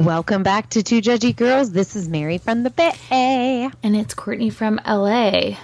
[0.00, 1.72] Welcome back to Two Judgy Girls.
[1.72, 3.70] This is Mary from the Bay.
[3.82, 5.58] And it's Courtney from LA.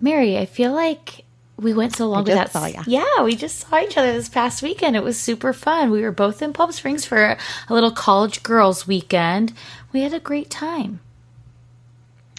[0.00, 1.26] Mary, I feel like
[1.58, 2.50] we went so long I without.
[2.50, 2.82] saw ya.
[2.86, 4.96] Yeah, we just saw each other this past weekend.
[4.96, 5.90] It was super fun.
[5.90, 7.38] We were both in Palm Springs for a,
[7.68, 9.52] little college girls weekend.
[9.92, 11.00] We had a great time.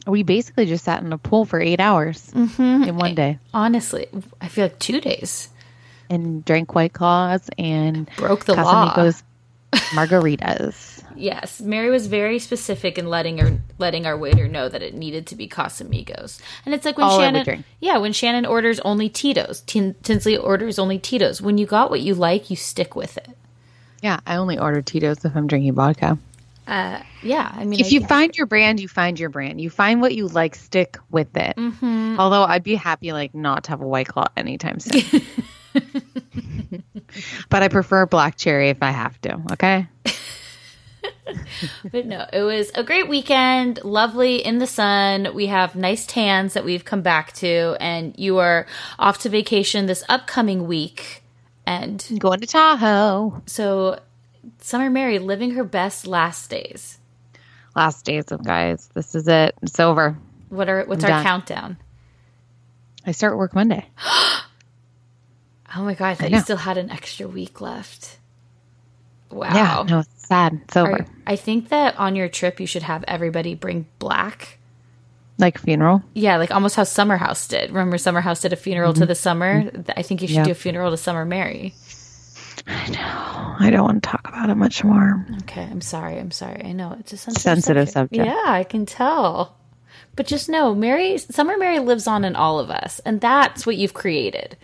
[0.07, 2.89] We basically just sat in a pool for eight hours mm-hmm.
[2.89, 4.07] in one day Honestly,
[4.41, 5.49] I feel like two days.
[6.09, 8.95] and drank White Claws and Broke the law.
[8.95, 9.21] Casamigos
[9.93, 10.95] margaritas.
[11.19, 15.27] Yes, Mary was very specific in letting her letting our waiter know that it needed
[15.27, 16.39] to be Casamigos.
[16.65, 17.63] And it's like when All Shannon.
[17.79, 21.41] Yeah, when Shannon orders only Tito's, Tin, Tinsley orders only Tito's.
[21.41, 23.29] When you got what you like, you stick with it.
[24.01, 26.17] Yeah, I only order Tito's if I'm drinking vodka.
[26.65, 29.59] Uh, yeah, I mean If I you think- find your brand, you find your brand.
[29.59, 31.55] You find what you like, stick with it.
[31.57, 32.15] Mm-hmm.
[32.19, 35.21] Although I'd be happy like not to have a White Claw anytime soon.
[37.49, 39.41] but I prefer black cherry if I have to.
[39.53, 39.87] Okay.
[41.91, 45.29] But no, it was a great weekend, lovely in the sun.
[45.33, 48.65] We have nice tans that we've come back to, and you are
[48.97, 51.23] off to vacation this upcoming week.
[51.65, 53.41] And Going to Tahoe.
[53.45, 53.99] so,
[54.59, 56.97] Summer Mary living her best last days.
[57.75, 58.89] Last days of guys.
[58.93, 59.55] This is it.
[59.61, 60.17] It's over.
[60.49, 61.25] What are what's I'm our done.
[61.25, 61.77] countdown?
[63.05, 63.85] I start work Monday.
[65.75, 66.37] Oh my god, I thought know.
[66.37, 68.17] you still had an extra week left.
[69.29, 69.53] Wow.
[69.53, 70.61] Yeah, no, sad.
[70.63, 71.01] It's over.
[71.01, 74.57] Are- I think that on your trip you should have everybody bring black.
[75.37, 76.03] like funeral.
[76.13, 77.69] Yeah, like almost how Summer House did.
[77.69, 79.07] Remember Summer House did a funeral to mm-hmm.
[79.07, 79.71] the summer?
[79.95, 80.43] I think you should Yeah.
[80.43, 81.73] do a funeral to Summer Mary.
[82.67, 83.55] I know.
[83.65, 85.25] I don't want to talk about it much more.
[85.43, 86.17] Okay, I'm sorry.
[86.19, 86.63] I'm sorry.
[86.63, 88.25] I know it's a sensitive, Sensitive subject.
[88.25, 89.55] Yeah, I can tell.
[90.15, 93.77] But just know, Mary, Summer Mary lives on in all of us, and that's what
[93.77, 94.57] you've created.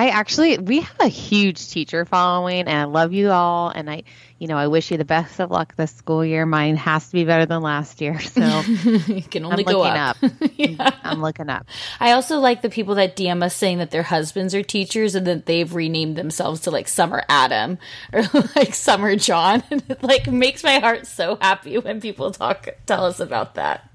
[0.00, 3.68] I actually, we have a huge teacher following, and I love you all.
[3.68, 4.04] And I,
[4.38, 6.46] you know, I wish you the best of luck this school year.
[6.46, 10.16] Mine has to be better than last year, so You can only I'm go up.
[10.22, 10.96] up.
[11.04, 11.66] I'm looking up.
[12.00, 15.26] I also like the people that DM us saying that their husbands are teachers and
[15.26, 17.76] that they've renamed themselves to like Summer Adam
[18.14, 18.22] or
[18.56, 19.62] like Summer John.
[19.70, 23.86] And it like makes my heart so happy when people talk tell us about that.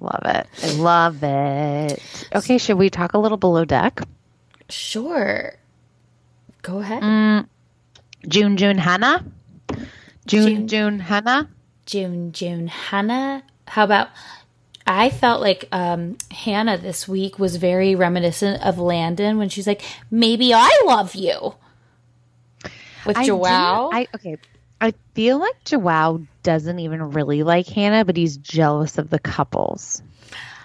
[0.00, 0.46] I love it.
[0.62, 2.28] I love it.
[2.32, 4.02] Okay, should we talk a little below deck?
[4.72, 5.54] Sure.
[6.62, 7.02] Go ahead.
[7.02, 7.46] Mm.
[8.26, 9.24] June, June, Hannah.
[10.26, 10.68] June, June.
[10.68, 11.50] June, Hannah.
[11.86, 13.42] June, June, Hannah.
[13.66, 14.08] How about?
[14.86, 19.82] I felt like um, Hannah this week was very reminiscent of Landon when she's like,
[20.10, 21.54] "Maybe I love you."
[23.04, 24.36] With I Joao, do- I okay.
[24.80, 30.02] I feel like Joao doesn't even really like Hannah, but he's jealous of the couples.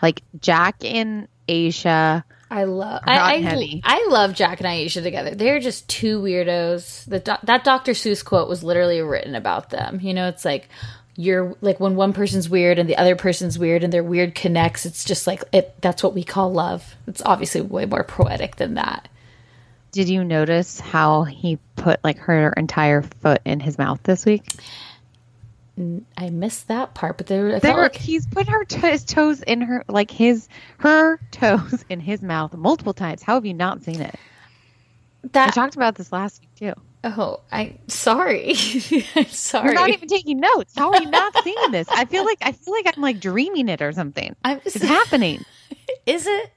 [0.02, 2.24] Like Jack and Aesha.
[2.50, 3.82] I love I, I, heavy.
[3.84, 5.36] I love Jack and Aesha together.
[5.36, 7.06] They're just two weirdos.
[7.06, 7.92] The doc- that Dr.
[7.92, 10.00] Seuss quote was literally written about them.
[10.02, 10.70] You know, it's like
[11.16, 14.86] you're like when one person's weird and the other person's weird and their weird connects,
[14.86, 16.96] it's just like it that's what we call love.
[17.08, 19.10] It's obviously way more poetic than that.
[19.92, 24.44] Did you notice how he put like her entire foot in his mouth this week?
[26.18, 29.62] I missed that part, but there, There, like, he's put her to- his toes in
[29.62, 33.22] her, like his her toes in his mouth multiple times.
[33.22, 34.16] How have you not seen it?
[35.34, 36.82] I talked about this last week too.
[37.04, 38.50] Oh, I sorry.
[39.16, 39.66] I'm sorry.
[39.66, 40.74] You're not even taking notes.
[40.76, 41.88] How are you not seeing this?
[41.90, 44.36] I feel like I feel like I'm like dreaming it or something.
[44.44, 45.44] I'm just, It's happening.
[46.06, 46.52] Is it?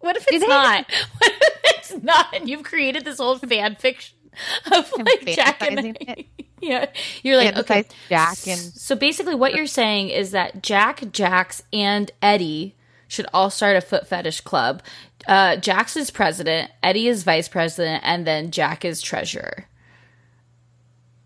[0.00, 0.84] What if it's It not?
[1.18, 2.34] What if it's not?
[2.34, 4.16] And you've created this whole fan fiction
[4.72, 6.26] of like Jack and it.
[6.60, 6.86] yeah.
[7.22, 7.84] You're like okay.
[8.08, 12.74] Jack and So basically, what you're saying is that Jack, Jax, and Eddie
[13.08, 14.82] should all start a foot fetish club.
[15.26, 19.66] Uh, Jax is president, Eddie is vice president, and then Jack is treasurer.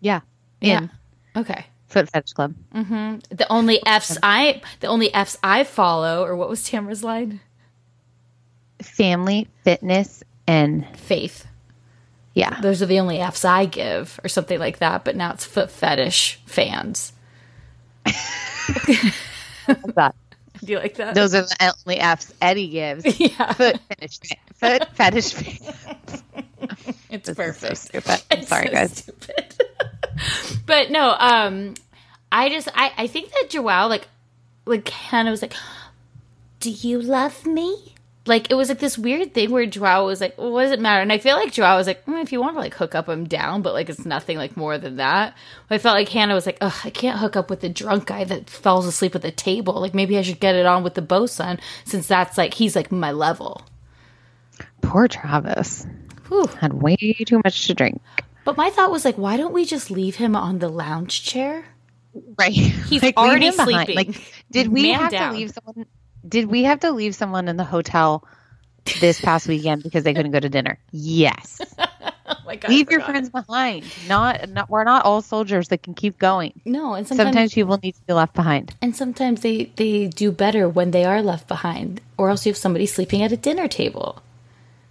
[0.01, 0.21] yeah,
[0.59, 0.79] Yeah.
[0.79, 0.91] in
[1.35, 1.65] Okay.
[1.87, 2.55] Foot Fetish Club.
[2.73, 7.39] The only F's I the only F's I follow, or what was Tamra's line?
[8.81, 11.45] Family, fitness, and Faith.
[12.35, 12.59] Yeah.
[12.61, 15.03] Those are the only F's I give, or something like that.
[15.05, 17.11] But now it's foot fetish fans.
[19.95, 20.15] That-
[20.63, 21.15] Do you like that?
[21.15, 23.19] Those are the only F's Eddie gives.
[23.19, 24.19] yeah, Foot fetish,
[24.55, 25.33] foot fetish.
[25.33, 26.23] Fans.
[27.09, 27.59] It's This perfect.
[27.59, 28.21] so stupid.
[28.31, 28.97] I'm It's sorry, so guys.
[28.97, 29.55] stupid.
[30.65, 31.73] but no, um,
[32.31, 34.07] I just I I think that Joao like
[34.65, 35.53] like Hannah was like,
[36.59, 37.94] "Do you love me?"
[38.27, 40.79] Like it was like this weird thing where Joao was like, well, "What does it
[40.79, 42.95] matter?" And I feel like Joao was like, mm, "If you want to like hook
[42.95, 45.35] up, I'm down," but like it's nothing like more than that.
[45.69, 48.23] I felt like Hannah was like, "Ugh, I can't hook up with the drunk guy
[48.23, 49.79] that falls asleep at the table.
[49.79, 52.91] Like maybe I should get it on with the bosun since that's like he's like
[52.91, 53.61] my level."
[54.81, 55.85] Poor Travis
[56.27, 56.45] Whew.
[56.59, 58.01] had way too much to drink.
[58.45, 61.65] But my thought was like, why don't we just leave him on the lounge chair?
[62.37, 62.53] Right.
[62.53, 63.95] He's like, already sleeping.
[63.95, 65.33] Like, did we Man have down.
[65.33, 65.87] to leave someone?
[66.27, 68.23] Did we have to leave someone in the hotel
[68.99, 70.77] this past weekend because they couldn't go to dinner?
[70.91, 71.61] Yes.
[72.27, 72.69] Oh my god!
[72.69, 73.85] leave your friends behind.
[74.07, 74.67] Not, not.
[74.67, 76.59] We're not all soldiers that can keep going.
[76.65, 78.73] No, and sometimes, Sometimes people need to be left behind.
[78.81, 82.57] and sometimes they they do better when they are left behind, or else you have
[82.57, 84.23] somebody sleeping at a dinner table.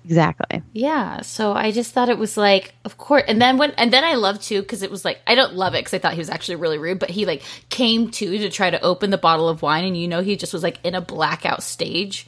[0.05, 0.63] Exactly.
[0.73, 3.23] Yeah, so I just thought it was like, of course.
[3.27, 5.75] And then when, and then I love too because it was like I don't love
[5.75, 8.51] it because I thought he was actually really rude, but he like came to to
[8.51, 10.95] try to open the bottle of wine, and you know he just was like in
[10.95, 12.27] a blackout stage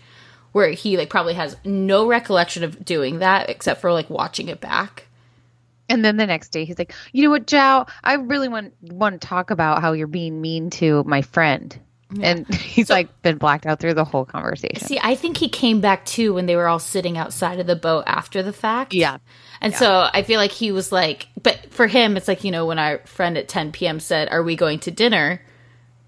[0.53, 4.61] where he like probably has no recollection of doing that except for like watching it
[4.61, 5.07] back.
[5.89, 7.87] And then the next day, he's like, "You know what, Joao?
[8.03, 11.79] I really want want to talk about how you're being mean to my friend."
[12.21, 14.87] And he's like been blacked out through the whole conversation.
[14.87, 17.77] See, I think he came back too when they were all sitting outside of the
[17.77, 18.95] boat after the fact.
[18.95, 19.19] Yeah.
[19.61, 22.67] And so I feel like he was like, but for him, it's like, you know,
[22.67, 24.01] when our friend at 10 p.m.
[24.01, 25.43] said, Are we going to dinner?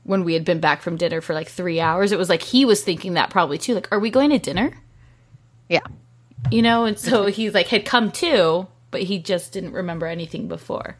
[0.04, 2.64] When we had been back from dinner for like three hours, it was like he
[2.64, 3.74] was thinking that probably too.
[3.74, 4.72] Like, are we going to dinner?
[5.68, 5.80] yeah.
[6.50, 6.84] You know?
[6.84, 10.96] And so he's like, had come to, but he just didn't remember anything before.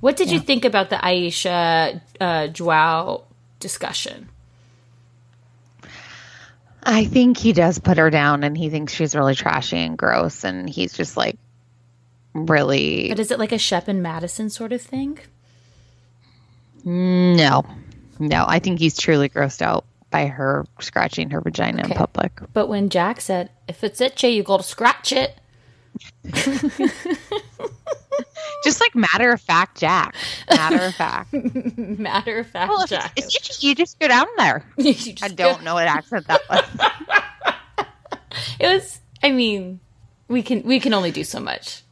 [0.00, 3.24] What did you think about the Aesha uh, Joao
[3.66, 4.28] discussion?
[6.84, 10.44] I think he does put her down and he thinks she's really trashy and gross
[10.44, 11.36] and he's just like
[12.32, 15.18] really But is it like a Shep and Madison sort of thing?
[16.84, 17.64] no.
[18.20, 22.38] No, I think he's truly grossed out by her scratching her vagina in public.
[22.52, 25.38] But when Jack said, if it's itchy, you got to scratch it.
[28.64, 30.14] Just like matter of fact, Jack.
[30.50, 31.32] Matter of fact.
[31.76, 33.12] Matter of fact, well, if Jack.
[33.16, 34.64] it's, it's you just go down there.
[34.78, 37.86] I don't know what accent that was.
[38.58, 39.00] It was.
[39.22, 39.80] I mean,
[40.28, 41.82] we can we can only do so much.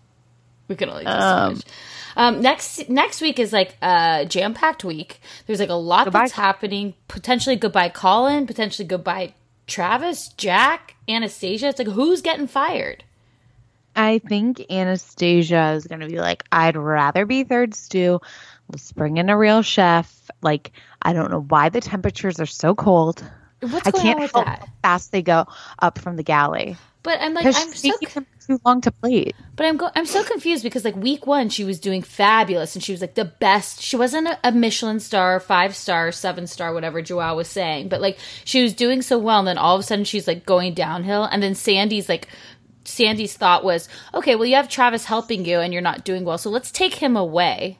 [0.69, 1.63] We can only do so much.
[2.17, 5.21] Um, next next week is like a jam packed week.
[5.47, 6.21] There's like a lot Goodbye.
[6.21, 6.95] that's happening.
[7.09, 8.47] Potentially goodbye Colin.
[8.47, 9.35] Potentially goodbye
[9.67, 11.69] Travis, Jack, Anastasia.
[11.69, 13.05] It's like who's getting fired?
[13.97, 18.21] I think Anastasia is going to be like, I'd rather be third stew.
[18.69, 20.31] Let's bring in a real chef.
[20.43, 20.73] Like,
[21.03, 23.25] I don't know why the temperatures are so cold.
[23.61, 24.59] What's I going can't on with help that?
[24.61, 25.47] how fast they go
[25.79, 26.77] up from the galley.
[27.05, 29.37] But I'm like I'm so them too long to plate.
[29.57, 32.83] But I'm go- I'm so confused because like week one she was doing fabulous and
[32.83, 33.83] she was like the best.
[33.83, 38.01] She wasn't a, a Michelin star, five star, seven star, whatever Joao was saying, but
[38.01, 39.39] like she was doing so well.
[39.39, 41.25] And then all of a sudden she's like going downhill.
[41.25, 42.29] And then Sandy's like,
[42.85, 46.39] Sandy's thought was, okay, well you have Travis helping you and you're not doing well,
[46.39, 47.79] so let's take him away.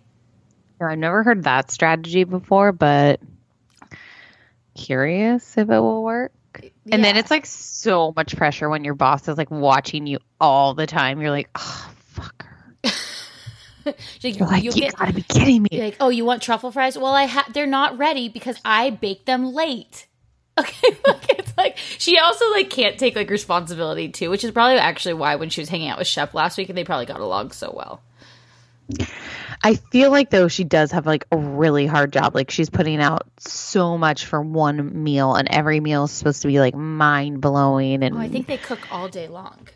[0.81, 3.21] I've never heard that strategy before, but
[4.77, 6.33] curious if it will work.
[6.91, 10.75] And then it's like so much pressure when your boss is like watching you all
[10.75, 11.21] the time.
[11.21, 12.93] You're like, oh, fuck her.
[14.21, 15.69] You're like, "You'll you get- gotta be kidding me.
[15.73, 16.97] Like, oh, you want truffle fries?
[16.97, 20.07] Well, I ha- they're not ready because I baked them late.
[20.57, 25.15] Okay, it's like she also like can't take like responsibility too, which is probably actually
[25.15, 27.73] why when she was hanging out with Chef last week, they probably got along so
[27.75, 28.01] well.
[29.63, 32.35] I feel like though she does have like a really hard job.
[32.35, 36.49] Like she's putting out so much for one meal, and every meal is supposed to
[36.49, 38.03] be like mind blowing.
[38.03, 39.69] And Oh, I think they cook all day long.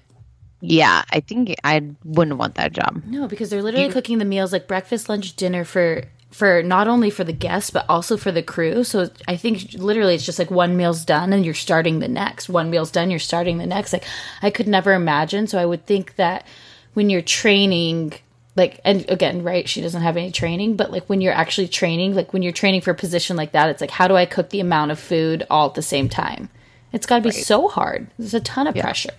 [0.61, 3.03] yeah, I think I wouldn't want that job.
[3.07, 7.11] No, because they're literally cooking the meals like breakfast, lunch, dinner for for not only
[7.11, 8.85] for the guests but also for the crew.
[8.85, 12.49] So I think literally it's just like one meal's done and you're starting the next.
[12.49, 13.93] One meal's done, you're starting the next.
[13.93, 14.05] Like
[14.43, 15.47] I could never imagine.
[15.47, 16.47] So I would think that
[16.95, 18.15] when you're training
[18.57, 22.15] like and again, right, she doesn't have any training, but like when you're actually training,
[22.15, 24.51] like when you're training for a position like that, it's like how do I cook
[24.51, 26.51] the amount of food all at the same time?
[26.93, 28.09] It's got to be so hard.
[28.19, 29.15] There's a ton of pressure.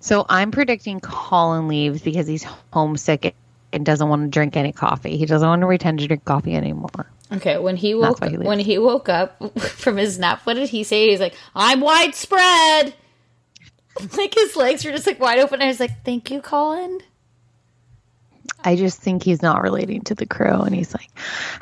[0.00, 3.34] So I'm predicting Colin leaves because he's homesick
[3.72, 5.16] and doesn't want to drink any coffee.
[5.16, 7.10] He doesn't want to pretend to drink coffee anymore.
[7.32, 10.82] Okay, when he woke he when he woke up from his nap, what did he
[10.82, 11.10] say?
[11.10, 12.94] He's like, "I'm widespread."
[14.16, 15.62] like his legs were just like wide open.
[15.62, 17.00] I was like, "Thank you, Colin."
[18.62, 21.08] I just think he's not relating to the crew, and he's like,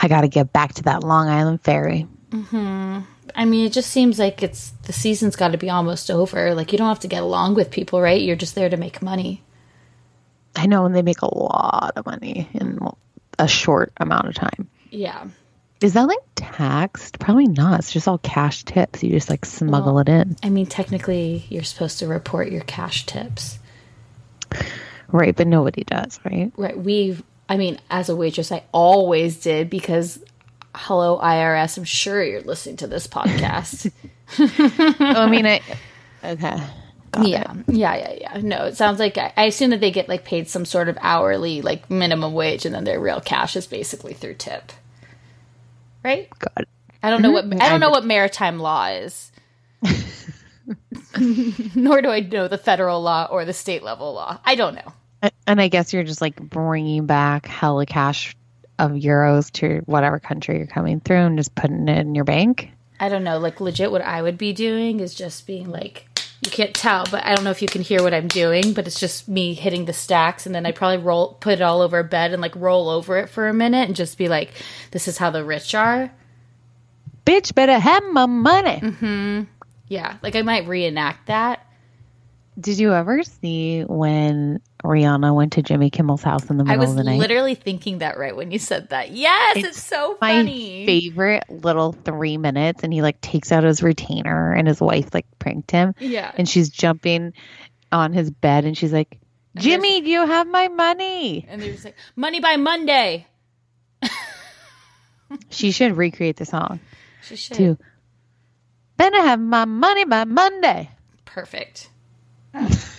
[0.01, 2.09] I got to get back to that Long Island ferry.
[2.33, 3.01] Hmm.
[3.35, 6.55] I mean, it just seems like it's the season's got to be almost over.
[6.55, 8.21] Like you don't have to get along with people, right?
[8.21, 9.43] You're just there to make money.
[10.59, 12.81] I know, and they make a lot of money in
[13.39, 14.69] a short amount of time.
[14.91, 15.29] Yeah.
[15.81, 17.21] Is that like taxed?
[17.21, 17.79] Probably not.
[17.79, 19.05] It's just all cash tips.
[19.05, 20.37] You just like smuggle it in.
[20.43, 23.61] I mean, technically, you're supposed to report your cash tips.
[25.13, 26.51] Right, but nobody does, right?
[26.57, 26.77] Right.
[26.77, 30.23] We've, I mean, as a waitress, I always did because,
[30.75, 33.93] hello, IRS, I'm sure you're listening to this podcast.
[34.39, 35.63] Oh, I mean, I.
[36.23, 36.59] Okay.
[37.13, 37.53] Got yeah.
[37.53, 37.75] it.
[37.75, 37.97] Yeah.
[37.97, 38.13] Yeah.
[38.21, 38.41] Yeah.
[38.43, 40.99] No, it sounds like I, I assume that they get like paid some sort of
[41.01, 44.73] hourly, like minimum wage, and then their real cash is basically through tip.
[46.05, 46.29] Right?
[46.39, 46.69] Got it.
[47.03, 47.63] I don't know what mm-hmm.
[47.63, 49.31] I don't know what maritime law is.
[51.75, 54.39] Nor do I know the federal law or the state level law.
[54.45, 55.31] I don't know.
[55.47, 58.37] And I guess you're just like bringing back hella cash
[58.79, 62.71] of euros to whatever country you're coming through and just putting it in your bank.
[63.01, 63.39] I don't know.
[63.39, 66.08] Like legit, what I would be doing is just being like,
[66.41, 68.73] you can't tell, but I don't know if you can hear what I'm doing.
[68.73, 71.81] But it's just me hitting the stacks, and then I probably roll, put it all
[71.81, 74.53] over a bed, and like roll over it for a minute, and just be like,
[74.93, 76.11] "This is how the rich are."
[77.27, 78.81] Bitch, better have my money.
[78.81, 79.43] Mm-hmm.
[79.89, 81.67] Yeah, like I might reenact that.
[82.59, 86.95] Did you ever see when Rihanna went to Jimmy Kimmel's house in the middle of
[86.95, 87.13] the night?
[87.13, 89.11] I was literally thinking that right when you said that.
[89.11, 90.87] Yes, it's, so my funny.
[90.87, 95.27] favorite little three minutes and he like takes out his retainer and his wife like
[95.41, 96.31] pranked him Yeah.
[96.37, 97.33] and she's jumping
[97.91, 99.19] on his bed and she's like
[99.57, 103.27] jimmy do you have my money and they're just like, "Money by Monday."
[105.49, 106.79] she should recreate the song
[107.23, 107.57] She should.
[107.57, 107.79] too
[108.97, 110.91] better have my money by monday
[111.25, 111.91] Perfect.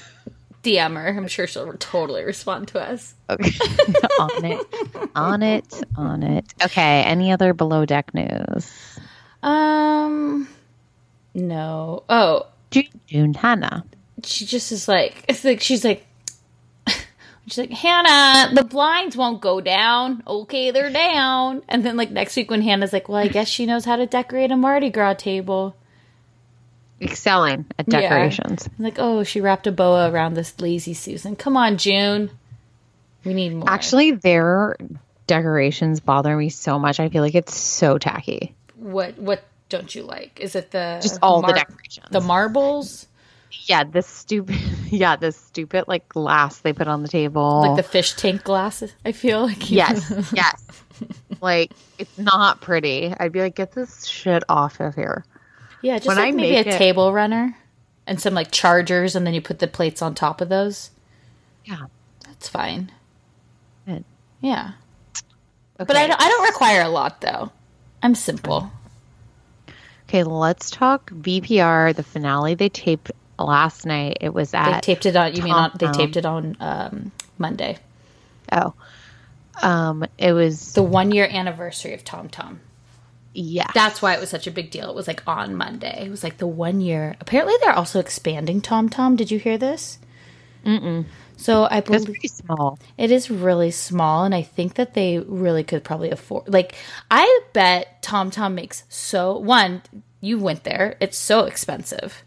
[0.64, 1.08] DM her.
[1.08, 3.16] I'm sure she'll totally respond to us.
[3.30, 3.52] okay.
[4.20, 4.68] On it.
[5.16, 5.84] On it.
[5.96, 6.54] On it.
[6.64, 9.00] Okay any other below deck news?
[9.42, 10.48] Um,
[11.34, 12.04] no.
[12.10, 13.86] Oh, june, june hannah
[14.24, 16.06] she just is like it's like she's like
[17.48, 20.24] she's like hannah the blinds won't go down.
[20.28, 21.62] Okay they're down.
[21.70, 24.06] And then like next week when hannah's like well i guess she knows how to
[24.06, 25.76] decorate a mardi gras table
[27.02, 31.56] excelling at decorations I'm like oh she wrapped a boa around this lazy susan come
[31.58, 32.30] on june
[33.24, 34.76] we need more actually their
[35.28, 40.04] decorations bother me so much i feel like it's so tacky what what don't you
[40.04, 42.08] like is it the Just all the decorations.
[42.12, 43.08] the marbles
[43.68, 44.56] Yeah, the stupid.
[44.92, 47.62] Yeah, the stupid like glass they put on the table.
[47.62, 50.64] like the fish tank glasses i feel like yes, yes.
[51.42, 53.14] Like it's not pretty.
[53.18, 55.24] I'd be like, get this shit off of here.
[55.82, 57.56] Yeah, just When like I maybe a it- table runner
[58.08, 60.92] and some like chargers, and then you put the plates on top of those.
[61.66, 61.86] Yeah.
[62.40, 62.90] That's fine.
[63.86, 64.06] Good.
[64.40, 64.72] Yeah,
[65.76, 67.52] but I don't, I don't require a lot though.
[68.02, 68.72] I'm simple.
[70.08, 71.94] Okay, let's talk VPR.
[71.94, 74.20] The finale they taped last night.
[74.22, 75.36] It was They at taped it on.
[75.36, 77.78] You mean on, they taped it on um, Monday,
[78.54, 78.74] oh,
[79.62, 82.62] um, it was the one year anniversary of Tom Tom.
[83.34, 83.72] Yeah.
[83.74, 84.90] That's why it was such a big deal.
[84.90, 86.06] It was like on Monday.
[86.06, 87.16] It was like the one year.
[87.22, 89.16] Apparently, they're also expanding Tom Tom.
[89.16, 90.00] Did you hear this?
[90.66, 91.06] Mm-mm.
[91.38, 92.80] So I It's believe pretty small.
[92.98, 96.50] It is really small, and I think that they really could probably afford.
[96.50, 96.76] Like,
[97.10, 99.38] I bet TomTom makes so.
[99.38, 99.82] One,
[100.20, 102.24] you went there; it's so expensive.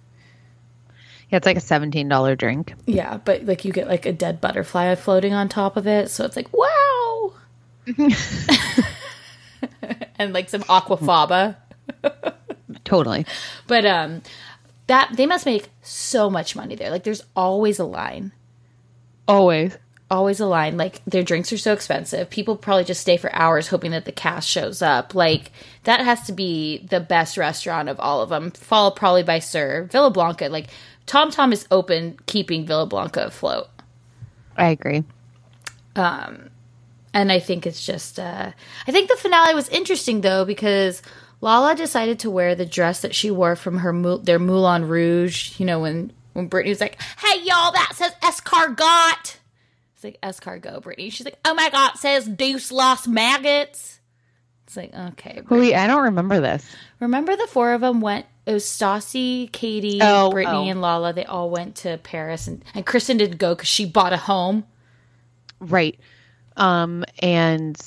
[1.31, 2.75] Yeah, it's like a seventeen dollar drink.
[2.87, 6.25] Yeah, but like you get like a dead butterfly floating on top of it, so
[6.25, 7.35] it's like wow.
[10.19, 11.57] and like some aquafaba.
[12.85, 13.27] Totally.
[13.67, 14.23] But um
[14.87, 16.91] that they must make so much money there.
[16.91, 18.33] Like there's always a line.
[19.29, 19.77] Always.
[20.11, 20.77] Always a line.
[20.77, 22.29] Like their drinks are so expensive.
[22.29, 25.15] People probably just stay for hours hoping that the cast shows up.
[25.15, 25.53] Like
[25.85, 28.51] that has to be the best restaurant of all of them.
[28.51, 30.49] Followed probably by SUR Villa Blanca.
[30.49, 30.69] Like
[31.07, 33.69] Tom Tom is open keeping Villa Blanca afloat.
[34.57, 35.05] I agree.
[37.15, 38.53] And I think it's just uh
[38.87, 41.03] I think the finale was interesting though because
[41.41, 45.67] Lala decided to wear the dress that she wore from her their Moulin Rouge, you
[45.67, 49.37] know when when Brittany was like, "Hey y'all, that says escargot."
[49.95, 51.11] It's like escargot, Brittany.
[51.11, 54.01] She's like, "Oh my god, it says deuce lost maggots."
[54.67, 55.43] It's like, okay.
[55.43, 55.61] Brittany.
[55.73, 56.65] Wait, I don't remember this.
[57.01, 60.71] Remember the four of them went it was Stassi, Katie, Oh, Brittany, oh.
[60.71, 61.13] and Lala.
[61.13, 64.65] They all went to Paris and, and Kristen didn't go because she bought a home.
[65.61, 65.99] Right.
[66.57, 67.79] Um, and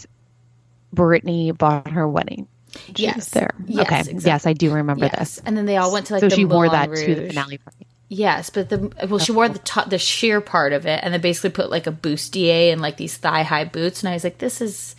[0.94, 2.48] Brittany bought her wedding.
[2.96, 3.16] She Yes.
[3.16, 3.52] was there.
[3.68, 4.00] Yes, okay.
[4.00, 4.24] exactly.
[4.26, 5.18] Yes, I do remember Yes.
[5.18, 5.42] this.
[5.46, 7.28] And then they all went to like so the she wore Moulin that to the
[7.28, 7.88] finale party.
[8.08, 11.22] Yes, but the well, she wore the top, the sheer part of it, and then
[11.22, 14.04] basically put like a bustier and like these thigh high boots.
[14.04, 14.96] And I was like, this is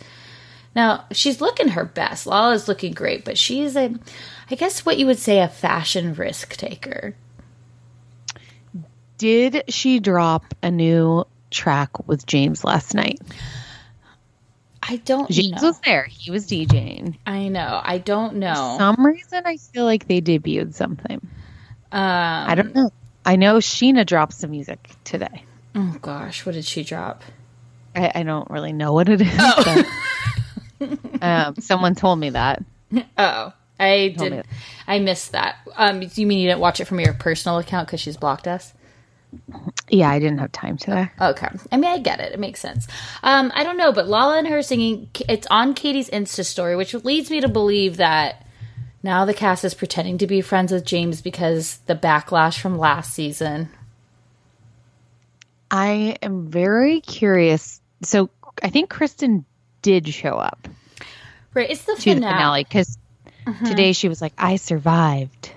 [0.75, 2.27] now she's looking her best.
[2.27, 3.93] Lala's looking great, but she's a,
[4.51, 7.15] I guess what you would say a fashion risk taker.
[9.17, 13.19] Did she drop a new track with James last night?
[14.81, 15.69] I don't James know.
[15.69, 16.03] was there.
[16.05, 17.17] He was DJing.
[17.25, 17.81] I know.
[17.83, 18.53] I don't know.
[18.53, 21.19] For some reason, I feel like they debuted something.
[21.91, 22.91] um, I don't know.
[23.25, 25.43] I know Scheana dropped some music today.
[25.75, 27.23] oh gosh, what did she drop?
[27.95, 29.35] I, I don't really know what it is.
[29.37, 29.83] Oh.
[30.79, 32.63] but, um, someone told me that.
[33.17, 34.45] Oh, I didn't.
[34.87, 35.57] I missed that.
[35.75, 38.73] Um, you mean you didn't watch it from your personal account because she's blocked us?
[39.89, 41.09] Yeah, I didn't have time today.
[41.19, 41.47] Okay.
[41.71, 42.33] I mean, I get it.
[42.33, 42.87] It makes sense.
[43.23, 46.93] Um, I don't know, but Lala and her singing, it's on Katie's Insta story, which
[46.93, 48.45] leads me to believe that
[49.03, 53.13] now the cast is pretending to be friends with James because the backlash from last
[53.13, 53.69] season.
[55.71, 57.81] I am very curious.
[58.01, 58.29] So
[58.61, 59.45] I think Kristen
[59.81, 60.67] did show up
[61.57, 61.71] Right.
[61.71, 62.97] It's the finale, the finale because
[63.65, 65.51] today she was like, "I survived."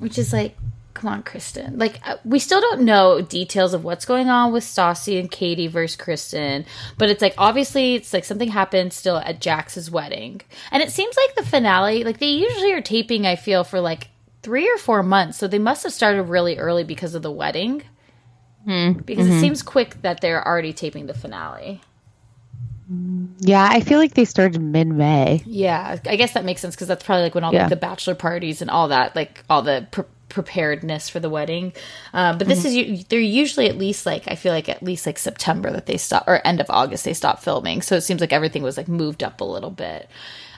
[0.00, 0.56] which is like,
[1.00, 1.78] come on, Kristen.
[1.78, 5.66] Like, uh, we still don't know details of what's going on with Stassi and Katie
[5.66, 6.66] versus Kristen,
[6.98, 10.42] but it's like, obviously, it's like something happened still at Jax's wedding.
[10.70, 14.08] And it seems like the finale, like, they usually are taping, I feel, for like
[14.42, 15.38] three or four months.
[15.38, 17.82] So they must have started really early because of the wedding.
[18.66, 21.80] Because it seems quick that they're already taping the finale.
[23.38, 25.42] Yeah, I feel like they started mid May.
[25.46, 27.62] Yeah, I guess that makes sense because that's probably like when all Yeah.
[27.62, 31.72] like, the bachelor parties and all that, like all the pre- preparedness for the wedding.
[32.14, 35.04] Um, but this is u- they're usually at least like I feel like at least
[35.04, 37.82] like September that they stop or end of August they stop filming.
[37.82, 40.08] So it seems like everything was like moved up a little bit.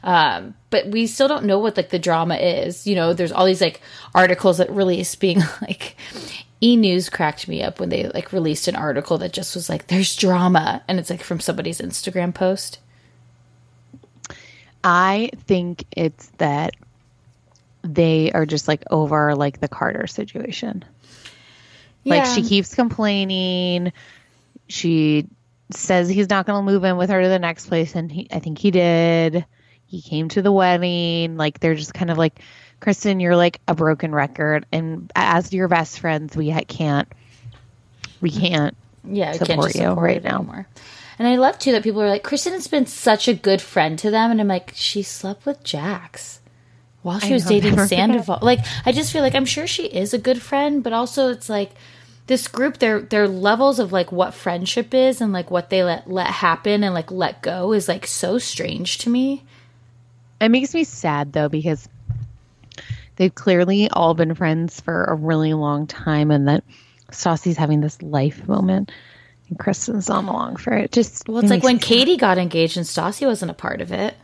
[0.04, 2.86] Um, but we still don't know what like the drama is.
[2.86, 3.80] You know, there's all these like
[4.14, 5.96] articles that release being like
[6.60, 9.88] E News cracked me up when they like released an article that just was like
[9.88, 12.78] there's drama and it's like from somebody's Instagram post.
[14.84, 16.74] I think it's that
[17.82, 20.84] they are just like over like the Carter situation.
[22.04, 23.92] Like she keeps complaining.
[24.68, 25.28] She
[25.70, 28.28] says he's not going to move in with her to the next place, and he,
[28.30, 29.44] I think he did.
[29.86, 31.36] He came to the wedding.
[31.36, 32.40] Like they're just kind of like,
[32.80, 37.08] Kristen, you're like a broken record, and as your best friends, we can't,
[38.20, 38.76] we can't.
[39.04, 40.38] yeah, I can't support you right now.
[40.38, 40.66] anymore.
[41.18, 43.98] And I love too that people are like, Kristen has been such a good friend
[44.00, 46.40] to them, and I'm like, she slept with Jax
[47.02, 48.38] while she I was dating Sandoval.
[48.42, 51.48] Like, I just feel like I'm sure she is a good friend, but also it's
[51.48, 51.72] like
[52.26, 56.08] this group, their their levels of like what friendship is and like what they let
[56.08, 59.44] let happen and like let go is like so strange to me.
[60.40, 61.88] It makes me sad though because
[63.16, 66.64] they've clearly all been friends for a really long time, and that
[67.10, 68.90] Stassi's having this life moment,
[69.48, 70.92] and Kristen's on along for it.
[70.92, 71.86] Just Well, it's it like when sad.
[71.86, 74.14] Katie got engaged and Stassi wasn't a part of it.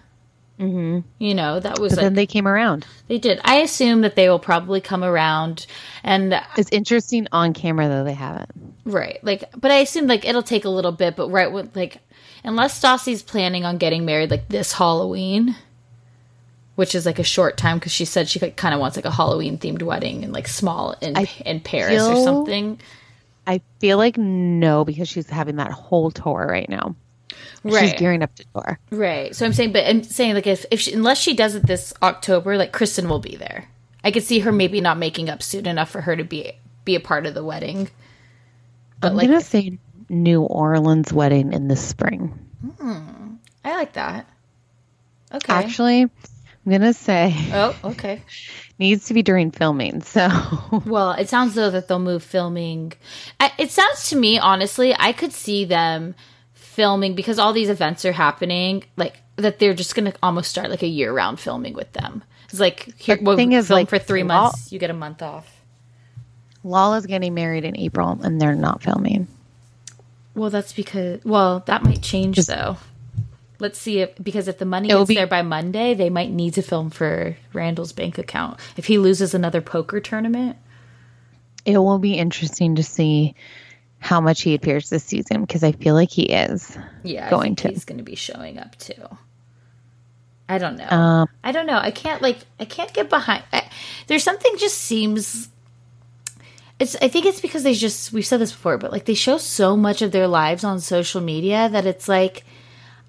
[0.59, 1.01] Mm-hmm.
[1.19, 2.87] You know, that was but like, then they came around.
[3.07, 3.41] they did.
[3.45, 5.67] I assume that they will probably come around
[6.03, 8.51] and It's interesting on camera though they haven't.
[8.85, 9.23] Right.
[9.23, 11.99] Like, but I assume like it'll take a little bit, but right when like,
[12.43, 15.55] unless Stassi's planning on getting married like this Halloween,
[16.75, 19.11] which is like a short time because she said she kind of wants like a
[19.11, 22.81] Halloween themed wedding and like small in I in Paris or something.
[23.47, 26.95] I feel like no because she's having that whole tour right now.
[27.65, 27.91] Right.
[27.91, 28.79] She's gearing up to tour.
[28.91, 29.35] Right.
[29.35, 31.93] So I'm saying, but I'm saying like if if she, unless she does it this
[32.03, 33.69] October, like Kristen will be there.
[34.05, 36.53] I could see her maybe not making up soon enough for her to be
[36.85, 37.91] be a part of the wedding.
[39.01, 42.39] But I'm like, gonna say New Orleans wedding in the spring.
[42.81, 44.27] Hmm, I like that.
[45.33, 45.53] Okay.
[45.53, 46.11] Actually, I'm
[46.73, 47.35] gonna say.
[47.53, 48.23] Oh, okay.
[48.79, 50.03] needs to be during filming.
[50.03, 50.29] So.
[50.87, 52.93] Well, it sounds though that they'll move filming.
[53.59, 56.15] It sounds to me, honestly, I could see them
[56.79, 58.85] filming because all these events are happening.
[58.97, 62.23] Like that, they're just gonna almost start like a year-round filming with them.
[62.51, 65.21] It's like here, the we'll thing is, like for three months, you get a month
[65.21, 65.61] off.
[66.63, 69.27] Lala's getting married in April, and they're not filming.
[70.37, 72.77] Well, that's because well, that might change Just, though.
[73.59, 76.55] Let's see if because if the money gets be, there by Monday, they might need
[76.55, 78.61] to film for Randall's bank account.
[78.77, 80.57] If he loses another poker tournament,
[81.65, 83.35] it will be interesting to see
[83.99, 86.77] how much he appears this season because I feel like he is.
[87.03, 87.69] Yeah, going to.
[87.69, 89.09] He's going to be showing up too.
[90.49, 90.89] I don't know.
[90.89, 91.79] Um, I don't know.
[91.79, 92.39] I can't like.
[92.59, 93.45] I can't get behind.
[93.53, 93.69] I,
[94.07, 95.49] there's something just seems
[96.79, 99.39] it's I think it's because they just we've said this before, but like they show
[99.39, 102.45] so much of their lives on social media that it's like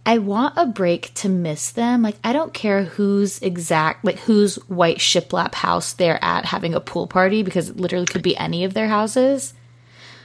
[0.05, 2.01] I want a break to miss them.
[2.01, 6.79] Like I don't care whose exact like whose white shiplap house they're at having a
[6.79, 9.53] pool party because it literally could be any of their houses.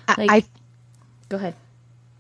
[0.08, 0.44] Like I
[1.28, 1.54] go ahead.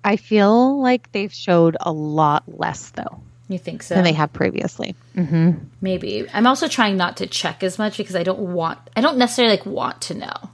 [0.02, 3.22] I feel like they've showed a lot less though.
[3.48, 3.94] You think so?
[3.94, 4.94] Than they have previously.
[5.14, 5.64] Mm-hmm.
[5.80, 6.26] Maybe.
[6.32, 8.78] I'm also trying not to check as much because I don't want.
[8.96, 10.50] I don't necessarily like want to know.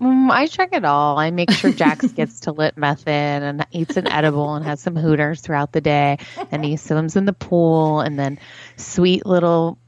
[0.00, 1.18] Mm, I check it all.
[1.18, 4.96] I make sure Jax gets to lit method and eats an edible and has some
[4.96, 6.18] hooters throughout the day.
[6.50, 8.38] And he swims in the pool and then
[8.76, 9.78] sweet little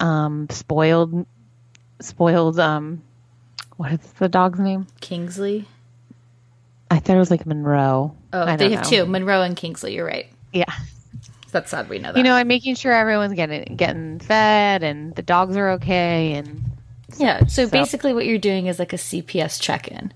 [0.00, 1.26] um, spoiled
[2.00, 3.02] spoiled um
[3.76, 4.86] what is the dog's name?
[5.00, 5.66] Kingsley.
[6.90, 8.16] I thought it was like Monroe.
[8.32, 8.90] Oh, they have know.
[8.90, 9.94] two, Monroe and Kingsley.
[9.94, 10.26] You're right.
[10.52, 10.72] Yeah.
[11.52, 11.88] That's sad.
[11.88, 12.18] We know that.
[12.18, 16.62] You know, I'm making sure everyone's getting getting fed and the dogs are okay and
[17.18, 17.40] yeah.
[17.46, 20.12] So, so, basically, what you're doing is like a CPS check in.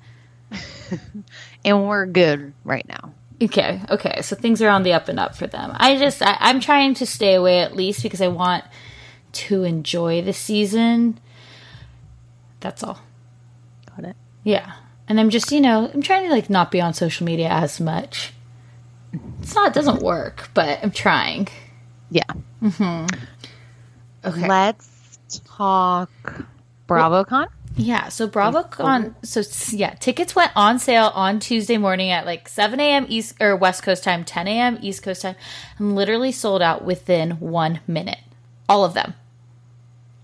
[1.65, 3.15] and we're good right now.
[3.43, 3.81] Okay.
[3.91, 4.23] Okay.
[4.23, 5.73] So things are on the up and up for them.
[5.75, 8.65] I just, I, I'm trying to stay away at least because I want
[9.33, 11.19] to enjoy the season.
[12.61, 13.01] That's all.
[13.97, 14.17] Got it.
[14.45, 14.73] Yeah.
[15.12, 17.79] And I'm just, you know, I'm trying to like not be on social media as
[17.79, 18.33] much.
[19.42, 21.48] It's not, it doesn't work, but I'm trying.
[22.11, 22.22] Yeah.
[22.62, 23.14] Mm-hmm.
[24.25, 24.48] Okay.
[24.48, 26.09] Let's talk
[26.88, 27.48] BravoCon?
[27.77, 29.14] Yeah, so BravoCon.
[29.22, 29.42] So
[29.77, 33.05] yeah, tickets went on sale on Tuesday morning at like 7 a.m.
[33.07, 34.79] East or West Coast time, 10 a.m.
[34.81, 35.37] East Coast time,
[35.77, 38.20] and literally sold out within one minute.
[38.66, 39.12] All of them.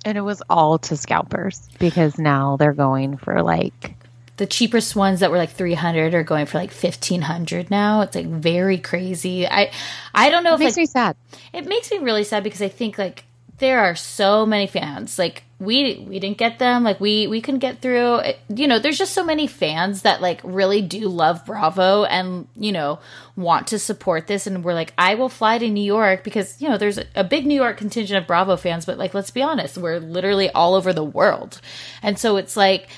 [0.06, 3.97] And it was all to scalpers because now they're going for like
[4.38, 8.00] the cheapest ones that were like 300 are going for like 1500 now.
[8.00, 9.46] It's like very crazy.
[9.46, 9.70] I
[10.14, 11.16] I don't know if it if makes like, me sad.
[11.52, 13.24] It makes me really sad because I think like
[13.58, 15.18] there are so many fans.
[15.18, 16.84] Like we we didn't get them.
[16.84, 18.20] Like we we couldn't get through.
[18.48, 22.70] You know, there's just so many fans that like really do love Bravo and you
[22.70, 23.00] know
[23.36, 24.46] want to support this.
[24.46, 27.24] And we're like, I will fly to New York because you know there's a, a
[27.24, 28.86] big New York contingent of Bravo fans.
[28.86, 31.60] But like, let's be honest, we're literally all over the world,
[32.02, 32.88] and so it's like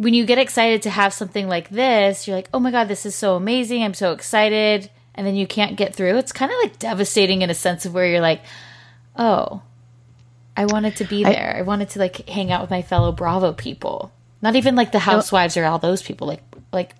[0.00, 3.04] when you get excited to have something like this, you're like, oh my god, this
[3.04, 3.82] is so amazing.
[3.82, 6.16] I'm so excited, and then you can't get through.
[6.16, 8.40] It's kind of like devastating in a sense of where you're like,
[9.16, 9.62] oh
[10.56, 11.54] I wanted to be there.
[11.56, 14.12] I, I, wanted to like hang out with my fellow Bravo people.
[14.42, 16.94] Not even like the housewives or all those people, like like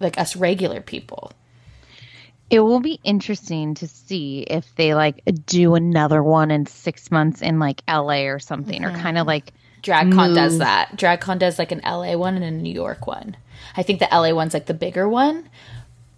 [0.00, 1.32] like us regular people.
[2.50, 7.42] It will be interesting to see if they like do another one in six months
[7.42, 8.96] in like LA or something, mm-hmm.
[8.96, 10.58] or kind of like DragCon does mm.
[10.58, 10.96] that.
[10.96, 13.36] DragCon does like an LA one and a New York one.
[13.76, 15.48] I think the LA one's like the bigger one,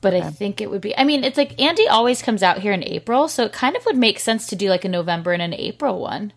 [0.00, 0.96] but I think it would be.
[0.96, 3.84] I mean, it's like Andy always comes out here in April, so it kind of
[3.86, 6.32] would make sense to do like a November and an April one.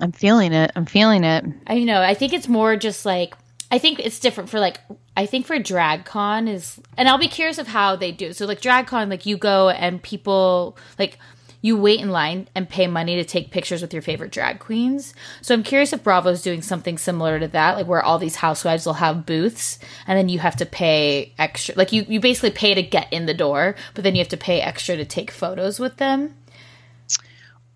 [0.00, 0.72] I'm feeling it.
[0.76, 1.44] I'm feeling it.
[1.66, 2.00] I know.
[2.00, 3.34] I think it's more just like
[3.70, 4.80] I think it's different for like
[5.16, 8.32] I think for DragCon is and I'll be curious of how they do.
[8.32, 11.18] So like DragCon like you go and people like
[11.62, 15.14] you wait in line and pay money to take pictures with your favorite drag queens.
[15.42, 18.86] So I'm curious if Bravo's doing something similar to that, like where all these housewives
[18.86, 21.74] will have booths and then you have to pay extra.
[21.76, 24.36] Like you, you basically pay to get in the door, but then you have to
[24.36, 26.34] pay extra to take photos with them.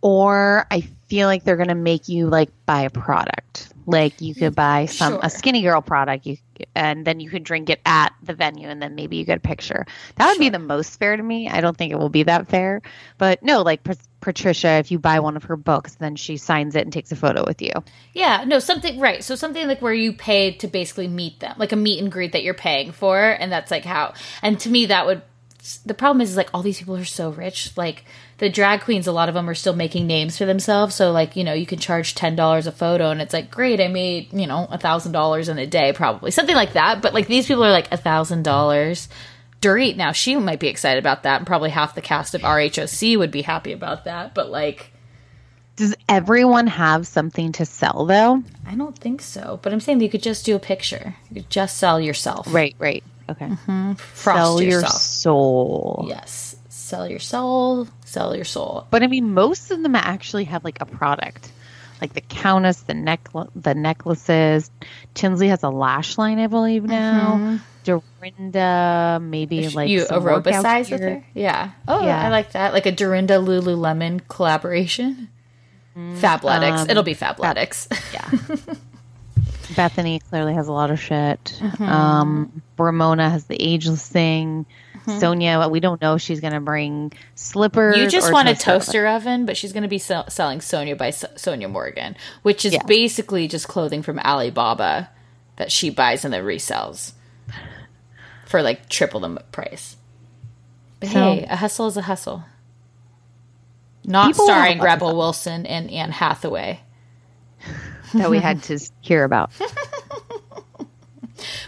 [0.01, 3.74] Or I feel like they're going to make you like buy a product.
[3.87, 5.21] Like you could buy some sure.
[5.23, 6.37] a skinny girl product, you
[6.75, 9.41] and then you could drink it at the venue, and then maybe you get a
[9.41, 9.87] picture.
[10.17, 10.45] That would sure.
[10.45, 11.49] be the most fair to me.
[11.49, 12.83] I don't think it will be that fair,
[13.19, 13.81] but no, like
[14.21, 17.17] Patricia, if you buy one of her books, then she signs it and takes a
[17.17, 17.73] photo with you.
[18.15, 19.23] Yeah, no, something right.
[19.23, 22.33] So something like where you pay to basically meet them, like a meet and greet
[22.33, 24.15] that you're paying for, and that's like how.
[24.43, 25.23] And to me, that would
[25.87, 27.75] the problem is, is like all these people are so rich.
[27.77, 28.05] Like
[28.39, 30.95] the drag queens, a lot of them are still making names for themselves.
[30.95, 33.81] So like you know, you can charge ten dollars a photo, and it's like great,
[33.81, 37.01] I made you know a thousand dollars in a day, probably something like that.
[37.01, 39.09] But like these people are like a thousand dollars.
[39.63, 43.17] Dorit now she might be excited about that, and probably half the cast of RHOC
[43.17, 44.35] would be happy about that.
[44.35, 44.93] But like,
[45.77, 48.43] does everyone have something to sell though?
[48.67, 49.59] I don't think so.
[49.63, 51.17] But I'm saying you could just do a picture.
[51.31, 52.53] You could just sell yourself.
[52.53, 52.77] Right.
[52.79, 53.03] Right.
[53.29, 53.47] Okay.
[53.47, 53.93] Mm-hmm.
[54.15, 56.07] Sell your soul.
[56.09, 56.57] Yes.
[56.69, 57.89] Sell your soul.
[58.05, 58.87] Sell your soul.
[58.91, 61.51] But I mean, most of them actually have like a product,
[62.01, 64.71] like the Countess, the neck, the necklaces.
[65.15, 67.35] Tinsley has a lash line, I believe now.
[67.37, 67.57] Mm-hmm.
[67.85, 71.25] Dorinda, maybe like you aerobicize with her.
[71.35, 71.73] Yeah.
[71.87, 72.25] Oh, yeah.
[72.25, 72.73] I like that.
[72.73, 75.29] Like a Dorinda Lululemon collaboration.
[75.97, 76.79] Mm, Fabletics.
[76.81, 77.89] Um, It'll be Fabletics.
[78.13, 78.75] Yeah.
[79.75, 81.59] Bethany clearly has a lot of shit.
[81.59, 81.83] Mm-hmm.
[81.83, 84.67] Um, Ramona has the ageless thing.
[84.95, 85.11] Mm-hmm.
[85.11, 87.97] Sonja, we don't know if she's going to bring slippers.
[87.97, 89.33] You just want a toaster oven.
[89.33, 92.73] oven, but she's going to be sell- selling Sonja by S- Sonja Morgan, which is
[92.73, 92.83] yeah.
[92.87, 95.11] basically just clothing from Alibaba
[95.57, 97.13] that she buys and then resells
[98.47, 99.97] for like triple the price.
[101.01, 102.45] But so, hey, a hustle is a hustle.
[104.07, 106.81] Not starring Rebel Wilson and Anne Hathaway
[108.19, 109.51] that we had to hear about.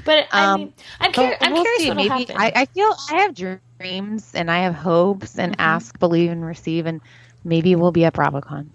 [0.05, 1.95] but I um, mean, I'm, I'm we'll curious see.
[1.95, 2.37] Maybe happen.
[2.39, 3.35] I, I, feel I have
[3.79, 5.61] dreams and I have hopes and mm-hmm.
[5.61, 7.01] ask, believe, and receive, and
[7.45, 8.69] maybe we'll be at BravoCon.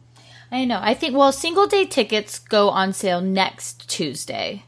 [0.52, 0.80] I know.
[0.82, 4.66] I think well, single day tickets go on sale next Tuesday.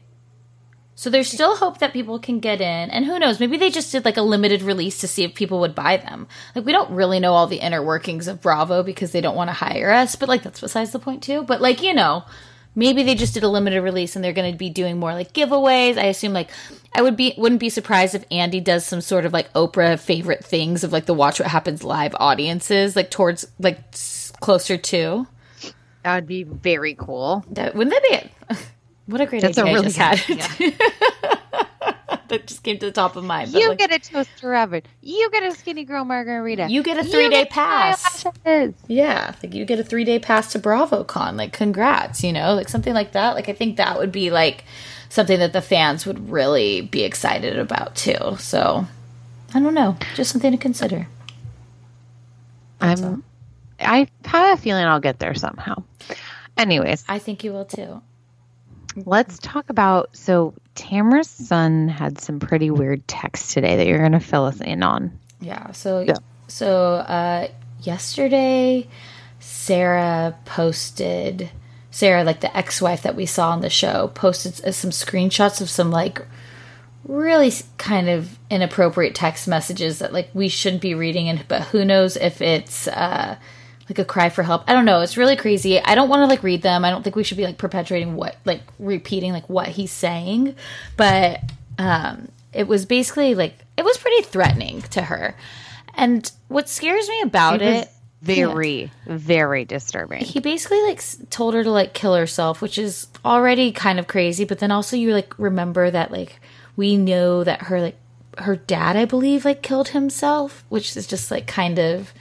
[0.96, 2.90] So there's still hope that people can get in.
[2.90, 5.60] And who knows, maybe they just did like a limited release to see if people
[5.60, 6.28] would buy them.
[6.54, 9.48] Like we don't really know all the inner workings of Bravo because they don't want
[9.48, 11.42] to hire us, but like that's besides the point too.
[11.42, 12.24] But like, you know,
[12.74, 15.32] maybe they just did a limited release and they're going to be doing more like
[15.32, 15.96] giveaways.
[15.96, 16.50] I assume like
[16.94, 20.44] I would be wouldn't be surprised if Andy does some sort of like Oprah favorite
[20.44, 23.78] things of like the Watch What Happens live audiences like towards like
[24.40, 25.26] closer to.
[26.02, 27.44] That would be very cool.
[27.50, 28.56] That, wouldn't that be?
[29.06, 30.58] what a great That's idea a really I just had.
[30.60, 31.94] Yeah.
[32.28, 33.54] that just came to the top of my mind.
[33.54, 34.82] You like, get a toaster oven.
[35.02, 36.68] You get a skinny girl margarita.
[36.68, 38.24] You get a three day pass.
[38.88, 41.36] Yeah, like you get a three day pass to BravoCon.
[41.36, 43.34] Like, congrats, you know, like something like that.
[43.34, 44.64] Like, I think that would be like
[45.08, 48.36] something that the fans would really be excited about too.
[48.38, 48.86] So,
[49.54, 51.06] I don't know, just something to consider.
[52.78, 53.08] That's I'm.
[53.08, 53.20] All.
[53.80, 55.82] I have a feeling I'll get there somehow.
[56.56, 58.02] Anyways, I think you will too.
[58.96, 64.12] Let's talk about so Tamra's son had some pretty weird text today that you're going
[64.12, 65.18] to fill us in on.
[65.40, 65.72] Yeah.
[65.72, 66.14] So yeah.
[66.48, 67.48] so uh,
[67.80, 68.88] yesterday,
[69.40, 71.50] Sarah posted.
[71.90, 75.92] Sarah, like the ex-wife that we saw on the show, posted some screenshots of some
[75.92, 76.26] like
[77.06, 81.84] really kind of inappropriate text messages that like we shouldn't be reading and but who
[81.84, 83.36] knows if it's uh
[83.88, 84.64] like a cry for help.
[84.66, 85.00] I don't know.
[85.00, 85.80] It's really crazy.
[85.80, 86.84] I don't want to like read them.
[86.84, 90.56] I don't think we should be like perpetuating what like repeating like what he's saying.
[90.96, 91.40] But
[91.78, 95.36] um it was basically like it was pretty threatening to her.
[95.96, 97.90] And what scares me about it, it
[98.22, 98.88] very yeah.
[99.06, 100.24] very disturbing.
[100.24, 104.44] He basically like told her to like kill herself, which is already kind of crazy,
[104.44, 106.40] but then also you like remember that like
[106.76, 107.96] we know that her like
[108.38, 112.12] her dad, I believe, like killed himself, which is just like kind of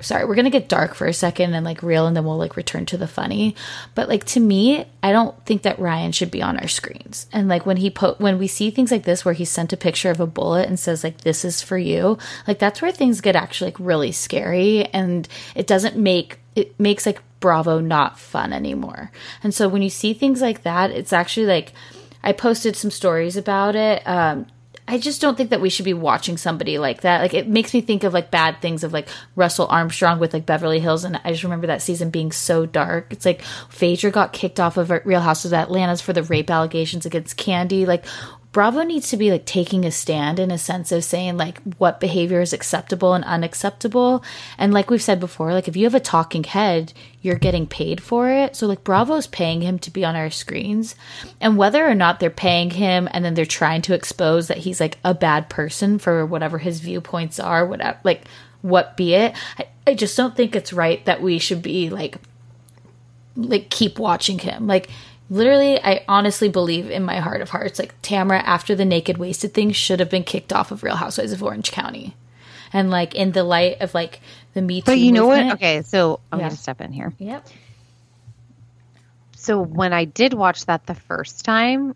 [0.00, 2.56] sorry, we're gonna get dark for a second and like real, and then we'll like
[2.56, 3.54] return to the funny.
[3.94, 7.26] But like to me, I don't think that Ryan should be on our screens.
[7.32, 9.76] And like when he put when we see things like this where he sent a
[9.76, 13.20] picture of a bullet and says like this is for you, like that's where things
[13.20, 18.52] get actually like really scary, and it doesn't make it makes like Bravo not fun
[18.52, 19.10] anymore.
[19.42, 21.72] And so when you see things like that, it's actually like.
[22.20, 24.02] I posted some stories about it.
[24.04, 24.46] Um,
[24.90, 27.20] I just don't think that we should be watching somebody like that.
[27.20, 30.46] Like it makes me think of like bad things of like Russell Armstrong with like
[30.46, 33.12] Beverly Hills, and I just remember that season being so dark.
[33.12, 37.04] It's like Phaedra got kicked off of Real Houses of Atlanta's for the rape allegations
[37.04, 37.86] against Kandi.
[37.86, 38.06] Like
[38.50, 42.00] Bravo needs to be like taking a stand in a sense of saying like what
[42.00, 44.24] behavior is acceptable and unacceptable.
[44.56, 48.02] And like we've said before, like if you have a talking head, you're getting paid
[48.02, 48.56] for it.
[48.56, 50.96] So like Bravo's paying him to be on our screens.
[51.42, 54.80] And whether or not they're paying him and then they're trying to expose that he's
[54.80, 58.24] like a bad person for whatever his viewpoints are, whatever like
[58.62, 62.16] what be it, I, I just don't think it's right that we should be like
[63.36, 64.66] like keep watching him.
[64.66, 64.88] Like
[65.30, 69.52] literally i honestly believe in my heart of hearts like tamra after the naked wasted
[69.52, 72.14] thing should have been kicked off of real housewives of orange county.
[72.70, 74.20] And like in the light of like
[74.52, 76.46] the me but you know movement, what okay so i'm yeah.
[76.46, 77.14] gonna step in here.
[77.18, 77.46] Yep.
[79.36, 81.94] So when i did watch that the first time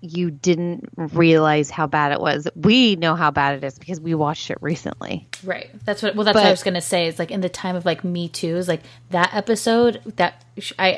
[0.00, 2.46] you didn't realize how bad it was.
[2.54, 5.26] We know how bad it is because we watched it recently.
[5.44, 5.70] Right.
[5.84, 6.14] That's what.
[6.14, 7.06] Well, that's But- what I was gonna say.
[7.06, 10.44] Is like in the time of like Me Too, is like that episode that
[10.78, 10.88] I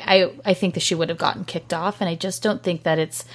[0.45, 2.83] I I think that she would have gotten kicked off, and I just don't think
[2.83, 3.25] that it's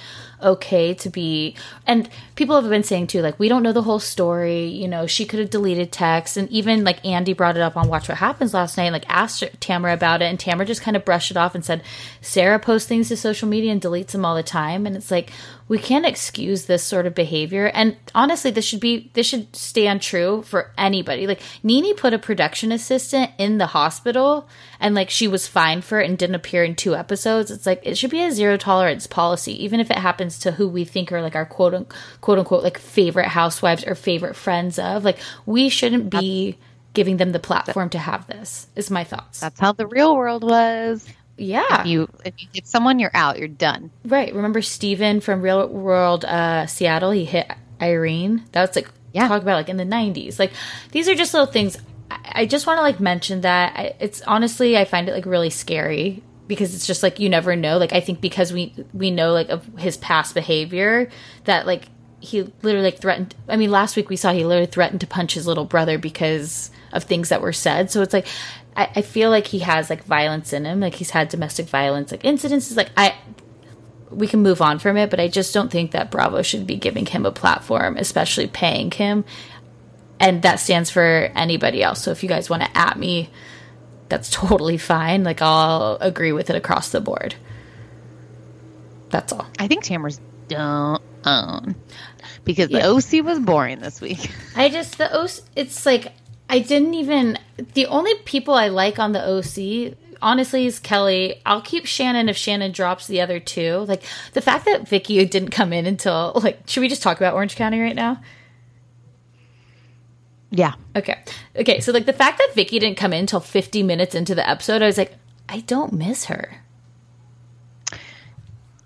[0.41, 1.55] okay to be.
[1.87, 4.65] And people have been saying too, like we don't know the whole story.
[4.67, 7.87] You know, she could have deleted text, and even like Andy brought it up on
[7.87, 10.95] Watch What Happens last night, and like asked Tamra about it, and Tamra just kind
[10.97, 11.81] of brushed it off and said,
[12.21, 15.31] Sarah posts things to social media and deletes them all the time, and it's like
[15.67, 17.67] we can't excuse this sort of behavior.
[17.67, 21.27] And honestly, this should be this should stand true for anybody.
[21.27, 24.47] Like NeNe put a production assistant in the hospital
[24.79, 27.51] and like she was fine for it and didn't appear in two episodes.
[27.51, 30.67] It's like it should be a zero tolerance policy, even if it happens to who
[30.67, 31.87] we think are like our quote un-
[32.21, 35.03] quote unquote like favorite housewives or favorite friends of.
[35.03, 36.57] Like we shouldn't be
[36.93, 38.67] giving them the platform to have this.
[38.75, 39.41] Is my thoughts.
[39.41, 41.07] That's how the real world was.
[41.37, 41.81] Yeah.
[41.81, 43.39] If you if you hit someone, you're out.
[43.39, 43.91] You're done.
[44.05, 44.33] Right.
[44.33, 47.11] Remember Steven from Real World uh, Seattle?
[47.11, 48.43] He hit Irene.
[48.51, 49.27] That was like Yeah.
[49.27, 50.39] talk about like in the '90s.
[50.39, 50.51] Like
[50.91, 51.77] these are just little things.
[52.09, 53.73] I, I just want to like mention that.
[53.75, 57.55] I, it's honestly I find it like really scary because it's just like you never
[57.55, 57.77] know.
[57.77, 61.09] Like I think because we we know like of his past behavior
[61.45, 63.35] that like he literally like threatened.
[63.47, 66.71] I mean, last week we saw he literally threatened to punch his little brother because
[66.93, 67.91] of things that were said.
[67.91, 68.25] So it's like
[68.77, 70.79] I, I feel like he has like violence in him.
[70.79, 72.77] Like he's had domestic violence like incidences.
[72.77, 73.15] Like I
[74.09, 76.77] we can move on from it, but I just don't think that Bravo should be
[76.77, 79.25] giving him a platform, especially paying him.
[80.19, 81.01] And that stands for
[81.35, 82.01] anybody else.
[82.01, 83.29] So if you guys want to at me,
[84.09, 85.23] that's totally fine.
[85.23, 87.35] Like I'll agree with it across the board.
[89.09, 89.47] That's all.
[89.59, 91.75] I think Tamra's don't own
[92.43, 92.79] because Yeah.
[92.87, 94.31] the OC was boring this week.
[94.55, 95.31] I just the OC.
[95.55, 96.13] It's like
[96.49, 97.37] I didn't even.
[97.73, 101.41] The only people I like on the OC, honestly, is Kelly.
[101.45, 103.85] I'll keep Shannon if Shannon drops the other two.
[103.87, 106.61] Like the fact that Vicki didn't come in until like.
[106.67, 108.21] Should we just talk about Orange County right now?
[110.49, 110.73] Yeah.
[110.95, 111.19] Okay.
[111.55, 111.81] Okay.
[111.81, 114.81] So like the fact that Vicki didn't come in until 50 minutes into the episode,
[114.81, 115.13] I was like,
[115.49, 116.61] I don't miss her.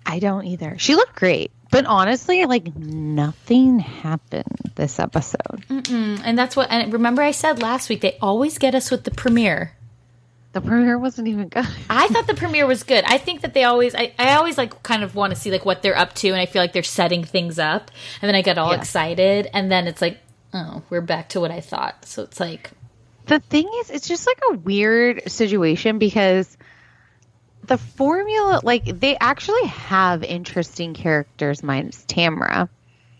[0.04, 0.76] I don't either.
[0.78, 1.52] She looked great.
[1.72, 5.64] But honestly, like nothing happened this episode.
[5.68, 6.70] And that's what.
[6.70, 9.72] And remember, I said last week they always get us with the premiere.
[10.52, 11.66] The premiere wasn't even good.
[11.88, 13.04] I thought the premiere was good.
[13.06, 15.64] I think that they always, I, I always like kind of want to see like
[15.64, 18.42] what they're up to, and I feel like they're setting things up, and then I
[18.42, 18.78] get all Yeah.
[18.78, 20.18] excited, and then it's like,
[20.52, 22.04] oh, we're back to what I thought.
[22.04, 22.70] So it's like,
[23.24, 26.54] the thing is, it's just like a weird situation because
[27.64, 32.68] the formula, like, they actually have interesting characters, minus Tamra.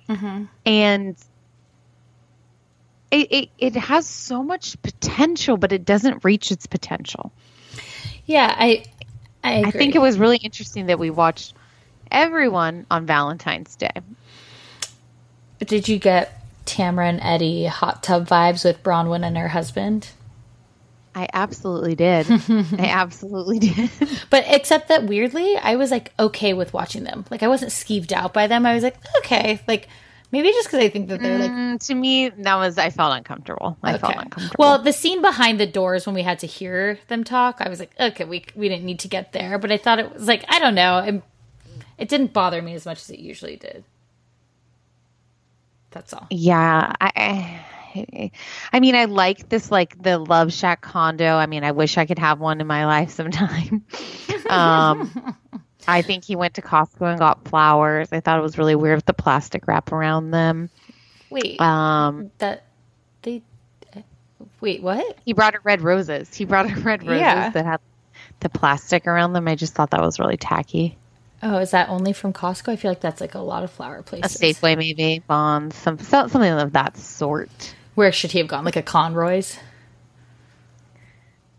[0.09, 0.45] Mm-hmm.
[0.67, 1.17] And
[3.11, 7.33] it, it, it has so much potential, but it doesn't reach its potential.
[8.27, 8.85] yeah, I,
[9.45, 9.69] I, agree.
[9.69, 11.55] I think it was really interesting that we watched
[12.11, 13.93] everyone on Valentine's Day.
[15.59, 20.09] But did you get Tamra and Eddie hot tub vibes with Braunwyn and her husband?
[21.15, 22.27] I absolutely did.
[22.31, 23.91] I absolutely did.
[24.31, 27.25] But except that weirdly, I was like okay with watching them.
[27.31, 28.65] Like I wasn't skeeved out by them.
[28.65, 29.89] I was like, okay, like
[30.31, 33.15] maybe just because I think that they're like Mm, to me, that was I felt
[33.17, 33.77] uncomfortable.
[33.83, 34.57] I felt uncomfortable.
[34.59, 37.79] Well, the scene behind the doors when we had to hear them talk, I was
[37.79, 40.45] like, okay, we we didn't need to get there, but I thought it was like
[40.49, 41.23] I don't know, it,
[41.99, 43.85] it didn't bother me as much as it usually did.
[45.91, 46.27] That's all.
[46.31, 51.35] yeah, I, I, I mean, I like this, like the Love Shack condo.
[51.37, 53.85] I mean, I wish I could have one in my life sometime.
[54.49, 55.37] um,
[55.87, 58.09] I think he went to Costco and got flowers.
[58.13, 60.71] I thought it was really weird with the plastic wrap around them.
[61.31, 62.65] Wait, Um, that
[63.23, 63.43] they
[64.61, 65.19] wait, what?
[65.25, 66.35] he brought her red roses.
[66.35, 67.51] He brought her red roses Yeah.
[67.51, 67.81] that had
[68.41, 69.49] the plastic around them.
[69.49, 70.97] I just thought that was really tacky.
[71.43, 72.69] Oh, is that only from Costco?
[72.73, 74.41] I feel like that's like a lot of flower places.
[74.41, 74.45] A.
[74.55, 77.75] Safeway, maybe Vons, some something of that sort.
[77.95, 78.65] Where should he have gone?
[78.65, 79.59] Like a Conroy's?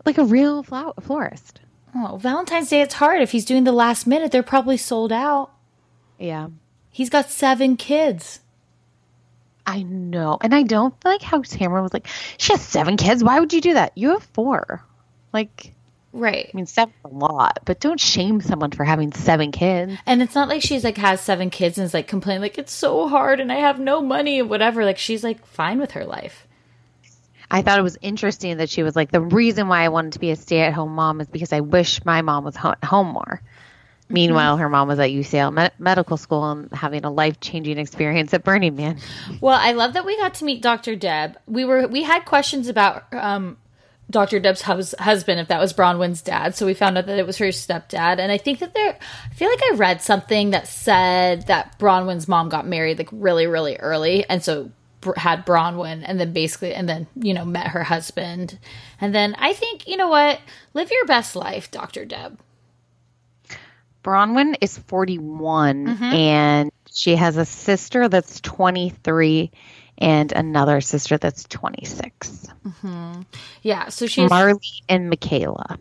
[0.04, 1.60] Like a real flower florist.
[1.94, 3.22] Oh, Valentine's Day, it's hard.
[3.22, 5.52] If he's doing the last minute, they're probably sold out.
[6.18, 6.48] Yeah.
[6.90, 8.40] He's got seven kids.
[9.66, 10.38] I know.
[10.40, 13.24] And I don't like how Tamra was like, she has seven kids.
[13.24, 13.96] Why would you do that?
[13.96, 14.84] You have four.
[15.32, 15.72] Like,
[16.14, 16.48] Right.
[16.52, 19.94] I mean, seven's a lot, but don't shame someone for having seven kids.
[20.06, 22.72] And it's not like she's like has seven kids and is like complaining like it's
[22.72, 24.84] so hard and I have no money and whatever.
[24.84, 26.46] Like she's like fine with her life.
[27.50, 30.20] I thought it was interesting that she was like, the reason why I wanted to
[30.20, 33.08] be a stay at home mom is because I wish my mom was ho- home
[33.08, 33.42] more.
[34.08, 38.32] Meanwhile, her mom was at UCL med- medical school and having a life changing experience
[38.34, 38.98] at Burning Man.
[39.40, 40.94] Well, I love that we got to meet Dr.
[40.94, 41.38] Deb.
[41.46, 43.56] We were we had questions about um
[44.10, 44.38] Dr.
[44.38, 46.54] Deb's hus- husband if that was Braunwyn's dad.
[46.54, 48.18] So we found out that it was her stepdad.
[48.18, 48.98] And I think that there,
[49.30, 53.46] I feel like I read something that said that Braunwyn's mom got married like really,
[53.46, 54.28] really early.
[54.28, 58.58] And so br- had Braunwyn and then basically, and then, you know, met her husband.
[59.00, 60.38] And then I think, you know what?
[60.74, 62.04] Live your best life, Dr.
[62.04, 62.38] Deb.
[64.02, 66.04] Braunwyn is 41 mm-hmm.
[66.04, 69.50] and she has a sister that's 23
[69.98, 72.48] and another sister that's 26.
[73.62, 73.88] Yeah.
[73.88, 75.78] So she's, Marley and Michaela.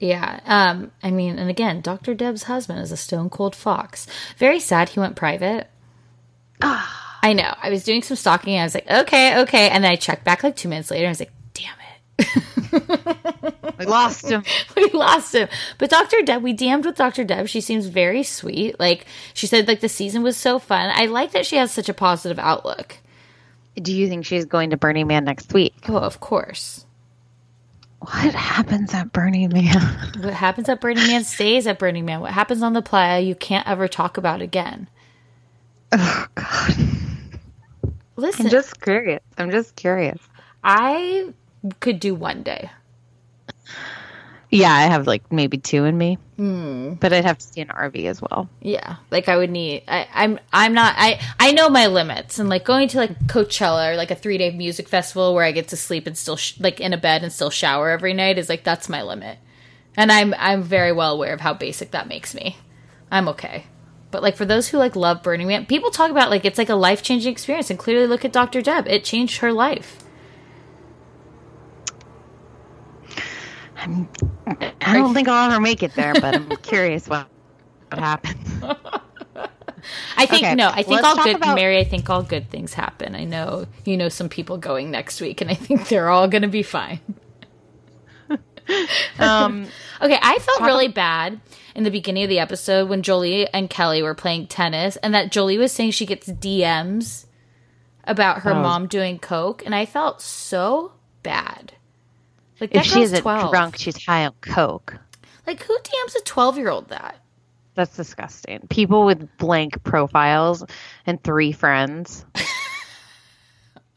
[0.00, 0.40] yeah.
[0.44, 2.14] Um, I mean, and again, Dr.
[2.14, 4.06] Deb's husband is a stone cold fox.
[4.38, 5.68] Very sad he went private.
[6.62, 7.54] I know.
[7.62, 9.68] I was doing some stalking and I was like, okay, okay.
[9.70, 11.32] And then I checked back like two minutes later and I was like.
[13.78, 14.44] We lost him.
[14.76, 15.48] we lost him.
[15.78, 16.22] But Dr.
[16.22, 17.24] Deb, we damned with Dr.
[17.24, 17.48] Deb.
[17.48, 18.78] She seems very sweet.
[18.78, 20.90] Like she said, like the season was so fun.
[20.94, 22.96] I like that she has such a positive outlook.
[23.76, 25.74] Do you think she's going to Burning Man next week?
[25.88, 26.86] Oh, of course.
[27.98, 29.80] What happens at Burning Man?
[30.20, 32.20] What happens at Burning Man stays at Burning Man.
[32.20, 34.88] What happens on the playa, you can't ever talk about again.
[35.92, 36.74] oh, God.
[38.16, 39.22] Listen, I'm just curious.
[39.38, 40.18] I'm just curious.
[40.62, 41.32] I
[41.80, 42.70] could do one day.
[44.54, 47.00] Yeah, I have like maybe two in me, mm.
[47.00, 48.48] but I'd have to see an RV as well.
[48.60, 49.82] Yeah, like I would need.
[49.88, 50.38] I, I'm.
[50.52, 50.94] I'm not.
[50.96, 51.20] I.
[51.40, 54.52] I know my limits, and like going to like Coachella or like a three day
[54.52, 57.32] music festival where I get to sleep and still sh- like in a bed and
[57.32, 59.38] still shower every night is like that's my limit,
[59.96, 60.32] and I'm.
[60.38, 62.56] I'm very well aware of how basic that makes me.
[63.10, 63.64] I'm okay,
[64.12, 66.68] but like for those who like love Burning Man, people talk about like it's like
[66.68, 68.62] a life changing experience, and clearly look at Dr.
[68.62, 68.86] Deb.
[68.86, 70.03] It changed her life.
[73.86, 77.28] I don't think I'll ever make it there, but I'm curious what
[77.90, 78.62] what happens.
[80.16, 80.68] I think Okay, no.
[80.68, 81.78] I think all good, about- Mary.
[81.78, 83.14] I think all good things happen.
[83.14, 86.42] I know you know some people going next week, and I think they're all going
[86.42, 87.00] to be fine.
[89.18, 89.66] Um,
[90.00, 91.38] Okay, I felt really bad
[91.74, 95.30] in the beginning of the episode when Jolie and Kelly were playing tennis, and that
[95.30, 97.26] Jolie was saying she gets DMs
[98.04, 98.62] about her Oh.
[98.62, 101.74] mom doing coke, and I felt so bad.
[102.64, 103.50] Like that if she girl's isn't twelve.
[103.50, 104.96] drunk, she's high on coke.
[105.46, 107.16] Like who DMs a twelve-year-old that?
[107.74, 108.66] That's disgusting.
[108.68, 110.64] People with blank profiles
[111.06, 112.24] and three friends.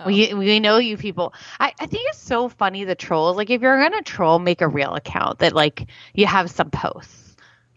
[0.05, 0.59] We we oh.
[0.59, 1.33] know you people.
[1.59, 3.35] I, I think it's so funny the trolls.
[3.35, 7.35] Like if you're gonna troll, make a real account that like you have some posts.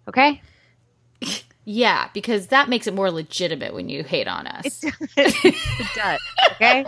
[0.09, 0.43] Okay?
[1.66, 4.82] Yeah, because that makes it more legitimate when you hate on us.
[4.82, 5.55] it
[5.95, 6.20] does.
[6.53, 6.84] Okay?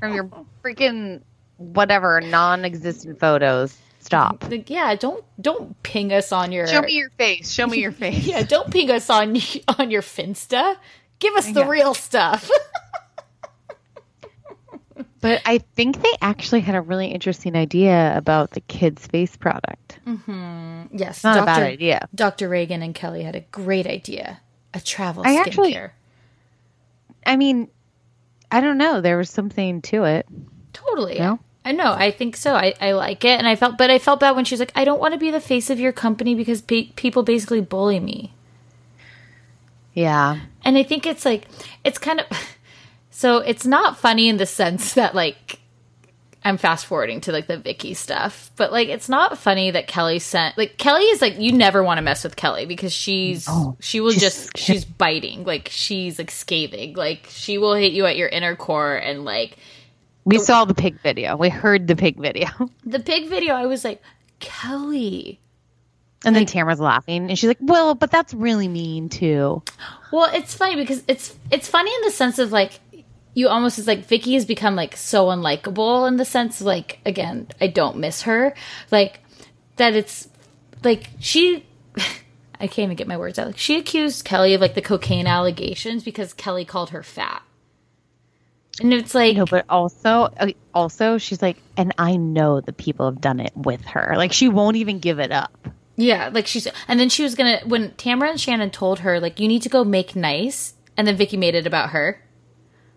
[0.00, 0.28] From your
[0.64, 1.22] freaking
[1.60, 3.76] whatever non-existent photos.
[4.00, 4.44] Stop.
[4.50, 7.52] Like, yeah, don't don't ping us on your Show me your face.
[7.52, 8.26] Show me your face.
[8.26, 9.36] yeah, don't ping us on
[9.78, 10.76] on your Finsta.
[11.18, 11.68] Give us the Yeah.
[11.68, 12.50] real stuff.
[15.22, 19.98] But I think they actually had a really interesting idea about the kids' face product.
[20.06, 20.96] Mm-hmm.
[20.96, 22.08] yes, Not a bad idea.
[22.14, 22.48] Dr.
[22.48, 24.40] Reagan and Kelly had a great idea.
[24.72, 25.40] A travel I skincare.
[25.46, 25.76] actually-
[27.26, 27.68] I mean,
[28.50, 29.02] I don't know.
[29.02, 30.26] There was something to it.
[30.72, 31.18] totally.
[31.18, 31.38] No?
[31.70, 31.92] I know.
[31.92, 32.54] I think so.
[32.56, 34.72] I, I like it, and I felt, but I felt bad when she was like,
[34.74, 38.00] "I don't want to be the face of your company because pe- people basically bully
[38.00, 38.32] me."
[39.94, 40.40] Yeah.
[40.64, 41.46] And I think it's like
[41.84, 42.26] it's kind of
[43.12, 45.60] so it's not funny in the sense that like
[46.44, 50.18] I'm fast forwarding to like the Vicki stuff, but like it's not funny that Kelly
[50.18, 53.48] sent like Kelly is like you never want to mess with Kelly because she's
[53.78, 58.06] she will she's- just she's biting like she's like scathing like she will hit you
[58.06, 59.56] at your inner core and like
[60.24, 61.36] We saw the pig video.
[61.36, 62.48] We heard the pig video.
[62.84, 64.02] the pig video I was like
[64.38, 65.40] Kelly
[66.24, 69.62] And then Tamra's laughing and she's like, Well, but that's really mean too.
[70.12, 72.80] Well, it's funny because it's it's funny in the sense of like
[73.34, 76.98] you almost it's like Vicki has become like so unlikable in the sense of like
[77.06, 78.54] again I don't miss her
[78.90, 79.20] like
[79.76, 80.28] that it's
[80.82, 81.64] like she
[82.60, 85.26] I can't even get my words out like she accused Kelly of like the cocaine
[85.26, 87.42] allegations because Kelly called her fat
[88.80, 93.06] and it's like No, but also uh, also she's like, and I know the people
[93.06, 94.14] have done it with her.
[94.16, 95.68] Like she won't even give it up.
[95.96, 99.38] Yeah, like she's, and then she was gonna when Tamra and Shannon told her like
[99.40, 102.22] you need to go make nice, and then Vicki made it about her.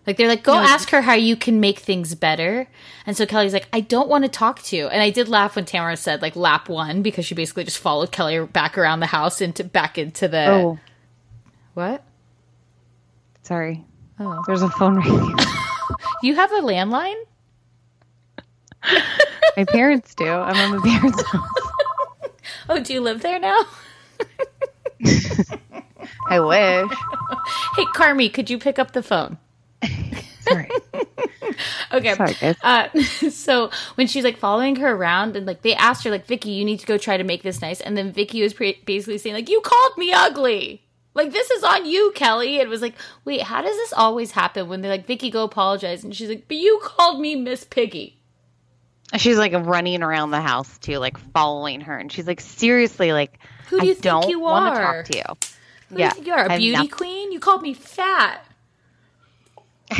[0.06, 2.68] Like they're like, go ask her how you can make things better.
[3.06, 4.86] And so Kelly's like, I don't want to talk to you.
[4.86, 8.12] And I did laugh when Tamra said like lap one because she basically just followed
[8.12, 10.78] Kelly back around the house into back into the Oh,
[11.72, 12.04] what?
[13.42, 13.84] sorry.
[14.18, 14.42] Oh.
[14.46, 15.36] There's a phone ringing.
[16.22, 17.16] You have a landline?
[19.58, 20.26] My parents do.
[20.26, 21.48] I'm on my parents' house.
[22.68, 23.60] Oh, do you live there now?
[26.28, 26.90] I wish.
[27.76, 29.36] Hey, Carmi, could you pick up the phone?
[30.40, 30.70] Sorry.
[31.92, 32.14] Okay.
[32.14, 32.88] Sorry, uh,
[33.30, 36.64] so when she's like following her around and like they asked her like Vicki, you
[36.64, 39.34] need to go try to make this nice, and then Vicki was pre- basically saying
[39.34, 40.83] like you called me ugly.
[41.14, 42.56] Like this is on you, Kelly.
[42.56, 42.94] It was like,
[43.24, 46.48] wait, how does this always happen when they're like, Vicki, go apologize, and she's like,
[46.48, 48.18] but you called me Miss Piggy.
[49.16, 53.38] She's like running around the house too, like following her, and she's like, seriously, like,
[53.68, 54.60] who do you I think you are?
[54.60, 55.54] Want to talk to you.
[55.90, 57.30] Who yeah, you, you are a beauty queen.
[57.30, 58.44] You called me fat.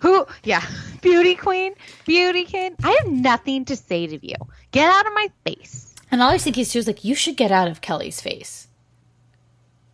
[0.00, 0.26] Who?
[0.44, 0.64] Yeah,
[1.02, 1.74] beauty queen,
[2.06, 2.76] beauty king.
[2.84, 4.36] I have nothing to say to you.
[4.70, 5.94] Get out of my face.
[6.12, 8.67] And all I think is, she was like, "You should get out of Kelly's face."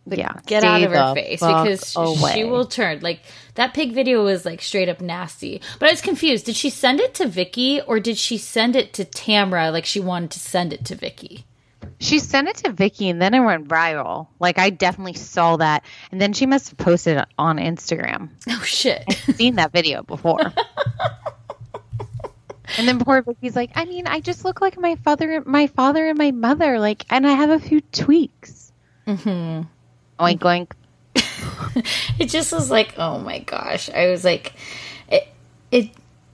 [0.07, 2.33] Like, yeah, get out of her face because away.
[2.33, 2.99] she will turn.
[2.99, 3.21] Like
[3.55, 5.61] that pig video was like straight up nasty.
[5.79, 6.45] But I was confused.
[6.45, 9.71] Did she send it to Vicki or did she send it to Tamra?
[9.71, 11.45] Like she wanted to send it to Vicki.
[11.99, 14.27] She sent it to Vicki and then it went viral.
[14.39, 15.83] Like I definitely saw that.
[16.11, 18.29] And then she must have posted it on Instagram.
[18.47, 19.03] Oh shit.
[19.07, 20.39] I've seen that video before.
[22.77, 26.07] and then poor Vicki's like, I mean, I just look like my father my father
[26.07, 28.71] and my mother, like and I have a few tweaks.
[29.07, 29.63] Mm-hmm.
[30.19, 30.71] Oink oink.
[32.19, 33.89] it just was like, oh my gosh.
[33.89, 34.53] I was like
[35.09, 35.27] it
[35.71, 35.91] it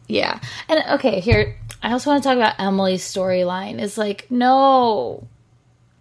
[0.08, 0.40] yeah.
[0.68, 3.80] And okay, here I also want to talk about Emily's storyline.
[3.80, 5.28] Is like, no,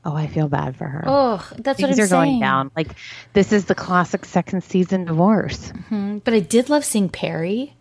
[0.02, 1.04] Oh, I feel bad for her.
[1.06, 2.22] Oh, that's Things what I'm are saying.
[2.30, 2.70] going down.
[2.74, 2.88] Like
[3.34, 5.68] this is the classic second season divorce.
[5.72, 6.18] Mm-hmm.
[6.18, 7.74] But I did love seeing Perry.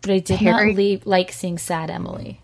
[0.00, 2.40] But I did Perry, not leave, like seeing sad Emily.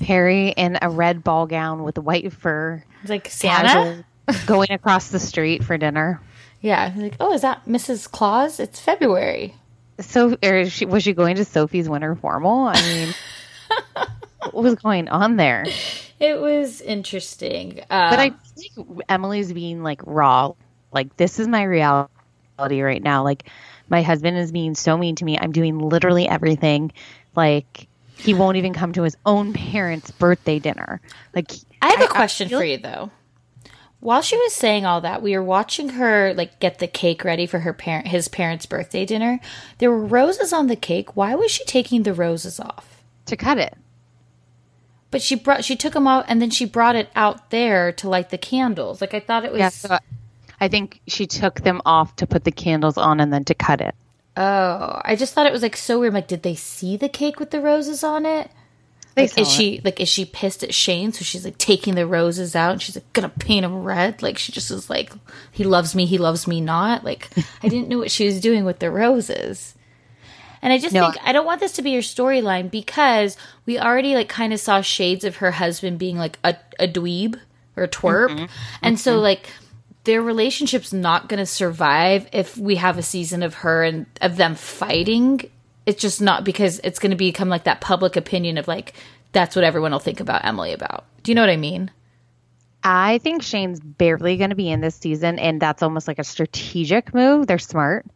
[0.00, 4.04] Perry in a red ball gown with white fur, It's like Santa,
[4.46, 6.20] going across the street for dinner.
[6.60, 8.10] Yeah, like oh, is that Mrs.
[8.10, 8.60] Claus?
[8.60, 9.54] It's February.
[10.00, 10.36] So,
[10.68, 12.68] she, was she going to Sophie's winter formal?
[12.68, 13.14] I mean,
[14.50, 15.64] what was going on there?
[16.20, 17.80] it was interesting.
[17.90, 20.52] Uh, but I think Emily's being like raw.
[20.92, 23.24] Like this is my reality right now.
[23.24, 23.48] Like
[23.88, 25.38] my husband is being so mean to me.
[25.38, 26.92] I'm doing literally everything.
[27.34, 31.00] Like he won't even come to his own parents' birthday dinner.
[31.34, 33.10] Like I have a question for you though.
[34.00, 37.46] While she was saying all that, we were watching her like get the cake ready
[37.46, 39.40] for her parent his parents' birthday dinner.
[39.78, 41.16] There were roses on the cake.
[41.16, 43.02] Why was she taking the roses off?
[43.26, 43.76] To cut it.
[45.10, 48.08] But she brought she took them out and then she brought it out there to
[48.08, 49.00] light the candles.
[49.02, 49.60] Like I thought it was.
[49.60, 49.98] Yeah, so
[50.60, 53.80] I think she took them off to put the candles on and then to cut
[53.80, 53.94] it.
[54.36, 56.14] Oh, I just thought it was like so weird.
[56.14, 58.50] Like, did they see the cake with the roses on it?
[59.16, 59.50] Like, is it.
[59.50, 61.12] she like is she pissed at Shane?
[61.12, 64.22] So she's like taking the roses out and she's like gonna paint them red.
[64.22, 65.12] Like she just is like,
[65.50, 67.04] he loves me, he loves me not.
[67.04, 67.28] Like
[67.62, 69.74] I didn't know what she was doing with the roses.
[70.62, 71.10] And I just no.
[71.10, 73.36] think I don't want this to be your storyline because
[73.66, 77.38] we already like kind of saw shades of her husband being like a, a dweeb
[77.76, 78.28] or a twerp.
[78.28, 78.44] Mm-hmm.
[78.82, 79.00] And mm-hmm.
[79.00, 79.48] so like
[80.04, 84.36] their relationship's not going to survive if we have a season of her and of
[84.36, 85.40] them fighting.
[85.90, 88.94] It's just not because it's going to become like that public opinion of like
[89.32, 91.04] that's what everyone will think about Emily about.
[91.24, 91.90] Do you know what I mean?
[92.84, 96.24] I think Shane's barely going to be in this season, and that's almost like a
[96.24, 97.48] strategic move.
[97.48, 98.06] They're smart.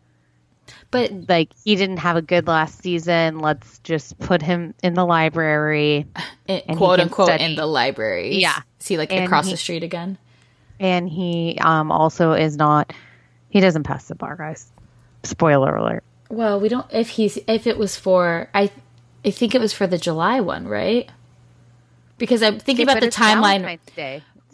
[0.92, 3.40] But like he didn't have a good last season.
[3.40, 6.06] Let's just put him in the library,
[6.46, 7.42] it, quote unquote, study.
[7.42, 8.36] in the library.
[8.36, 10.16] Yeah, see, like and across he, the street again.
[10.78, 12.92] And he um also is not.
[13.50, 14.70] He doesn't pass the bar, guys.
[15.24, 16.04] Spoiler alert.
[16.34, 16.86] Well, we don't.
[16.92, 18.70] If he's if it was for I,
[19.24, 21.08] I think it was for the July one, right?
[22.18, 23.78] Because I'm thinking about the timeline.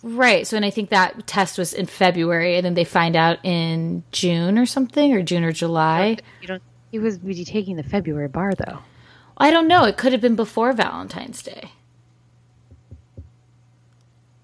[0.02, 0.46] Right.
[0.46, 4.02] So, and I think that test was in February, and then they find out in
[4.12, 6.18] June or something, or June or July.
[6.42, 6.62] You don't.
[6.90, 8.80] He was be taking the February bar though.
[9.38, 9.84] I don't know.
[9.84, 11.72] It could have been before Valentine's Day.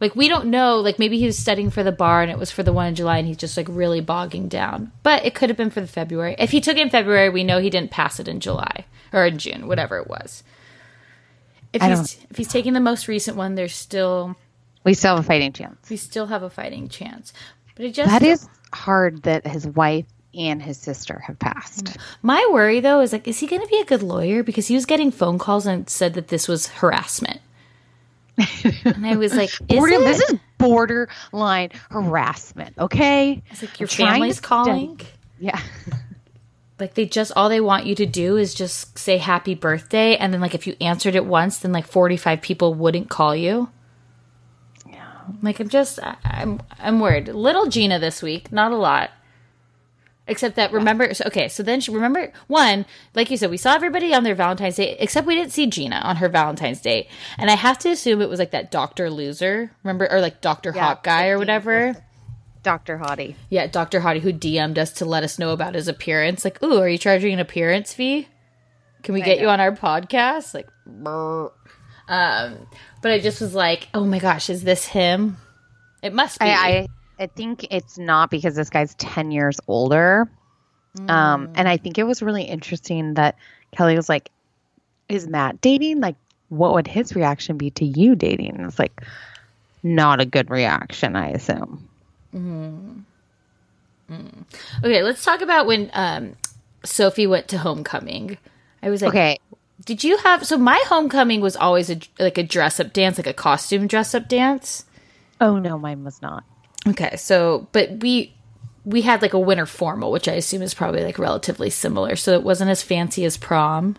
[0.01, 0.81] Like we don't know.
[0.81, 2.95] Like maybe he was studying for the bar, and it was for the one in
[2.95, 4.93] July, and he's just like really bogging down.
[5.03, 6.37] But it could have been for the February.
[6.39, 9.25] If he took it in February, we know he didn't pass it in July or
[9.27, 10.43] in June, whatever it was.
[11.73, 14.37] If he's if he's taking the most recent one, there's still
[14.85, 15.89] we still have a fighting chance.
[15.91, 17.33] We still have a fighting chance.
[17.75, 21.97] But it just That is hard that his wife and his sister have passed.
[22.23, 24.75] My worry though is like is he going to be a good lawyer because he
[24.75, 27.41] was getting phone calls and said that this was harassment.
[28.84, 33.43] And I was like, is Border, this is borderline harassment, okay?
[33.51, 35.01] It's like your family's calling.
[35.39, 35.61] Yeah.
[36.78, 40.32] like they just all they want you to do is just say happy birthday and
[40.32, 43.70] then like if you answered it once then like 45 people wouldn't call you
[44.87, 45.07] yeah
[45.43, 47.28] like I'm just I'm I'm worried.
[47.28, 49.11] Little Gina this week, not a lot.
[50.29, 53.74] Except that remember so, okay, so then she remember one, like you said, we saw
[53.74, 57.09] everybody on their Valentine's Day, except we didn't see Gina on her Valentine's Day.
[57.39, 60.72] And I have to assume it was like that Doctor Loser, remember or like Doctor
[60.74, 61.95] yeah, Hot Guy or whatever.
[62.64, 62.99] Dr.
[62.99, 63.37] Hottie.
[63.49, 64.01] Yeah, Dr.
[64.01, 66.45] Hottie who DM'd us to let us know about his appearance.
[66.45, 68.27] Like, ooh, are you charging an appearance fee?
[69.05, 70.53] Can we get you on our podcast?
[70.53, 71.53] Like, brr.
[72.09, 72.66] um,
[73.01, 75.37] but I just was like, oh my gosh, is this him?
[76.03, 76.47] It must be.
[76.47, 76.87] I, I
[77.19, 80.29] I think it's not because this guy's ten years older.
[81.09, 83.37] Um, and I think it was really interesting that
[83.73, 84.31] Kelly was like,
[85.11, 86.01] "Is Matt dating?
[86.01, 86.17] Like,
[86.49, 89.03] what would his reaction be to you dating?" It's like,
[89.83, 91.87] not a good reaction, I assume.
[94.85, 96.33] okay, let's talk about when um,
[96.85, 98.39] Sophie went to homecoming.
[98.83, 99.39] I was like, Okay,
[99.85, 100.47] did you have?
[100.47, 104.14] So my homecoming was always a like a dress up dance, like a costume dress
[104.14, 104.87] up dance.
[105.41, 106.45] oh no, mine was not.
[106.87, 108.32] Okay, so but we
[108.84, 112.16] we had like a winter formal, which I assume is probably like relatively similar.
[112.16, 113.97] So it wasn't as fancy as prom.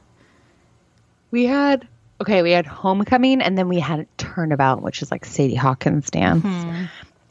[1.31, 1.87] We had
[2.21, 6.43] okay, we had homecoming, and then we had turnabout, which is like Sadie Hawkins dance,
[6.43, 6.85] hmm.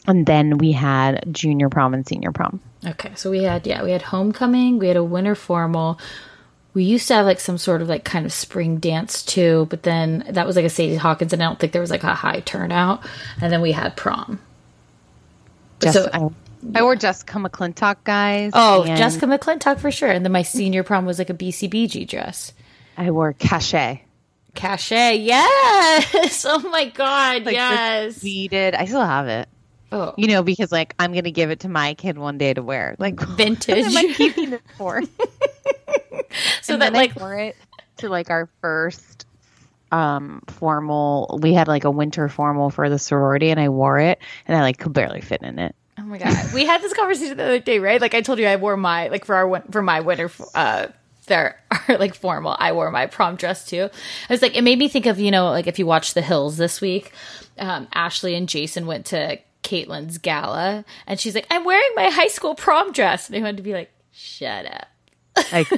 [0.06, 2.60] and then we had junior prom and senior prom.
[2.86, 5.98] Okay, so we had yeah, we had homecoming, we had a winter formal.
[6.74, 9.82] We used to have like some sort of like kind of spring dance too, but
[9.82, 12.14] then that was like a Sadie Hawkins, and I don't think there was like a
[12.14, 13.02] high turnout.
[13.40, 14.40] And then we had prom.
[15.80, 18.50] Just, So- I, I wore Jessica McClintock, guys.
[18.54, 20.08] Oh, and Jessica McClintock for sure.
[20.10, 22.52] And then my senior prom was like a BCBG dress.
[22.96, 24.02] I wore cachet.
[24.54, 26.44] Cachet, yes.
[26.48, 28.18] Oh my god, Like yes.
[28.18, 28.74] Tweeted.
[28.74, 29.48] I still have it.
[29.92, 30.14] Oh.
[30.16, 32.96] You know, because like I'm gonna give it to my kid one day to wear.
[32.98, 33.84] Like Vintage.
[33.84, 35.02] What am I keeping it for?
[36.62, 37.56] so and that then like I wore it
[37.98, 39.15] to like our first
[39.92, 44.18] um formal we had like a winter formal for the sorority and I wore it
[44.46, 45.74] and I like could barely fit in it.
[45.98, 48.00] Oh my god, we had this conversation the other day, right?
[48.00, 50.88] Like I told you, I wore my like for our for my winter uh
[51.26, 52.56] their like formal.
[52.58, 53.88] I wore my prom dress too.
[54.28, 56.22] I was like, it made me think of you know like if you watch The
[56.22, 57.12] Hills this week,
[57.58, 62.28] um, Ashley and Jason went to Kaitlynn's gala, and she's like, I'm wearing my high
[62.28, 64.86] school prom dress, and they wanted to be like, shut up.
[65.52, 65.68] Like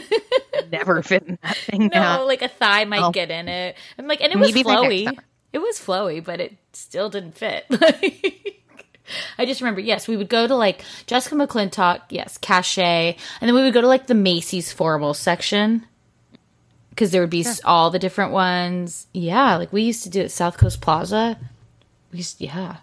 [0.70, 2.24] never fit in that thing No, now.
[2.24, 3.10] like a thigh might Oh.
[3.10, 3.76] get in it.
[3.98, 5.18] I'm like, and it was Maybe flowy.
[5.52, 7.64] It was flowy, but it still didn't fit.
[9.38, 13.54] I just remember, yes, we would go to like Jessica McClintock, yes, Cachet, and then
[13.54, 15.86] we would go to like the Macy's formal section
[16.90, 19.06] because there would be s all the different ones.
[19.14, 21.38] Yeah, like we used to do at South Coast Plaza.
[22.12, 22.76] We used, yeah,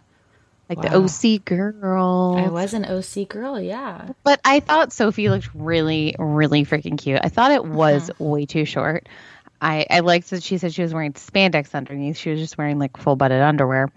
[0.70, 0.90] like Wow.
[0.90, 0.96] the
[1.36, 2.36] OC girl.
[2.38, 3.60] I was an OC girl.
[3.60, 7.20] Yeah, But I thought Sophie looked really, really freaking cute.
[7.24, 8.24] I thought it was Uh-huh.
[8.24, 9.08] way too short.
[9.62, 12.18] I, I liked that she said she was wearing spandex underneath.
[12.18, 13.90] She was just wearing like full butted underwear.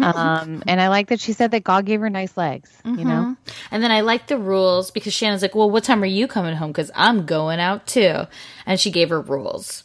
[0.00, 3.36] um, and I like that she said that God gave her nice legs, you know?
[3.70, 6.56] And then I like the rules because Shannon's like, well, what time are you coming
[6.56, 6.70] home?
[6.72, 8.22] Because I'm going out too.
[8.66, 9.84] And she gave her rules.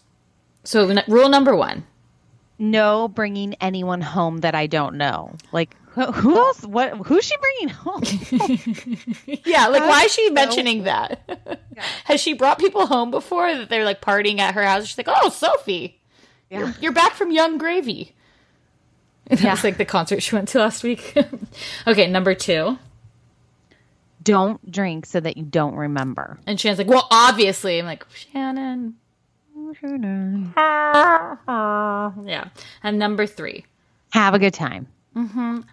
[0.63, 1.83] So, n- rule number one
[2.57, 5.33] No bringing anyone home that I don't know.
[5.51, 6.63] Like, who, else?
[6.63, 6.95] What?
[7.07, 8.03] Who's she bringing home?
[9.45, 11.59] Yeah, like, why is she mentioning that?
[12.05, 14.85] Has she brought people home before that they're like partying at her house?
[14.87, 15.99] She's like, oh, Sophie,
[16.49, 18.15] you're, you're back from Yung Gravy.
[19.29, 21.15] That was like the concert she went to last week.
[21.87, 22.77] okay, number two.
[24.23, 26.39] don't drink so that you don't remember.
[26.47, 27.79] And Shannon's like, well, obviously.
[27.79, 28.95] I'm like, Shannon.
[32.25, 32.49] Yeah.
[32.83, 33.65] And number three.
[34.11, 34.87] Have a good time.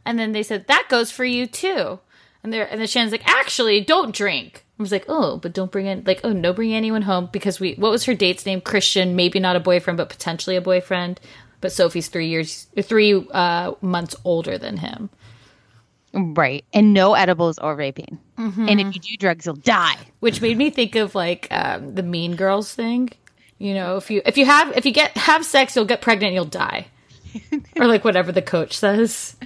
[0.05, 2.01] And then they said that goes for you too.
[2.43, 4.65] And there, and then Shannon's like, actually, don't drink.
[4.79, 7.59] I was like, oh, but don't bring in, like, oh, no, bring anyone home because
[7.59, 7.75] we.
[7.75, 8.61] What was her date's name?
[8.61, 11.19] Christian, maybe not a boyfriend, but potentially a boyfriend.
[11.61, 15.11] But Sophie's three years, three uh, months older than him.
[16.13, 16.65] Right.
[16.73, 18.19] And no edibles or vaping.
[18.69, 19.97] And if you do drugs, you'll die.
[20.21, 23.11] which made me think of like um, the Mean Girls thing.
[23.59, 26.35] You know, if you if you have if you get have sex, you'll get pregnant,
[26.35, 26.89] you'll die,
[27.77, 29.37] or like whatever the coach says.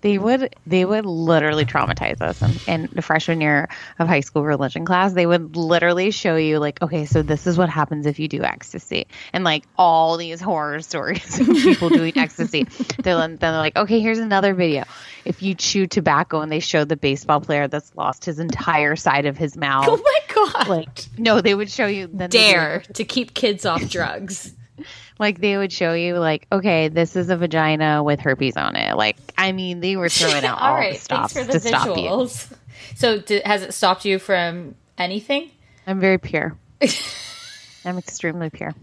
[0.00, 3.68] They would they would literally traumatize us in, in the freshman year
[3.98, 5.12] of high school religion class.
[5.12, 8.44] They would literally show you like, okay, so this is what happens if you do
[8.44, 12.64] ecstasy, and like all these horror stories of people doing ecstasy.
[13.02, 14.84] They're then they're like, okay, here's another video.
[15.24, 19.26] If you chew tobacco, and they show the baseball player that's lost his entire side
[19.26, 19.86] of his mouth.
[19.88, 20.68] Oh my god!
[20.68, 24.54] Like no, they would show you then they'd like, Dare to keep kids off drugs.
[25.18, 28.96] like they would show you like okay this is a vagina with herpes on it
[28.96, 31.58] like i mean they were throwing out all, All right, the stops thanks for to
[31.60, 32.52] the stop you visuals.
[32.94, 35.50] So, d has it stopped you from anything?
[35.86, 36.56] i'm very pure
[37.84, 38.74] i'm extremely pure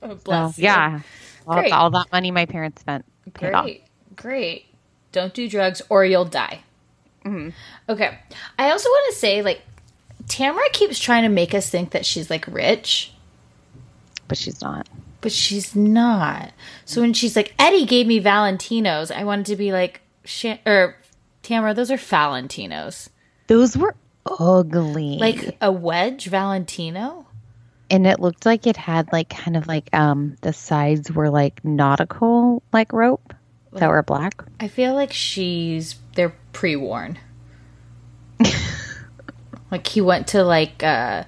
[0.00, 0.64] so Bless you.
[0.64, 1.00] yeah
[1.46, 3.64] all, all that money my parents spent paid off.
[3.64, 3.84] Great,
[4.16, 4.66] great.
[5.12, 6.60] Don't do drugs or you'll die.
[7.24, 7.50] Mm-hmm.
[7.88, 8.18] Okay.
[8.58, 9.62] I also want to say, like,
[10.26, 13.12] Tamra keeps trying to make us think that she's like rich.
[14.28, 14.88] But she's not
[15.20, 16.52] but she's not.
[16.84, 20.96] So when she's like, Eddie gave me Valentinos, I wanted to be like, Shan- or
[21.42, 23.08] Tamra, those are Valentinos.
[23.46, 23.94] those were
[24.26, 27.26] ugly Like a wedge Valentino?
[27.88, 31.64] and it looked like it had like kind of like um the sides were like
[31.64, 33.32] nautical like rope
[33.72, 34.44] that were black.
[34.60, 37.18] I feel like she's they're pre-worn.
[39.70, 41.24] like he went to like uh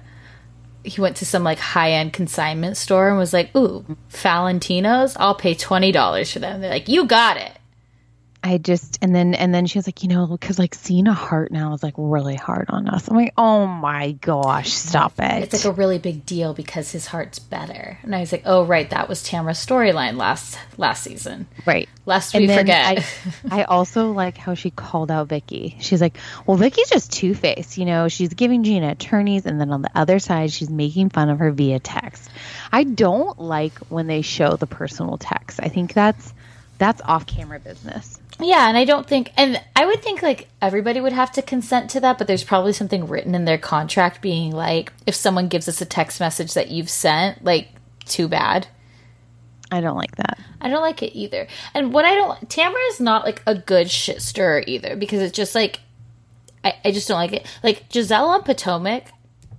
[0.87, 5.53] he went to some like high-end consignment store and was like, "Ooh, Valentinos, I'll pay
[5.55, 7.56] $20 for them." They're like, "You got it."
[8.47, 11.13] I just and then and then she was like, you know, because like seeing a
[11.13, 13.09] heart now is like really hard on us.
[13.09, 15.43] I'm like, oh my gosh, stop it!
[15.43, 17.99] It's like a really big deal because his heart's better.
[18.03, 21.89] And I was like, oh right, that was Tamra's storyline last last season, right?
[22.05, 23.05] Lest we forget.
[23.51, 25.75] I, I also like how she called out Vicki.
[25.81, 27.77] She's like, well, Vicki's just two faced.
[27.77, 31.29] You know, she's giving Gina attorneys, and then on the other side, she's making fun
[31.29, 32.29] of her via text.
[32.71, 35.59] I don't like when they show the personal text.
[35.61, 36.33] I think that's
[36.77, 38.19] that's off camera business.
[38.39, 41.89] Yeah, and I don't think, and I would think like everybody would have to consent
[41.91, 45.67] to that, but there's probably something written in their contract being like, if someone gives
[45.67, 47.69] us a text message that you've sent, like,
[48.05, 48.67] too bad.
[49.71, 50.39] I don't like that.
[50.61, 51.47] I don't like it either.
[51.73, 55.35] And what I don't, Tamra is not like a good shit stirrer either because it's
[55.35, 55.81] just like,
[56.63, 57.45] I, I just don't like it.
[57.63, 59.11] Like Gizelle on Potomac,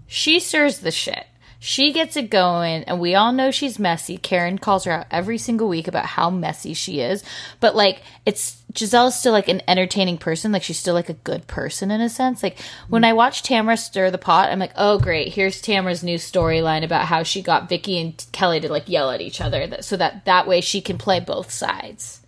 [0.06, 1.26] she stirs the shit.
[1.60, 4.16] She gets it going, and we all know she's messy.
[4.16, 7.24] Karen calls her out every single week about how messy she is.
[7.58, 10.52] But like, it's Gizelle's still like an entertaining person.
[10.52, 12.44] Like, she's still like a good person in a sense.
[12.44, 15.32] Like, when I watch Tamra stir the pot, I'm like, oh, great.
[15.32, 19.20] Here's Tamra's new storyline about how she got Vicki and Kelly to like yell at
[19.20, 22.20] each other so that that way she can play both sides.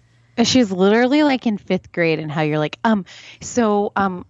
[0.43, 3.05] She's literally like in fifth grade, and how you're like, um,
[3.41, 4.25] so, um,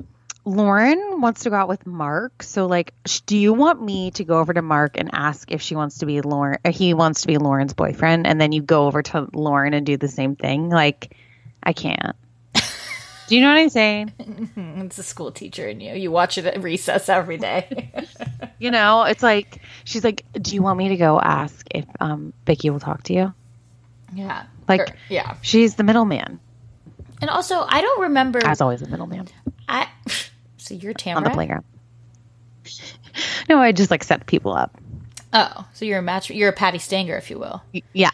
[0.45, 2.43] Lauren wants to go out with Mark.
[2.43, 2.95] So, like,
[3.27, 6.07] do you want me to go over to Mark and ask if she wants to
[6.07, 6.59] be Lauren?
[6.65, 9.85] Or he wants to be Lauren's boyfriend, and then you go over to Lauren and
[9.85, 10.71] do the same thing?
[10.71, 11.15] Like,
[11.63, 12.17] I can't.
[13.29, 14.13] do you know what I'm saying?
[14.87, 15.95] it's a school teacher in you.
[15.95, 17.93] You watch it at recess every day.
[18.59, 22.33] you know, it's like she's like, "Do you want me to go ask if um
[22.47, 23.35] Vicki will talk to you?"
[24.15, 26.41] Yeah, like, or, yeah, she's the middleman.
[27.21, 28.41] And also, I don't remember.
[28.45, 29.29] As always, a middleman.
[29.69, 29.87] I
[30.71, 31.65] so you're Tamra on the playground.
[33.49, 34.79] No, I just like set people up.
[35.33, 36.31] Oh, so you're a match.
[36.31, 37.61] You're a Patti Stanger, if you will.
[37.93, 38.11] Yeah.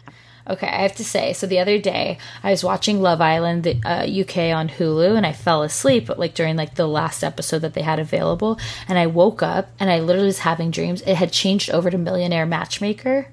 [0.49, 1.33] Okay, I have to say.
[1.33, 5.23] So the other day, I was watching Love Island the, uh, UK on Hulu, and
[5.23, 6.09] I fell asleep.
[6.17, 9.91] Like during like the last episode that they had available, and I woke up and
[9.91, 11.03] I literally was having dreams.
[11.03, 13.27] It had changed over to Millionaire Matchmaker.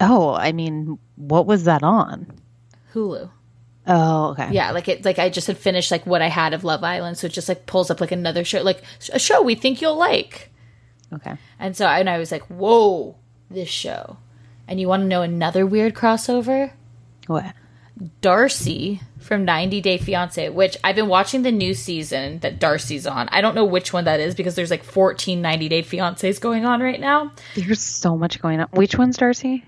[0.00, 2.26] Oh, I mean, what was that on?
[2.92, 3.30] Hulu.
[3.88, 4.50] Oh, okay.
[4.52, 7.16] Yeah, like it like I just had finished like what I had of Love Island,
[7.16, 8.82] so it just like pulls up like another show, like
[9.12, 10.50] a show we think you'll like.
[11.12, 11.36] Okay.
[11.58, 13.16] And so and I was like, "Whoa,
[13.50, 14.18] this show."
[14.68, 16.72] And you want to know another weird crossover?
[17.26, 17.54] What?
[18.22, 23.28] Darcey from 90 Day Fiance, which I've been watching the new season that Darcey's on.
[23.30, 26.64] I don't know which one that is because there's like 14 90 Day Fiancés going
[26.64, 27.32] on right now.
[27.54, 28.68] There's so much going on.
[28.72, 29.62] Which one's Darcey?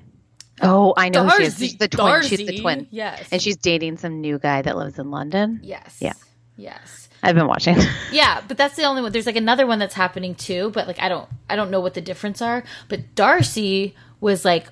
[0.63, 1.59] Oh, I know Darcey, she is.
[1.59, 2.07] She's the twin.
[2.07, 2.87] Darcey, she's the twin.
[2.91, 3.29] Yes.
[3.31, 5.61] And she's dating some new guy that lives in London.
[5.63, 5.99] Yes.
[6.01, 6.15] Yeah.
[6.57, 7.09] Yes.
[7.23, 7.77] I've been watching.
[8.13, 9.13] yeah, but that's the only one.
[9.13, 11.95] There's like another one that's happening too, but like I don't I don't know what
[11.95, 12.65] the difference are.
[12.89, 14.69] But Darcey was like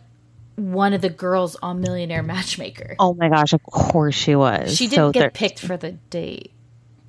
[0.57, 2.97] one of the girls on Millionaire Matchmaker.
[2.99, 4.77] Oh my gosh, of course she was.
[4.77, 6.53] She didn't so get picked for the date.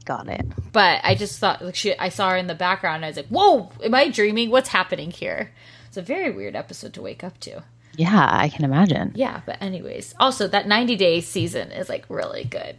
[0.06, 0.46] Got it.
[0.72, 3.18] But I just thought like she I saw her in the background and I was
[3.18, 4.50] like, "Whoa, am I dreaming?
[4.50, 5.52] What's happening here?"
[5.88, 7.64] It's a very weird episode to wake up to.
[7.96, 9.12] Yeah, I can imagine.
[9.16, 12.78] Yeah, but anyways, also that 90 day season is like really good.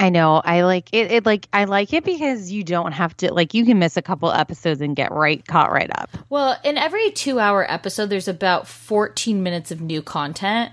[0.00, 0.40] I know.
[0.44, 3.64] I like it, it like I like it because you don't have to like you
[3.64, 6.10] can miss a couple episodes and get right caught right up.
[6.28, 10.72] Well, in every 2-hour episode there's about 14 minutes of new content.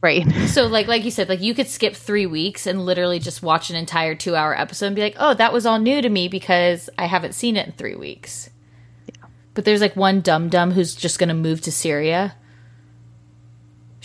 [0.00, 0.26] Right.
[0.48, 3.68] So like like you said, like you could skip 3 weeks and literally just watch
[3.68, 6.88] an entire 2-hour episode and be like, "Oh, that was all new to me because
[6.96, 8.48] I haven't seen it in 3 weeks."
[9.06, 9.26] Yeah.
[9.52, 12.34] But there's like one dum dum who's just going to move to Syria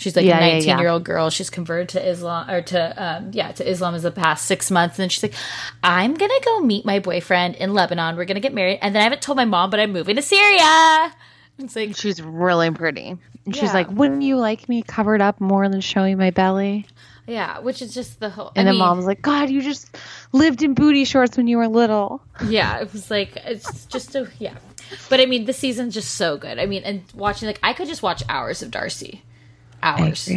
[0.00, 1.28] She's like yeah, a 19 yeah, year old girl.
[1.28, 4.98] She's converted to Islam or to, um, yeah, to Islam as the past six months.
[4.98, 5.34] And then she's like,
[5.84, 8.16] I'm going to go meet my boyfriend in Lebanon.
[8.16, 8.78] We're going to get married.
[8.80, 11.12] And then I haven't told my mom, but I'm moving to Syria.
[11.58, 13.18] It's like, she's really pretty.
[13.44, 16.86] And she's like, wouldn't you like me covered up more than showing my belly?
[17.26, 18.52] Yeah, which is just the whole.
[18.56, 19.98] And I then mean, mom's like, God, you just
[20.32, 22.22] lived in booty shorts when you were little.
[22.46, 24.56] Yeah, it was like, it's just a, yeah.
[25.10, 26.58] But I mean, the season's just so good.
[26.58, 29.20] I mean, and watching, like, I could just watch hours of Darcey
[29.82, 30.30] hours.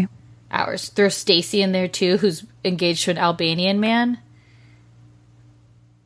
[0.52, 0.90] Hours.
[0.90, 4.20] There's Stacey in there too, who's engaged to an Albanian man.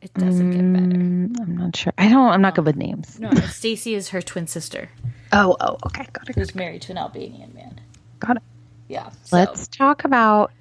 [0.00, 1.42] It doesn't mm, get better.
[1.42, 1.92] I'm not sure.
[1.98, 2.30] I don't.
[2.30, 3.18] I'm not good with names.
[3.18, 4.88] No, Stacey is her twin sister.
[5.32, 6.36] Oh, oh, okay, got it.
[6.36, 7.80] Who's married to an Albanian man?
[8.20, 8.42] Got it.
[8.86, 9.10] Yeah.
[9.24, 9.36] So.
[9.36, 10.52] Let's talk about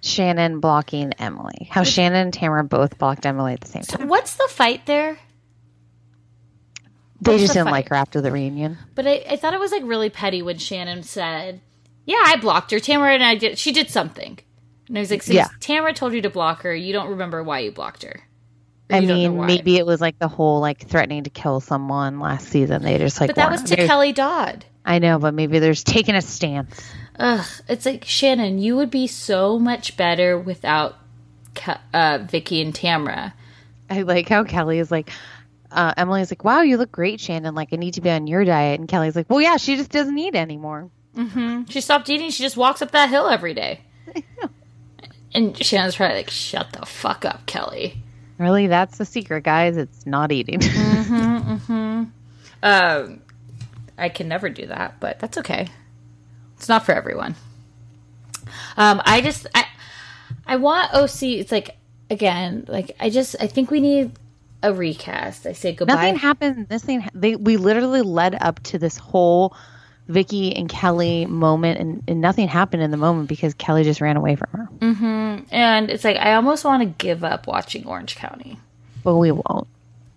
[0.00, 1.68] Shannon blocking Emily.
[1.70, 4.00] How Shannon and Tamra both blocked Emily at the same time.
[4.00, 5.18] So what's the fight there?
[7.20, 7.72] They just the didn't fight?
[7.72, 8.78] like her after the reunion.
[8.94, 11.60] But I, I thought it was like really petty when Shannon said,
[12.10, 12.78] "Yeah, I blocked her.
[12.78, 13.58] Tamra and I did.
[13.58, 14.38] She did something."
[14.90, 15.46] And I was like, so yeah.
[15.60, 16.74] Tamra told you to block her.
[16.74, 18.20] You don't remember why you blocked her.
[18.90, 22.82] I mean, maybe it was like the whole like threatening to kill someone last season.
[22.82, 24.64] They just like, but that was to Kelly Dodd.
[24.84, 26.82] I know, but maybe there's taking a stance.
[27.20, 28.58] Ugh, it's like Shannon.
[28.58, 30.96] You would be so much better without
[31.94, 33.32] uh, Vicki and Tamra.
[33.88, 35.10] I like how Kelly is like,
[35.70, 37.54] uh, Emily's like, "Wow, you look great, Shannon.
[37.54, 39.90] Like, I need to be on your diet." And Kelly's like, "Well, yeah, she just
[39.90, 40.90] doesn't eat anymore.
[41.16, 41.64] Mm-hmm.
[41.64, 42.30] She stopped eating.
[42.30, 43.80] She just walks up that hill every day."
[45.32, 48.02] And Shannon's probably like, "Shut the fuck up, Kelly."
[48.38, 49.76] Really, that's the secret, guys.
[49.76, 50.60] It's not eating.
[50.60, 52.04] mm-hmm, mm-hmm.
[52.62, 53.22] Um,
[53.98, 55.68] I can never do that, but that's okay.
[56.56, 57.36] It's not for everyone.
[58.76, 59.66] Um, I just I
[60.46, 61.22] I want OC.
[61.22, 61.76] It's like
[62.08, 64.12] again, like I just I think we need
[64.62, 65.46] a recast.
[65.46, 65.94] I say goodbye.
[65.94, 66.68] Nothing happened.
[66.68, 69.54] This thing they we literally led up to this whole
[70.10, 74.16] Vicki and Kelly moment, and, and nothing happened in the moment because Kelly just ran
[74.16, 74.68] away from her.
[74.78, 75.54] Mm-hmm.
[75.54, 78.58] And it's like I almost want to give up watching Orange County,
[79.04, 79.66] but we won't.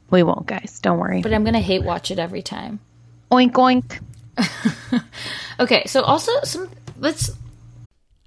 [0.09, 0.79] We won't, guys.
[0.81, 1.21] Don't worry.
[1.21, 2.79] But I'm gonna hate watch it every time.
[3.31, 5.03] Oink oink.
[5.59, 6.69] okay, so also some
[6.99, 7.31] let's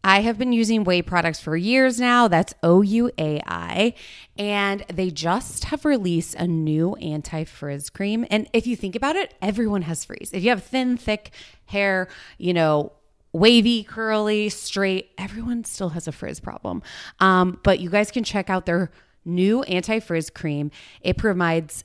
[0.09, 2.29] I have been using OUAI products for years now.
[2.29, 3.93] That's O U A I.
[4.39, 8.25] And they just have released a new anti frizz cream.
[8.31, 10.33] And if you think about it, everyone has frizz.
[10.33, 11.33] If you have thin, thick
[11.67, 12.09] hair,
[12.39, 12.93] you know,
[13.33, 16.83] wavy, curly, straight, everyone still has a frizz problem.
[17.21, 18.91] Um, but you guys can check out their
[19.25, 20.71] new anti frizz cream.
[21.03, 21.85] It provides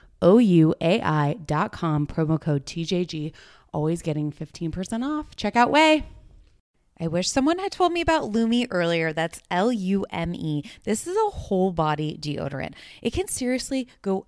[0.21, 3.33] O-U-A-I.com, promo code TJG,
[3.73, 5.35] always getting 15% off.
[5.35, 6.03] Check out OUAI.
[6.99, 9.11] I wish someone had told me about Lume earlier.
[9.11, 10.63] That's L U M E.
[10.83, 12.73] This is a whole body deodorant.
[13.01, 14.27] It can seriously go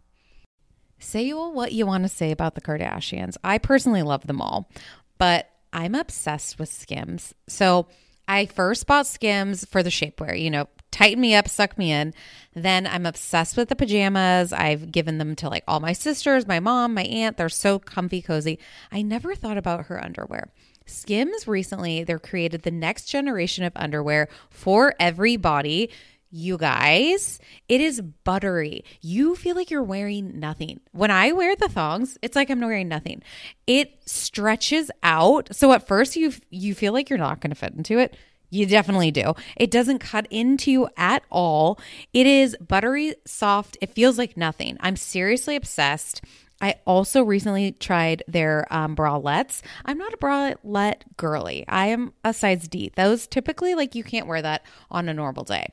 [1.01, 3.35] Say what you want to say about the Kardashians.
[3.43, 4.69] I personally love them all,
[5.17, 7.33] but I'm obsessed with Skims.
[7.47, 7.87] So
[8.27, 12.13] I first bought Skims for the shapewear, you know, tighten me up, suck me in.
[12.53, 14.53] Then I'm obsessed with the pajamas.
[14.53, 17.37] I've given them to like all my sisters, my mom, my aunt.
[17.37, 18.59] They're so comfy, cozy.
[18.91, 20.51] I never thought about her underwear.
[20.85, 25.89] Skims recently, they're created the next generation of underwear for every body
[26.31, 28.83] you guys, it is buttery.
[29.01, 30.79] You feel like you're wearing nothing.
[30.91, 33.21] When I wear the thongs, it's like I'm wearing nothing.
[33.67, 35.49] It stretches out.
[35.53, 38.15] So at first you you feel like you're not going to fit into it.
[38.49, 39.33] You definitely do.
[39.55, 41.79] It doesn't cut into you at all.
[42.13, 43.77] It is buttery soft.
[43.81, 44.77] It feels like nothing.
[44.81, 46.21] I'm seriously obsessed.
[46.61, 49.61] I also recently tried their um, bralettes.
[49.85, 51.65] I'm not a bralette girly.
[51.67, 52.91] I am a size D.
[52.95, 55.69] Those typically, like, you can't wear that on a normal day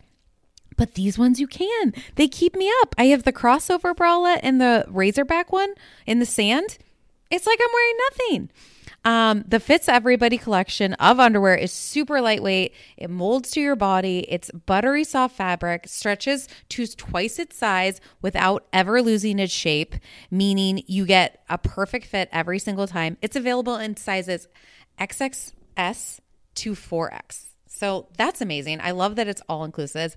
[0.79, 1.93] but these ones you can.
[2.15, 2.95] They keep me up.
[2.97, 5.75] I have the crossover bralette and the razorback one
[6.07, 6.79] in the sand.
[7.31, 8.51] It's like I'm wearing nothing.
[9.05, 12.75] Um, the Fits Everybody collection of underwear is super lightweight.
[12.97, 14.27] It molds to your body.
[14.29, 19.95] It's buttery soft fabric, stretches to twice its size without ever losing its shape,
[20.31, 23.17] meaning you get a perfect fit every single time.
[23.23, 24.49] It's available in sizes
[24.99, 26.21] XXS
[26.57, 27.45] to 4X.
[27.67, 28.81] So that's amazing.
[28.81, 30.17] I love that it's all inclusive.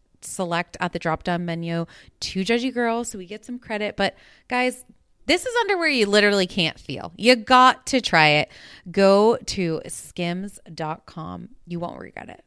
[0.21, 1.85] select at the drop down menu
[2.19, 3.95] to Judgy Girl so we get some credit.
[3.97, 4.15] But
[4.47, 4.85] guys,
[5.25, 7.13] this is underwear you literally can't feel.
[7.17, 8.51] You got to try it.
[8.89, 11.49] Go to skims.com.
[11.67, 12.43] You won't regret it.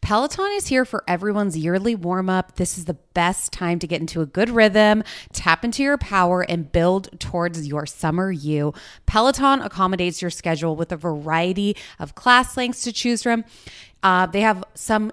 [0.00, 2.56] Peloton is here for everyone's yearly warm up.
[2.56, 6.42] This is the best time to get into a good rhythm, tap into your power,
[6.42, 8.74] and build towards your summer you.
[9.06, 13.44] Peloton accommodates your schedule with a variety of class lengths to choose from.
[14.02, 15.12] Uh, they have some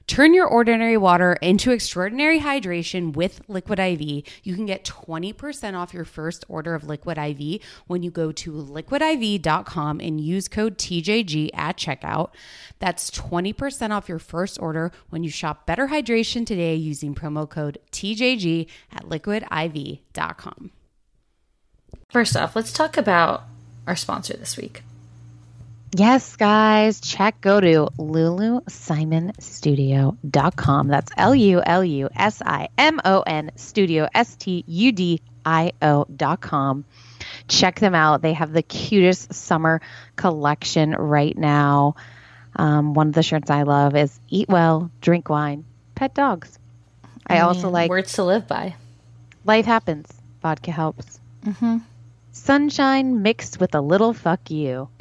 [0.11, 4.01] Turn your ordinary water into extraordinary hydration with Liquid IV.
[4.43, 8.51] You can get 20% off your first order of Liquid IV when you go to
[8.51, 12.31] liquidiv.com and use code TJG at checkout.
[12.79, 17.77] That's 20% off your first order when you shop Better Hydration today using promo code
[17.93, 20.71] TJG at liquidiv.com.
[22.09, 23.43] First off, let's talk about
[23.87, 24.83] our sponsor this week.
[25.93, 30.87] Yes, guys, check go to lulusimonstudio.com.
[30.87, 35.19] That's L U L U S I M O N studio S T U D
[35.45, 36.85] I O.com.
[37.49, 38.21] check them out.
[38.21, 39.81] They have the cutest summer
[40.15, 41.95] collection right now.
[42.55, 45.65] Um, one of the shirts I love is Eat Well, Drink Wine,
[45.95, 46.57] Pet Dogs.
[47.27, 48.75] I also like words to live by.
[49.45, 50.07] Life happens.
[50.41, 51.19] Vodka helps.
[51.45, 51.79] Mm-hmm.
[52.31, 54.87] Sunshine mixed with a little fuck you.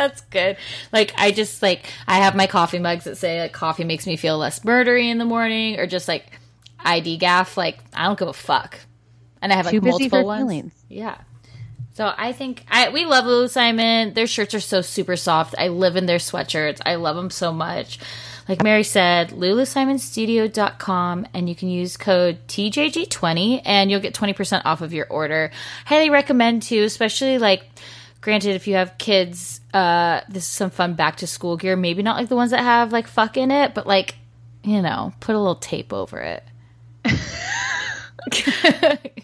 [0.00, 0.56] That's good.
[0.92, 4.16] Like I just like I have my coffee mugs that say like coffee makes me
[4.16, 6.24] feel less murdery in the morning, or just like
[6.78, 7.58] ID gaff.
[7.58, 8.78] Like I don't give a fuck,
[9.42, 10.40] and I have like Too multiple ones.
[10.40, 10.72] feelings.
[10.88, 11.18] Yeah.
[11.92, 14.14] So I think I we love Lulu Simon.
[14.14, 15.54] Their shirts are so super soft.
[15.58, 16.80] I live in their sweatshirts.
[16.86, 17.98] I love them so much.
[18.48, 24.80] Like Mary said, lulusimonstudio.com and you can use code TJG20 and you'll get 20% off
[24.80, 25.50] of your order.
[25.84, 27.64] Highly recommend too, especially like
[28.20, 31.76] granted if you have kids, uh this is some fun back to school gear.
[31.76, 34.16] Maybe not like the ones that have like fuck in it, but like,
[34.62, 36.44] you know, put a little tape over it.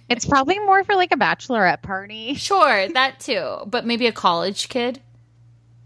[0.08, 2.34] It's probably more for like a bachelorette party.
[2.34, 3.58] Sure, that too.
[3.66, 5.00] But maybe a college kid.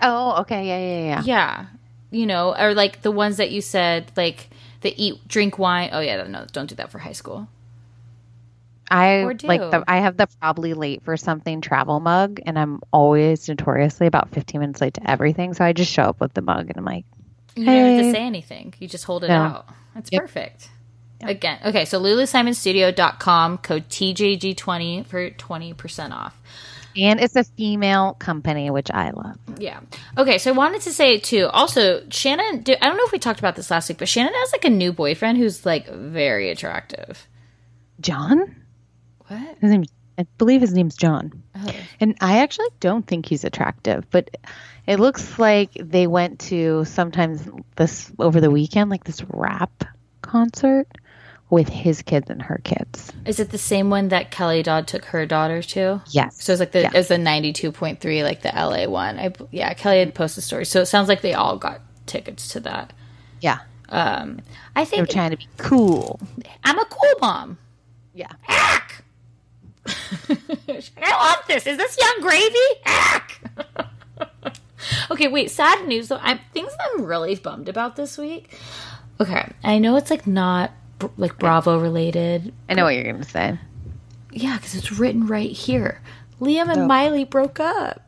[0.01, 0.67] Oh, okay.
[0.67, 1.23] Yeah, yeah, yeah.
[1.25, 1.67] Yeah.
[2.11, 4.51] You know, or like the ones that you said, like
[4.83, 5.91] the eat, drink wine.
[5.93, 7.49] Oh, yeah, no, don't do that for high school.
[8.91, 13.49] I like the I have the probably late for something travel mug and I'm always
[13.49, 15.55] notoriously about 15 minutes late to everything.
[15.55, 17.05] So I just show up with the mug and I'm like,
[17.55, 18.75] You don't have to say anything.
[18.81, 19.35] You just hold it No.
[19.35, 19.69] out.
[19.95, 20.69] That's perfect.
[21.23, 26.41] Again, okay, so lulusimonstudio.com, code TJG20 for 20% off.
[26.97, 29.37] and it's a female company, which I love.
[29.59, 29.81] Yeah.
[30.19, 31.47] Okay, so I wanted to say too.
[31.53, 32.63] Also, Shannon.
[32.63, 34.65] do- I don't know if we talked about this last week, but Shannon has like
[34.65, 37.29] a new boyfriend who's like very attractive.
[38.01, 38.57] John?
[39.31, 39.59] What?
[39.61, 39.85] His name
[40.21, 41.43] I believe his name's John.
[41.57, 41.73] Oh.
[41.99, 44.37] And I actually don't think he's attractive, but
[44.87, 49.85] it looks like they went to sometimes this over the weekend, like this rap
[50.21, 50.87] concert
[51.49, 53.11] with his kids and her kids.
[53.25, 56.03] Is it the same one that Kelly Dodd took her daughter to?
[56.11, 56.45] Yes.
[56.45, 59.19] So it's like the it's the ninety two point three, like the LA one.
[59.19, 60.67] I yeah, Kelly had posted a story.
[60.67, 62.93] So it sounds like they all got tickets to that.
[63.41, 63.61] Yeah.
[63.89, 64.41] Um,
[64.77, 66.21] I think trying to be cool.
[66.63, 67.59] I'm a cool mom.
[68.13, 68.33] Yeah.
[69.87, 71.67] I love this.
[71.67, 72.59] Is this Yung Gravy?
[72.87, 73.41] Ack.
[75.11, 75.51] okay, wait.
[75.51, 76.19] Sad news though.
[76.21, 78.57] I things I'm really bummed about this week.
[79.21, 80.73] Okay, I know it's like not
[81.17, 82.53] like Bravo related.
[82.69, 83.59] I know what you're going to say.
[84.33, 86.01] Yeah, because it's written right here.
[86.41, 88.03] Liam and Miley broke up.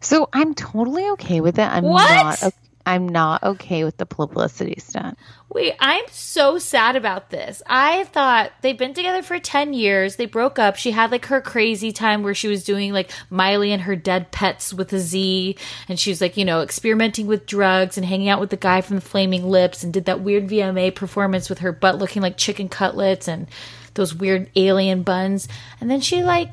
[0.00, 1.62] So I'm totally okay with it.
[1.62, 2.42] I'm What?
[2.42, 2.52] not.
[2.84, 5.18] I'm not okay with the publicity stunt.
[5.48, 7.62] Wait, I'm so sad about this.
[7.66, 10.16] I thought they've been together for 10 years.
[10.16, 10.76] They broke up.
[10.76, 14.32] She had like her crazy time where she was doing like Miley and her dead
[14.32, 15.56] pets with a Z.
[15.88, 18.80] And she was like, you know, experimenting with drugs and hanging out with the guy
[18.80, 22.36] from the Flaming Lips and did that weird VMA performance with her butt looking like
[22.36, 23.46] chicken cutlets and
[23.94, 25.48] those weird alien buns.
[25.80, 26.50] And then she like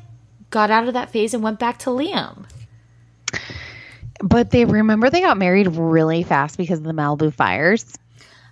[0.50, 2.44] got out of that phase and went back to Liam.
[4.22, 7.96] But they remember they got married really fast because of the Malibu fires.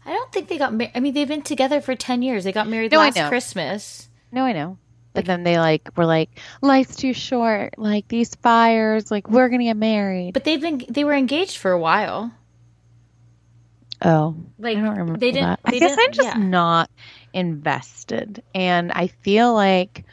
[0.06, 0.92] I don't think they got married.
[0.94, 2.44] I mean, they've been together for 10 years.
[2.44, 3.28] They got married No, I last.
[3.28, 4.08] Christmas.
[4.32, 4.78] No, I know.
[5.12, 6.30] But then they like were like,
[6.62, 7.74] life's too short.
[7.78, 9.10] Like these fires.
[9.10, 10.32] Like we're gonna get married.
[10.32, 12.30] But they've been they were engaged for a while.
[14.02, 15.60] oh, Like, I don't remember they didn't- that.
[15.64, 16.42] I they guess didn't- I'm just yeah.
[16.46, 16.90] not
[17.32, 20.04] invested, and I feel like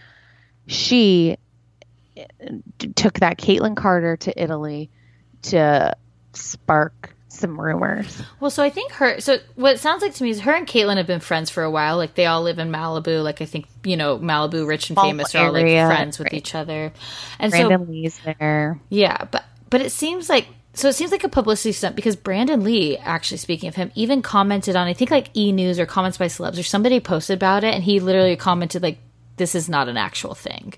[0.68, 1.38] she
[2.18, 2.24] uh,
[2.96, 4.90] took that Kaitlynn Carter to Italy
[5.50, 5.96] to
[6.34, 8.22] spark some rumors.
[8.40, 9.20] Well, so I think her.
[9.20, 11.64] So what it sounds like to me is her and Kaitlynn have been friends for
[11.64, 11.98] a while.
[11.98, 13.24] Like they all live in Malibu.
[13.24, 16.28] Like I think you know Malibu, rich and Small famous, are all like friends with
[16.28, 16.34] right.
[16.34, 16.92] each other.
[17.40, 18.80] And Brandon so Lee's there.
[18.90, 20.48] yeah, but but it seems like.
[20.74, 24.22] So it seems like a publicity stunt because Brandon Lee, actually speaking of him, even
[24.22, 27.64] commented on I think like E News or comments by celebs or somebody posted about
[27.64, 28.98] it, and he literally commented like,
[29.38, 30.74] "This is not an actual thing."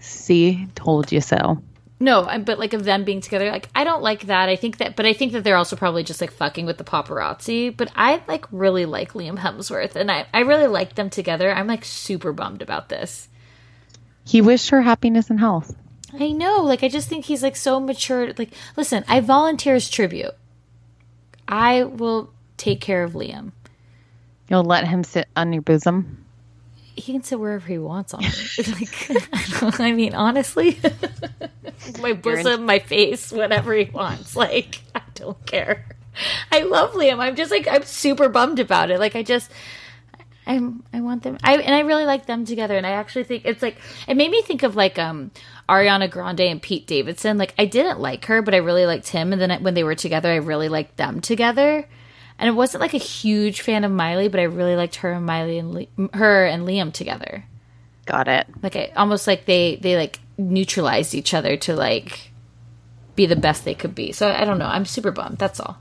[0.00, 1.62] See, told you so.
[2.00, 4.48] No, but like of them being together, like I don't like that.
[4.48, 6.84] I think that, but I think that they're also probably just like fucking with the
[6.84, 7.74] paparazzi.
[7.74, 11.52] But I like really like Liam Hemsworth, and I I really like them together.
[11.52, 13.28] I'm like super bummed about this.
[14.24, 15.76] He wished her happiness and health.
[16.18, 18.32] I know, like I just think he's like so mature.
[18.36, 20.34] Like, listen, I volunteer as tribute.
[21.46, 23.52] I will take care of Liam.
[24.48, 26.23] You'll let him sit on your bosom.
[26.96, 28.28] He can sit wherever he wants on me.
[28.58, 30.78] like, I, don't, I mean, honestly,
[32.00, 34.36] my bosom, my face, whatever he wants.
[34.36, 35.86] Like, I don't care.
[36.52, 37.18] I love Liam.
[37.18, 39.00] I'm just like I'm super bummed about it.
[39.00, 39.50] Like, I just.
[40.46, 41.38] I'm, I want them.
[41.42, 42.76] I and I really like them together.
[42.76, 45.30] And I actually think it's like it made me think of like um
[45.70, 47.38] Ariana Grande and Pete Davidson.
[47.38, 49.32] Like I didn't like her, but I really liked him.
[49.32, 51.88] And then I- when they were together, I really liked them together.
[52.38, 55.24] And it wasn't like a huge fan of Miley, but I really liked her and
[55.24, 57.44] Miley and Li- her and Liam together.
[58.06, 58.46] Got it.
[58.62, 62.32] Like I, almost like they they like neutralized each other to like
[63.16, 64.12] be the best they could be.
[64.12, 64.66] So I don't know.
[64.66, 65.38] I'm super bummed.
[65.38, 65.78] That's all.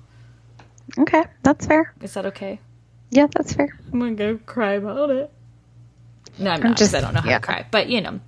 [0.98, 1.94] Okay, that's fair.
[2.02, 2.60] Is that okay?
[3.10, 3.78] Yeah, that's fair.
[3.92, 5.32] I'm gonna go cry about it.
[6.40, 6.78] No, I'm, not.
[6.78, 7.40] Just, I don't know how yeah.
[7.40, 7.66] to cry.
[7.70, 8.20] But you know.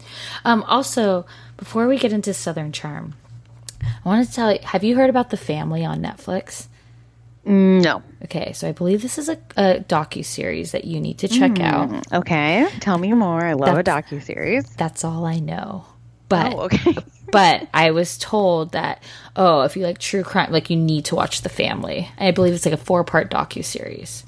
[0.44, 1.26] Um, also,
[1.58, 3.16] before we get into Southern Charm,
[3.82, 4.60] I want to tell you.
[4.64, 6.68] Have you heard about the family on Netflix?
[7.46, 8.02] No.
[8.24, 11.52] Okay, so I believe this is a, a docu series that you need to check
[11.52, 12.12] mm, out.
[12.12, 13.46] Okay, tell me more.
[13.46, 14.68] I love that's, a docu series.
[14.76, 15.86] That's all I know.
[16.28, 16.98] But oh, okay.
[17.32, 19.04] but I was told that
[19.36, 22.10] oh, if you like true crime, like you need to watch The Family.
[22.18, 24.24] And I believe it's like a four part docu series.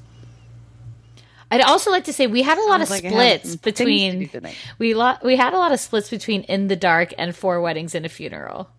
[1.49, 4.29] I'd also like to say we had a lot of like splits between
[4.77, 7.95] we lo- we had a lot of splits between In the Dark and Four Weddings
[7.95, 8.69] and a Funeral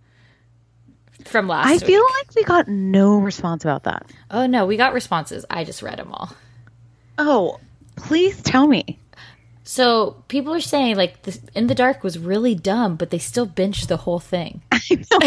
[1.24, 1.68] from last.
[1.68, 1.84] I week.
[1.84, 4.10] feel like we got no response about that.
[4.30, 5.44] Oh no, we got responses.
[5.50, 6.32] I just read them all.
[7.18, 7.60] Oh,
[7.96, 8.98] please tell me.
[9.64, 13.46] So people are saying like this, In the Dark was really dumb, but they still
[13.46, 14.62] binged the whole thing.
[14.72, 15.18] I know.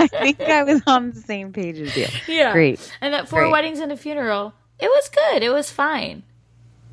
[0.00, 2.06] I think I was on the same page as you.
[2.26, 2.80] Yeah, great.
[3.02, 3.52] And that Four Great.
[3.52, 5.42] Weddings and a Funeral, it was good.
[5.42, 6.22] It was fine.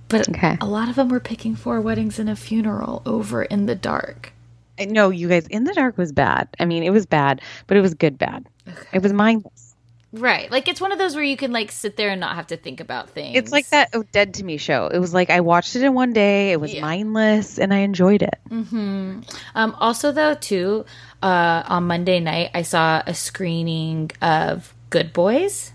[0.10, 0.58] But okay.
[0.60, 4.34] a lot of them were picking Four Weddings and a Funeral over In the Dark.
[4.80, 6.48] No, you guys, In the Dark was bad.
[6.60, 8.48] I mean, it was bad, but it was good bad.
[8.68, 8.88] Okay.
[8.94, 9.68] It was mindless.
[10.14, 10.49] Right.
[10.49, 12.58] Like it's one of those where you can like sit there and not have to
[12.58, 13.36] think about things.
[13.36, 14.88] It's like that oh, Dead to Me show.
[14.88, 16.52] It was like I watched it in one day.
[16.52, 16.82] It was yeah.
[16.82, 18.40] mindless and I enjoyed it.
[18.49, 19.22] Mm-hmm.
[19.56, 20.86] Um, also, though, too,
[21.22, 25.74] uh, on Monday night, I saw a screening of Good Boys.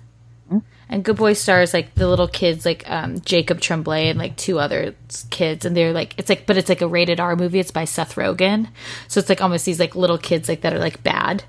[0.88, 4.58] And Good Boys stars like the little kids, like um, Jacob Tremblay and like two
[4.58, 4.94] other
[5.30, 7.60] kids, and they're like it's like, but it's like a rated R movie.
[7.60, 8.68] It's by Seth Rogen,
[9.08, 11.44] so it's like almost these like little kids like that are like bad,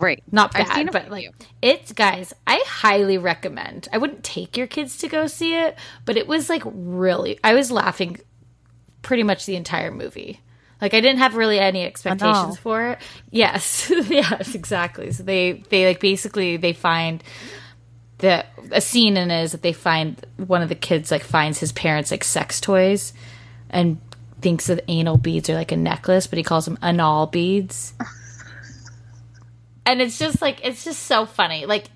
[0.00, 0.22] Right.
[0.30, 3.88] Not bad, but like it's guys, I highly recommend.
[3.92, 7.54] I wouldn't take your kids to go see it, but it was like really I
[7.54, 8.20] was laughing
[9.02, 10.40] pretty much the entire movie.
[10.80, 12.98] Like I didn't have really any expectations for it.
[13.30, 13.90] Yes.
[14.08, 15.10] yes, exactly.
[15.10, 17.22] So they they like basically they find
[18.18, 21.58] the a scene in it is that they find one of the kids like finds
[21.58, 23.12] his parents like sex toys
[23.70, 23.98] and
[24.40, 27.94] thinks that anal beads are like a necklace, but he calls them anal beads
[29.88, 31.64] and it's just like it's just so funny.
[31.64, 31.86] Like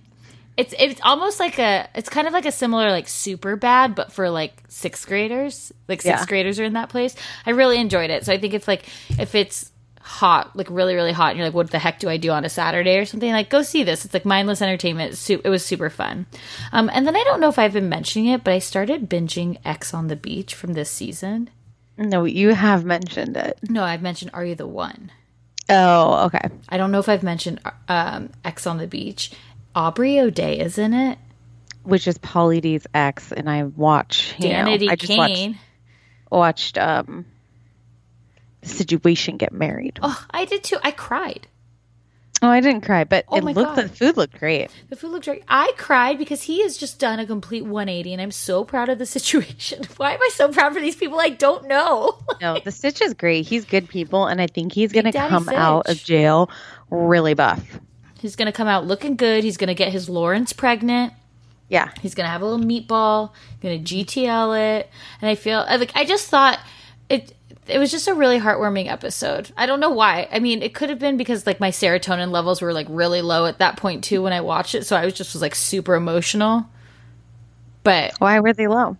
[0.56, 4.12] it's it's almost like a it's kind of like a similar like super bad but
[4.12, 6.26] for like sixth graders like sixth yeah.
[6.26, 7.16] graders are in that place
[7.46, 8.84] i really enjoyed it so i think it's like
[9.18, 9.71] if it's
[10.02, 12.44] hot like really really hot and you're like what the heck do i do on
[12.44, 15.88] a saturday or something like go see this it's like mindless entertainment it was super
[15.88, 16.26] fun
[16.72, 19.56] um, and then i don't know if i've been mentioning it but i started binging
[19.64, 21.48] Ex on the Beach from this season
[21.96, 25.10] no you have mentioned it no i've mentioned are you the one
[25.68, 26.50] Oh, okay.
[26.68, 29.30] I don't know if I've mentioned um, Ex on the Beach.
[29.74, 31.18] Aubrey O'Day is in it,
[31.84, 34.34] which is Pauly D's ex, and I watch.
[34.38, 35.58] You Danity know, I just Kane.
[36.30, 37.24] watched, watched um,
[38.62, 39.98] Situation Get Married.
[40.02, 40.78] Oh, I did too.
[40.82, 41.48] I cried.
[42.44, 43.76] Oh, I didn't cry, but oh it looked God.
[43.76, 44.68] the food looked great.
[44.90, 45.44] The food looked great.
[45.46, 48.98] I cried because he has just done a complete 180 and I'm so proud of
[48.98, 49.84] the situation.
[49.96, 52.18] Why am I so proud for these people I don't know?
[52.40, 53.46] no, the Sitch is great.
[53.46, 56.50] He's good people and I think he's going to come out of jail
[56.90, 57.64] really buff.
[58.18, 59.44] He's going to come out looking good.
[59.44, 61.12] He's going to get his Lawrence pregnant.
[61.68, 61.92] Yeah.
[62.00, 63.30] He's going to have a little meatball,
[63.60, 64.90] going to GTL it.
[65.20, 66.58] And I feel like I just thought
[67.08, 67.34] it
[67.66, 69.50] it was just a really heartwarming episode.
[69.56, 70.28] I don't know why.
[70.32, 73.46] I mean, it could have been because like my serotonin levels were like really low
[73.46, 75.94] at that point too when I watched it, so I was just was like super
[75.94, 76.66] emotional.
[77.84, 78.96] But why were they low?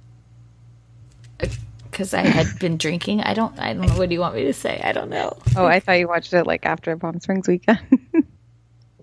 [1.85, 3.21] Because I had been drinking.
[3.21, 3.59] I don't.
[3.59, 3.95] I don't know.
[3.95, 4.81] What do you want me to say?
[4.83, 5.37] I don't know.
[5.57, 7.81] Oh, I thought you watched it like after Palm Springs weekend.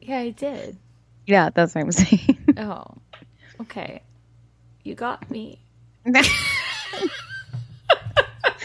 [0.01, 0.77] yeah, I did.
[1.27, 2.37] Yeah, that's what I'm saying.
[2.57, 2.85] oh,
[3.61, 4.01] okay.
[4.83, 5.59] You got me.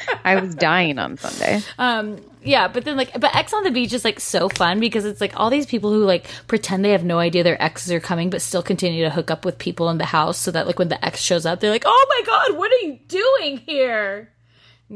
[0.24, 1.62] I was dying on Sunday.
[1.78, 5.04] Um, yeah, but then like, but Ex on the Beach is like so fun because
[5.04, 8.00] it's like all these people who like pretend they have no idea their exes are
[8.00, 10.78] coming, but still continue to hook up with people in the house so that like
[10.78, 14.30] when the ex shows up, they're like, "Oh my god, what are you doing here?"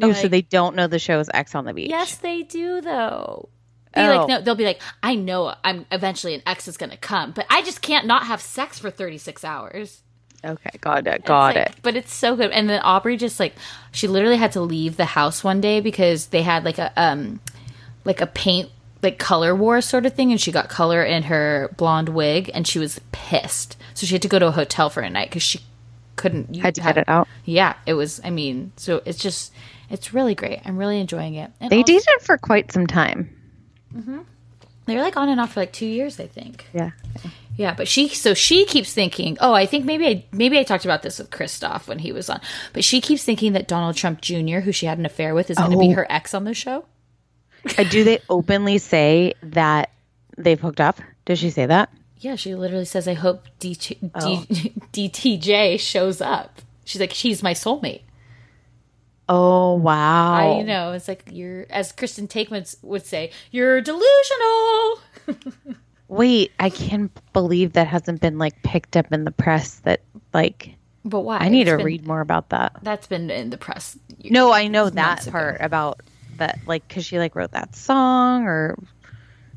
[0.00, 1.90] Oh, like, so they don't know the show is Ex on the Beach.
[1.90, 3.48] Yes, they do though.
[3.94, 4.16] Be oh.
[4.16, 7.32] like, no, they'll be like, I know I'm eventually an ex is going to come,
[7.32, 10.02] but I just can't not have sex for 36 hours.
[10.44, 11.76] Okay, got it, got like, it.
[11.82, 12.50] But it's so good.
[12.52, 13.54] And then Aubrey just like
[13.90, 17.40] she literally had to leave the house one day because they had like a um
[18.04, 18.70] like a paint
[19.02, 22.66] like color war sort of thing and she got color in her blonde wig and
[22.66, 23.76] she was pissed.
[23.94, 25.60] So she had to go to a hotel for a night cuz she
[26.16, 27.26] couldn't had to have, get it out.
[27.44, 29.52] Yeah, it was I mean, so it's just
[29.90, 30.60] it's really great.
[30.64, 31.50] I'm really enjoying it.
[31.60, 33.30] And they also, dated for quite some time.
[33.92, 34.24] Mhm.
[34.86, 36.66] They were like on and off for like 2 years, I think.
[36.72, 36.90] Yeah.
[37.58, 40.84] Yeah, but she so she keeps thinking, oh, I think maybe I maybe I talked
[40.84, 42.40] about this with Christoph when he was on,
[42.72, 45.58] but she keeps thinking that Donald Trump Jr., who she had an affair with, is
[45.58, 45.94] going to be Oh.
[45.94, 46.84] her ex on the show.
[47.76, 49.90] Uh, Do they openly say that
[50.36, 51.00] they've hooked up?
[51.24, 51.90] Does she say that?
[52.18, 54.44] Yeah, she literally says, "I hope D- D- Oh.
[54.92, 58.02] DTJ shows up." She's like, "She's my soulmate."
[59.28, 60.58] Oh wow!
[60.60, 60.92] I know.
[60.92, 65.00] It's like you're, as Kristen Taekman would say, you're delusional.
[66.08, 69.76] Wait, I can't believe that hasn't been like picked up in the press.
[69.80, 70.00] That
[70.32, 70.74] like
[71.04, 71.38] But why?
[71.38, 72.76] I need It's to been- read more about that.
[72.82, 73.98] That's been in the press.
[74.24, 75.30] No, I know that ago.
[75.32, 76.00] part about
[76.38, 78.76] that, like, because she like wrote that song or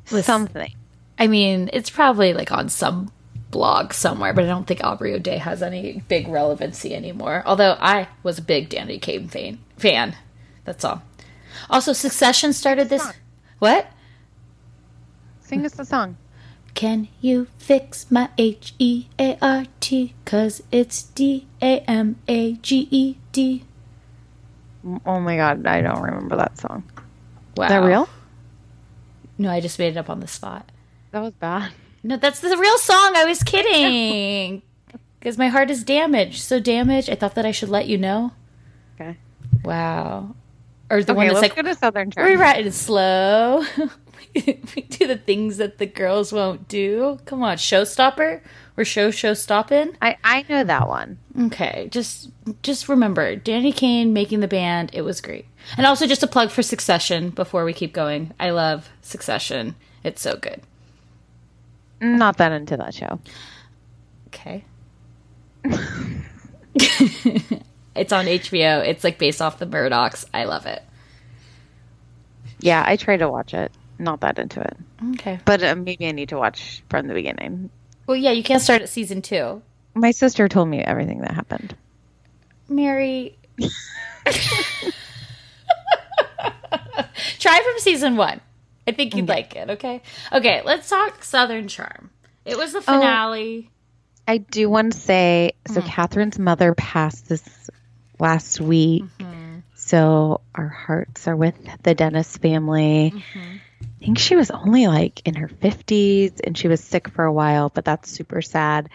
[0.06, 0.74] something.
[1.18, 3.12] I mean, it's probably like on some
[3.52, 7.44] blog somewhere, but I don't think Aubrey O'Day has any big relevancy anymore.
[7.46, 9.60] Although I was a big Danity Kane fan.
[9.78, 10.16] Fan.
[10.64, 11.02] That's all.
[11.70, 13.06] Also, Succession started this.
[13.60, 13.88] What?
[15.42, 16.18] Sing us the song.
[16.74, 20.14] Can you fix my H E A R T?
[20.26, 23.64] Cause it's D A M A G E D.
[25.06, 26.84] Oh my god, I don't remember that song.
[27.56, 27.66] Wow.
[27.66, 28.10] Is that real?
[29.38, 30.72] No, I just made it up on the spot.
[31.12, 31.72] That was bad.
[32.04, 33.14] No, that's the real song.
[33.16, 34.62] I was kidding.
[35.20, 36.42] Because my heart is damaged.
[36.42, 38.32] So damaged, I thought that I should let you know.
[38.96, 39.18] Okay.
[39.64, 40.34] Wow.
[40.90, 42.40] Or the Okay, one that's let's like, go to Southern we Charm.
[42.40, 43.64] write it slow.
[44.36, 47.20] we do the things that the girls won't do.
[47.26, 48.42] Come on, showstopper.
[48.76, 49.98] We're show show stopping.
[50.02, 51.18] I I know that one.
[51.48, 52.30] Okay, just
[52.64, 54.92] just remember, Danity Kane making the band.
[54.94, 55.46] It was great.
[55.78, 58.34] And also just a plug for Succession before we keep going.
[58.40, 59.76] I love Succession.
[60.04, 60.62] It's so good.
[62.00, 63.20] Not that into that show.
[64.28, 64.66] Okay.
[66.76, 68.86] it's on HBO.
[68.86, 70.26] It's like based off the Murdochs.
[70.34, 70.82] I love it.
[72.60, 73.72] Yeah, I try to watch it.
[74.02, 74.76] Not that into it.
[75.14, 75.40] Okay.
[75.46, 77.70] But uh, maybe I need to watch from the beginning.
[78.08, 79.62] Well, yeah, you can't start at season two.
[79.94, 81.76] My sister told me everything that happened.
[82.68, 83.38] Mary.
[87.38, 88.42] Try from season one.
[88.88, 90.02] I think you'd like it, okay?
[90.34, 92.10] Okay, let's talk Southern Charm.
[92.44, 93.70] It was the oh, finale.
[94.28, 95.82] I do want to say so.
[95.82, 95.86] Mm.
[95.86, 97.70] Kathryn's mother passed this
[98.18, 99.60] last week, mm-hmm.
[99.76, 103.14] so our hearts are with the Dennis family.
[103.36, 103.62] I
[104.06, 107.70] think she was only like in her fifties, and she was sick for a while,
[107.70, 108.90] but that's super sad.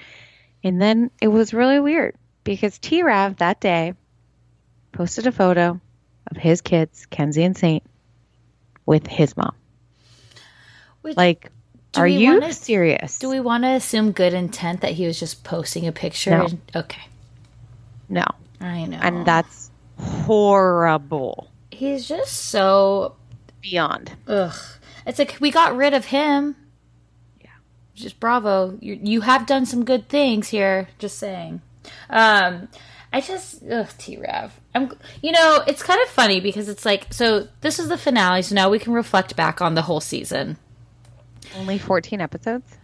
[0.65, 3.95] And then it was really weird because T Rav that day
[4.93, 5.81] posted a photo
[6.31, 7.85] of his kids, Kenzie and Saint,
[8.85, 9.55] with his mom.
[11.03, 11.53] Which- Like,
[11.97, 13.19] are you wanna- serious?
[13.19, 16.31] Do we want to assume good intent that he was just posting a picture?
[16.31, 16.45] No.
[16.47, 17.03] and- okay.
[18.09, 18.24] no,
[18.61, 18.99] I know.
[19.01, 21.49] and that's horrible.
[21.70, 23.15] He's just so
[23.61, 24.12] Beyond.
[24.28, 24.55] Ugh.
[25.07, 26.57] It's like we got rid of him.
[27.41, 27.51] Yeah.
[27.95, 28.77] Just bravo.
[28.81, 30.89] You you have done some good things here.
[30.99, 31.62] Just saying.
[32.11, 32.69] Um,
[33.12, 34.59] I just ugh, T Rav.
[34.74, 34.93] I'm.
[35.23, 37.49] You know, it's kind of funny because it's like so.
[37.61, 40.59] This is the finale, so now we can reflect back on the whole season.
[41.57, 42.77] Only 14 episodes?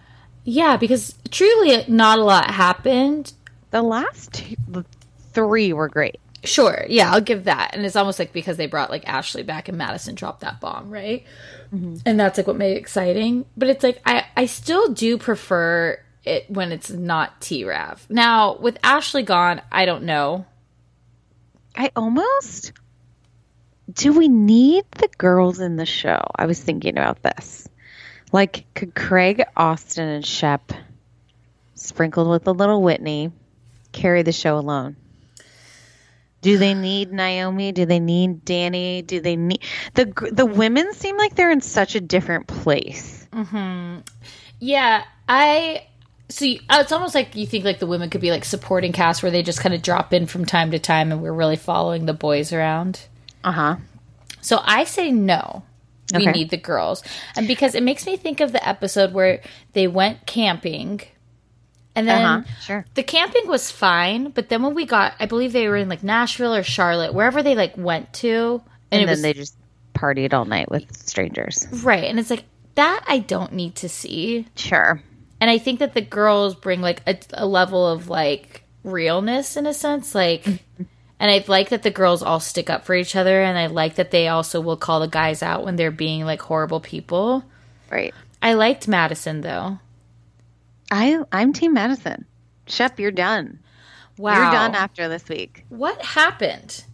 [0.45, 3.33] Yeah, because truly, not a lot happened.
[3.71, 4.85] The last two, the
[5.33, 6.21] three were great.
[6.45, 7.71] Sure, yeah, I'll give that.
[7.73, 10.91] And it's almost like because they brought like Ashley back and Madison dropped that bomb,
[10.91, 11.25] right?
[11.73, 11.97] Mm-hmm.
[12.05, 13.45] And that's like what made it exciting.
[13.57, 18.05] But it's like I I still do prefer it when it's not T Rav.
[18.11, 20.47] Now with Ashley gone, I don't know.
[21.77, 22.73] I almost.
[23.93, 26.21] Do we need the girls in the show?
[26.37, 27.69] I was thinking about this.
[28.33, 30.73] Like, could Craig, Austin, and Shep,
[31.75, 33.33] sprinkled with a little Whitney,
[33.93, 34.97] carry the show alone?
[36.43, 37.73] Do they need Naomi?
[37.73, 39.07] Do they need Danni?
[39.07, 39.63] Do they need
[39.95, 40.93] the the women?
[40.93, 43.27] Seem like they're in such a different place.
[44.61, 45.87] Yeah, I
[46.29, 48.93] so you, uh, it's almost like you think like the women could be like supporting
[48.93, 51.57] cast where they just kind of drop in from time to time and we're really
[51.57, 53.01] following the boys around.
[53.45, 53.77] Uh huh.
[54.41, 55.63] So I say no.
[56.15, 56.33] We Okay.
[56.33, 57.03] need the girls.
[57.37, 59.41] And because it makes me think of the episode where
[59.73, 61.01] they went camping
[61.95, 62.49] and then Uh huh.
[62.63, 62.85] Sure.
[62.95, 66.03] the camping was fine, but then when we got I believe they were in like
[66.03, 69.57] Nashville or Charlotte, wherever they like went to and, And, then was they just
[69.95, 71.67] partied all night with strangers.
[71.85, 72.05] right.
[72.05, 72.45] And it's like
[72.75, 74.47] that I don't need to see.
[74.57, 75.03] Sure.
[75.41, 79.67] And I think that the girls bring like a, a level of like realness in
[79.67, 80.47] a sense, like.
[81.21, 83.95] And I like that the girls all stick up for each other, and I like
[83.95, 87.45] that they also will call the guys out when they're being like horrible people.
[87.93, 88.13] Right.
[88.43, 89.79] I liked Madison though.
[90.93, 92.27] I I'm Team Madison.
[92.67, 93.59] Shep, you're done.
[94.19, 95.65] Wow, You're done after this week.
[95.71, 96.85] What happened?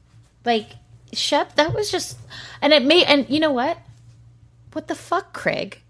[0.44, 0.70] Like
[1.12, 2.16] Shep, that was just,
[2.62, 3.78] and it made, and you know what?
[4.72, 5.82] What the fuck, Craig?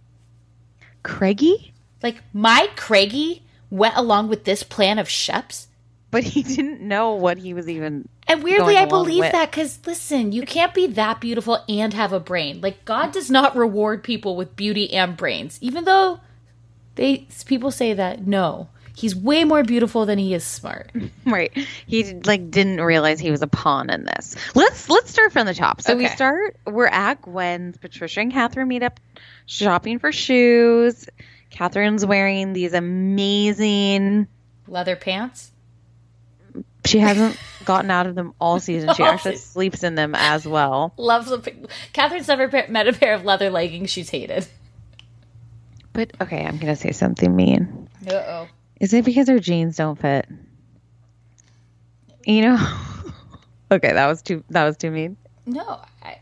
[1.02, 1.74] Craigie?
[2.02, 5.68] Like my Craigie went along with this plan of Shep's.
[6.10, 8.08] But he didn't know what he was even.
[8.26, 9.32] And weirdly, I believe with.
[9.32, 12.62] that because listen, you can't be that beautiful and have a brain.
[12.62, 16.20] Like God does not reward people with beauty and brains, even though
[16.98, 18.26] they people say that.
[18.26, 20.90] No, he's way more beautiful than he is smart.
[21.24, 21.52] Right.
[21.86, 24.34] He like didn't realize he was a pawn in this.
[24.54, 25.82] Let's let's start from the top.
[25.82, 27.76] So we start we're at Gwynn's.
[27.76, 28.98] Patricia and Kathryn meet up
[29.44, 31.06] shopping for shoes.
[31.52, 34.26] Kathryn's wearing these amazing
[34.66, 35.52] Leather pants.
[36.86, 38.94] she hasn't gotten out of them all season.
[38.94, 40.94] She oh, actually sleeps in them as well.
[40.96, 41.38] Loves the.
[41.92, 44.48] Kathryn's never met a pair of leather leggings she's hated.
[45.98, 47.88] But okay, I'm gonna say something mean.
[48.06, 48.48] Uh oh.
[48.78, 50.28] Is it because her jeans don't fit?
[52.24, 52.76] You know?
[53.72, 55.16] okay, that was too that was too mean.
[55.44, 56.18] No, I.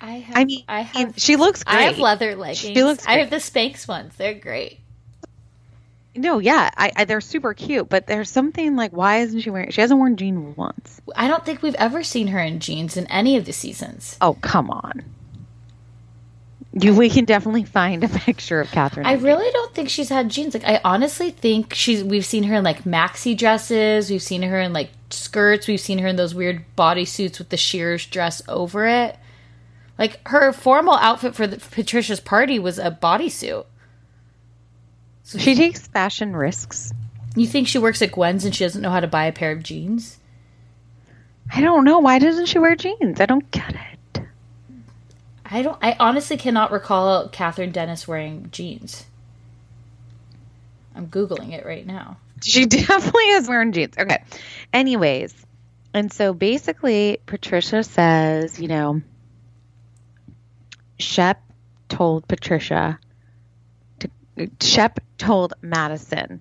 [0.00, 0.36] I have.
[0.38, 1.18] I mean, I have.
[1.18, 1.76] she looks great.
[1.76, 2.60] I have leather leggings.
[2.60, 4.14] She looks I have the Spanx ones.
[4.16, 4.80] They're great.
[6.16, 9.70] No, yeah, I, I they're super cute, but there's something like why isn't she wearing?
[9.70, 10.98] She hasn't worn jeans once.
[11.14, 14.16] I don't think we've ever seen her in jeans in any of the seasons.
[14.22, 15.04] Oh come on.
[16.72, 19.04] You, we can definitely find a picture of Kathryn.
[19.04, 20.54] I really don't think she's had jeans.
[20.54, 24.60] Like I honestly think she's we've seen her in like maxi dresses, we've seen her
[24.60, 28.86] in like skirts, we've seen her in those weird bodysuits with the shears dress over
[28.86, 29.18] it.
[29.98, 33.66] Like her formal outfit for the, Patricia's party was a bodysuit.
[35.28, 35.42] jeans.
[35.42, 36.92] She takes fashion risks.
[37.34, 39.52] You think she works at Gwynn's and she doesn't know how to buy a pair
[39.52, 40.18] of jeans?
[41.52, 43.20] I don't know why doesn't she wear jeans?
[43.20, 43.89] I don't get it.
[45.50, 49.04] I don't I honestly cannot recall Kathryn Dennis wearing jeans.
[50.94, 52.18] I'm googling it right now.
[52.42, 53.96] She definitely is wearing jeans.
[53.98, 54.22] Okay.
[54.72, 55.34] Anyways,
[55.92, 59.02] and so basically, Patricia says, you know,
[60.98, 61.42] Shep
[61.88, 62.98] told Patricia
[63.98, 64.10] to,
[64.60, 66.40] Shep told Madison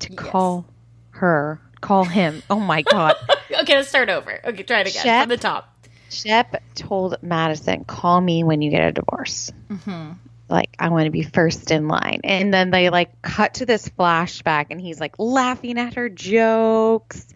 [0.00, 0.66] to call
[1.10, 2.42] her, call him.
[2.48, 3.16] Oh my God.
[3.62, 4.40] okay, let's start over.
[4.44, 5.71] Okay, try it again Shep- from the top.
[6.12, 9.50] Shep told Madison, call me when you get a divorce.
[9.68, 10.12] Mm-hmm.
[10.48, 12.20] Like, I want to be first in line.
[12.24, 17.26] And then they like cut to this flashback and he's like laughing at her jokes.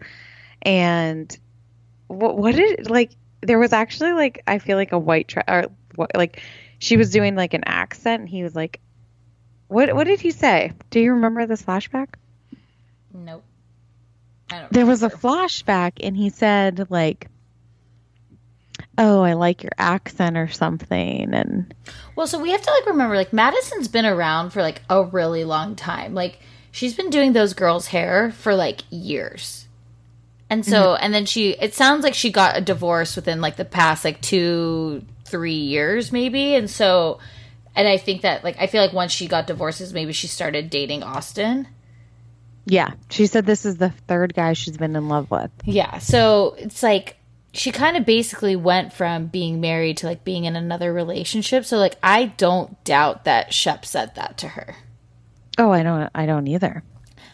[0.61, 1.35] And
[2.07, 5.65] what, what did, like, there was actually like, I feel like a white, tra- or
[5.95, 6.41] what, like,
[6.79, 8.79] she was doing like an accent and he was like,
[9.67, 10.73] what, what did he say?
[10.91, 12.09] Do you remember this flashback?
[13.13, 13.43] Nope.
[14.51, 17.27] I don't there was a flashback and he said like
[18.97, 21.73] oh i like your accent or something and
[22.15, 25.43] Well, so we have to like remember like Madison's been around for like a really
[25.43, 26.15] long time.
[26.15, 26.39] Like
[26.71, 29.67] she's been doing those girls' hair for like years.
[30.49, 31.03] And so mm-hmm.
[31.03, 34.19] and then she it sounds like she got a divorce within like the past like
[34.21, 36.55] 2 3 years maybe.
[36.55, 37.19] And so
[37.75, 40.71] and I think that like I feel like once she got divorces maybe she started
[40.71, 41.67] dating Austin.
[42.65, 45.99] yeah she said this is the third guy she's been in love with Yeah.
[45.99, 47.16] So it's like
[47.57, 51.65] she kind of basically went from being married to like being in another relationship.
[51.65, 54.75] So like I don't doubt that Shep said that to her.
[55.57, 56.83] oh i don't i don't either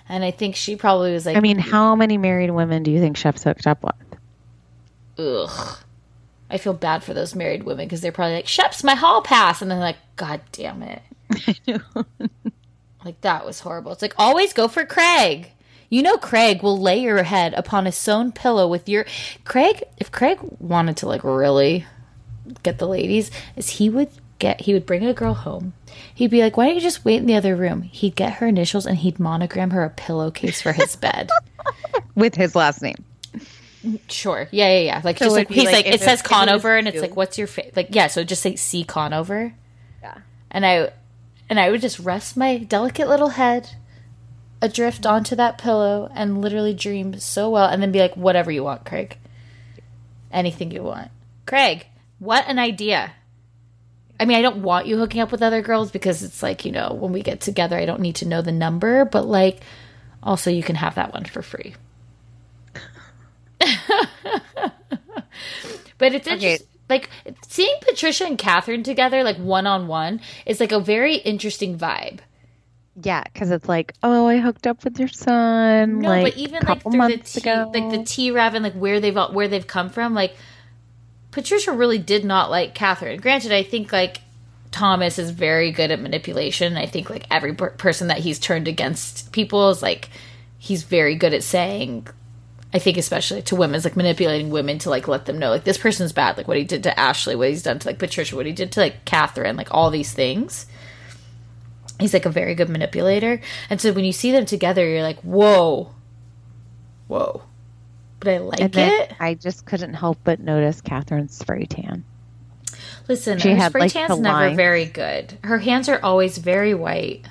[0.07, 2.99] And I think she probably was like, i mean how many married women do you
[2.99, 4.19] think shep's hooked up with
[5.17, 5.77] ugh.
[6.49, 9.61] I feel bad for those married women because they're probably like, Shep's my hall pass.
[9.63, 11.01] And then like, God damn it.
[13.03, 13.91] like, that was horrible.
[13.91, 15.51] It's like, always go for Craig.
[15.93, 19.05] You know, Craig will lay your head upon a sewn pillow with your.
[19.43, 21.85] Craig, if Craig wanted to like really
[22.63, 24.09] get the ladies, is he would
[24.39, 25.73] get, he would bring a girl home.
[26.11, 27.83] He'd be like, why don't you just wait in the other room?
[27.83, 31.29] He'd get her initials and he'd monogram her a pillowcase for his bed.
[32.15, 32.95] with his last name
[34.09, 34.47] Sure.
[34.49, 35.01] Yeah, yeah, yeah.
[35.03, 37.01] Like So just like he's like like, it it- says if it Conover and it's
[37.01, 37.71] like what's your face?
[37.75, 39.53] Like yeah, so just say C Conover.
[40.01, 40.17] yeah
[40.49, 40.91] And I
[41.49, 43.69] and I would just rest my delicate little head
[44.63, 48.63] adrift onto that pillow and literally dream so well and then be like whatever you
[48.63, 49.17] want, Craig.
[50.31, 51.11] Anything you want.
[51.45, 51.85] Craig,
[52.19, 53.11] what an idea.
[54.19, 56.71] I mean, I don't want you hooking up with other girls because it's like, you
[56.71, 59.59] know, when we get together, I don't need to know the number, but like
[60.21, 61.75] also you can have that one for free.
[66.03, 66.67] But it's interesting.
[66.89, 67.09] Like
[67.47, 72.19] seeing Patricia and Kathryn together, like one on one, is like a very interesting vibe.
[73.01, 76.63] Yeah because it's like oh i hooked up with your son No, like but even
[76.63, 79.65] like through the T, ago like the T Rav and like where they've where they've
[79.65, 80.35] come from, like
[81.31, 83.19] Patricia really did not like Kathryn.
[83.19, 84.21] Granted, I think like
[84.69, 86.77] Thomas is very good at manipulation.
[86.77, 90.09] I think like every per- person that he's turned against people is like
[90.59, 92.07] he's very good at saying.
[92.75, 95.63] I think especially to women, is like manipulating women to like let them know like
[95.63, 98.35] this person's bad, like what he did to Ashley, what he's done to like Patricia,
[98.35, 100.65] what he did to like Kathryn, like all these things.
[101.99, 103.41] He's like a very good manipulator.
[103.69, 105.93] And so when you see them together, you're like, whoa,
[107.07, 107.43] whoa.
[108.19, 109.13] But I like it.
[109.19, 112.03] I just couldn't help but notice Kathryn's spray tan.
[113.07, 114.55] Listen, she her had, spray like, tan's never lines.
[114.55, 115.37] very good.
[115.43, 117.25] Her hands are always very white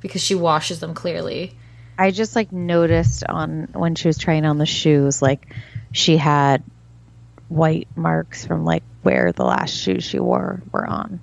[0.00, 1.54] because she washes them clearly.
[1.98, 5.54] I just like noticed on when she was trying on the shoes, like
[5.92, 6.62] she had
[7.48, 11.20] white marks from like where the last shoes she wore were on.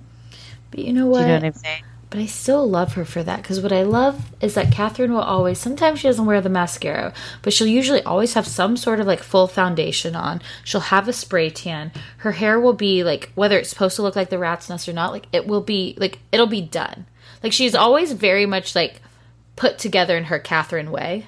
[0.70, 1.18] But you know what?
[1.18, 1.82] Do you know what I'm saying?
[2.10, 5.20] But I still love her for that because what I love is that Kathryn will
[5.20, 9.06] always, sometimes she doesn't wear the mascara, but she'll usually always have some sort of
[9.06, 10.42] like full foundation on.
[10.64, 11.92] She'll have a spray tan.
[12.18, 14.92] Her hair will be like, whether it's supposed to look like the rat's nest or
[14.92, 17.06] not, like it will be, like, it'll be done.
[17.42, 19.00] Like she's always very much like
[19.56, 21.26] put together in her Kathryn way.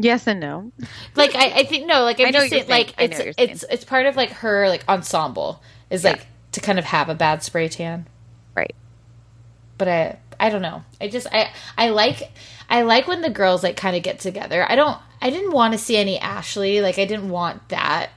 [0.00, 0.70] Yes and no.
[1.14, 4.16] Like I, I think no, like I'm just saying, like it's it's it's part of
[4.16, 6.12] like her like ensemble is yeah.
[6.12, 8.06] like to kind of have a bad spray tan.
[8.58, 8.74] Right.
[9.76, 10.82] But I I don't know.
[11.00, 12.30] I just I I like
[12.68, 14.64] I like when the girls like kind of get together.
[14.68, 16.80] I don't I didn't want to see any Ashley.
[16.80, 18.10] Like I didn't want that.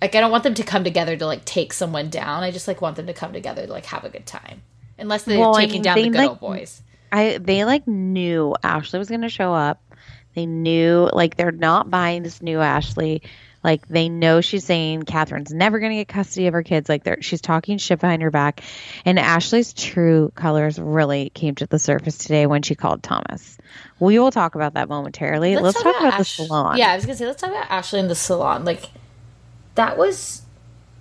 [0.00, 2.42] Like I don't want them to come together to like take someone down.
[2.42, 4.62] I just like want them to come together to like have a good time.
[4.98, 6.82] Unless they're well, taking down the good like, old boys.
[7.10, 9.80] I they like knew Ashley was going to show up.
[10.34, 13.22] They knew like they're not buying this new Ashley.
[13.64, 16.88] Like they know she's saying Kathryn's never going to get custody of her kids.
[16.88, 18.60] Like they're, she's talking shit behind her back.
[19.06, 23.56] And Ashley's true colors really came to the surface today when she called Thomas.
[23.98, 25.54] We will talk about that momentarily.
[25.54, 26.76] Let's, let's talk, talk, about, about Ash- the salon.
[26.76, 28.66] Yeah, I was going to say, let's talk about Ashley in the salon.
[28.66, 28.82] Like
[29.74, 30.42] that was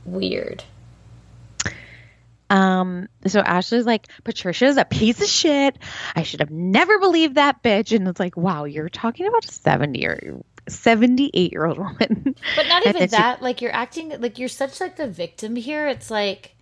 [0.05, 0.63] weird.
[2.49, 5.77] Um, so Ashley's like, Patricia's a piece of shit.
[6.15, 7.95] I should have never believed that bitch.
[7.95, 12.35] And it's like, wow, you're talking about a 70 or 78 year old woman.
[12.55, 13.39] But not even that.
[13.39, 15.87] She, like you're acting like you're such like the victim here.
[15.87, 16.55] It's like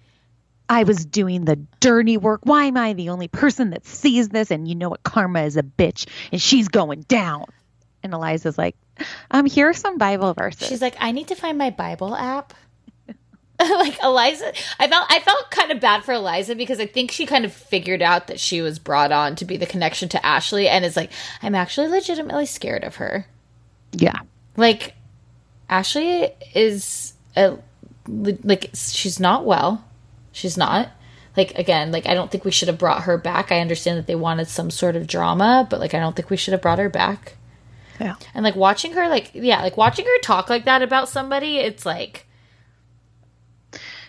[0.70, 2.42] I was doing the dirty work.
[2.44, 4.52] Why am I the only person that sees this?
[4.52, 5.04] And you know what?
[5.04, 7.46] Karma is a bitch and she's going down.
[8.04, 8.76] And Eliza's like,
[9.30, 10.68] um, here are some Bible verses.
[10.68, 12.54] She's like, I need to find my Bible app.
[13.70, 17.28] like Eliza, I felt I felt kind of bad for Eliza because I think she
[17.28, 20.68] kind of figured out that she was brought on to be the connection to Ashley,
[20.68, 21.12] and is like,
[21.44, 23.28] I'm actually legitimately scared of her.
[23.94, 24.20] Yeah.
[24.58, 24.96] Like
[25.70, 27.58] Ashley is a
[28.08, 29.86] like she's not well.
[30.32, 30.90] She's not.
[31.38, 33.52] Like again, like I don't think we should have brought her back.
[33.52, 36.38] I understand that they wanted some sort of drama, but like I don't think we
[36.38, 37.38] should have brought her back.
[38.00, 38.16] Yeah.
[38.34, 41.86] And like watching her like yeah, like watching her talk like that about somebody, it's
[41.86, 42.28] like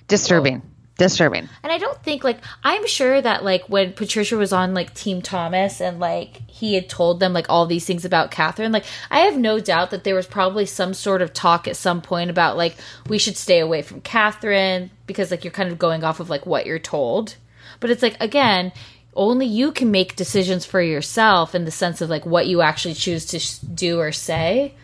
[0.08, 0.62] disturbing
[1.02, 1.48] disturbing.
[1.62, 5.20] And I don't think like I'm sure that like when Patricia was on like Team
[5.20, 9.20] Thomas and like he had told them like all these things about Kathryn, like I
[9.20, 12.56] have no doubt that there was probably some sort of talk at some point about
[12.56, 12.76] like
[13.08, 16.46] we should stay away from Kathryn because like you're kind of going off of like
[16.46, 17.36] what you're told.
[17.80, 18.72] But it's like again,
[19.14, 22.94] only you can make decisions for yourself in the sense of like what you actually
[22.94, 24.74] choose to do or say.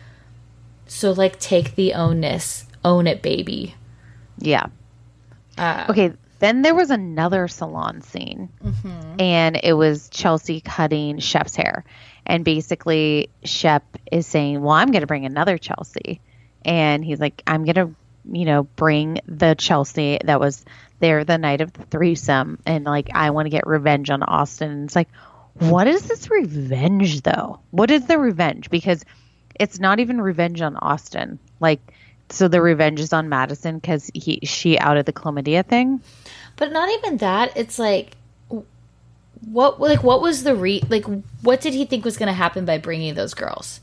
[0.87, 3.75] So like take the ownness, own it, baby.
[4.37, 4.67] Yeah.
[5.59, 9.19] Uh, okay, then there was another salon scene, mm-hmm.
[9.19, 11.83] and it was Chelsea cutting Shep's hair.
[12.25, 16.21] And basically, Shep is saying, Well, I'm going to bring another Chelsea.
[16.63, 17.95] And he's like, I'm going to,
[18.31, 20.63] you know, bring the Chelsea that was
[20.99, 22.59] there the night of the threesome.
[22.65, 24.71] And like, I want to get revenge on Austin.
[24.71, 25.09] And it's like,
[25.55, 27.59] what is this revenge, though?
[27.71, 28.69] What is the revenge?
[28.69, 29.03] Because
[29.59, 31.39] it's not even revenge on Austin.
[31.59, 31.81] Like,
[32.29, 36.01] so the revenge is on Madison because he she outed the chlamydia thing.
[36.55, 37.55] But not even that.
[37.55, 38.15] It's like
[39.51, 41.05] what like what was the re like
[41.41, 43.79] what did he think was going to happen by bringing those girls?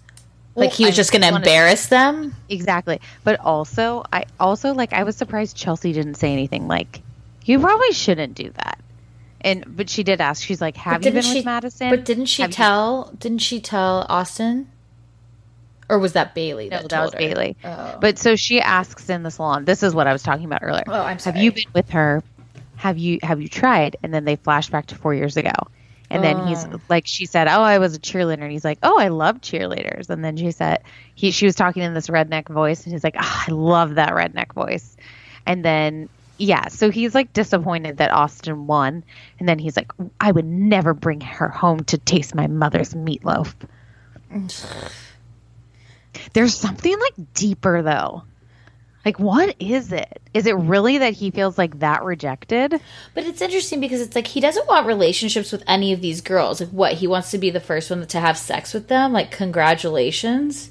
[0.55, 2.35] Like he was I just going to embarrass them?
[2.49, 3.01] Exactly.
[3.25, 7.03] But also, I also like I was surprised Chelsea didn't say anything like
[7.45, 8.79] you probably shouldn't do that.
[9.43, 10.43] And but she did ask.
[10.43, 13.11] She's like, "Have you been she, with Madison?" But didn't she Have tell?
[13.13, 13.19] You?
[13.19, 14.69] Didn't she tell Austin?
[15.89, 16.69] Or was that Bailey?
[16.69, 17.19] That no, that was her?
[17.19, 17.57] Bailey.
[17.65, 17.99] Oh.
[18.01, 19.65] But so she asks in the salon.
[19.65, 20.85] This is what I was talking about earlier.
[20.87, 21.35] Oh, I'm sorry.
[21.35, 22.23] Have you been with her?
[22.77, 23.97] Have you have you tried?
[24.03, 25.53] And then they flash back to four years ago.
[26.09, 26.81] And then he's oh.
[26.89, 30.09] like, she said, "Oh, I was a cheerleader." And he's like, "Oh, I love cheerleaders."
[30.09, 30.85] And then she said,
[31.15, 34.13] he she was talking in this redneck voice, and he's like, oh, "I love that
[34.13, 34.97] redneck voice."
[35.47, 36.09] And then
[36.39, 39.03] yeah, so he's like disappointed that Austin won,
[39.41, 39.91] and then he's like,
[40.21, 43.55] "I would never bring her home to taste my mother's meatloaf."
[46.33, 48.25] There's something like deeper though.
[49.05, 50.21] Like, what is it?
[50.35, 52.81] Is it really that he feels like that rejected?
[53.15, 56.61] But it's interesting because it's like he doesn't want relationships with any of these girls.
[56.61, 56.95] Like, what?
[56.95, 59.13] He wants to be the first one to have sex with them?
[59.13, 60.71] Like, congratulations.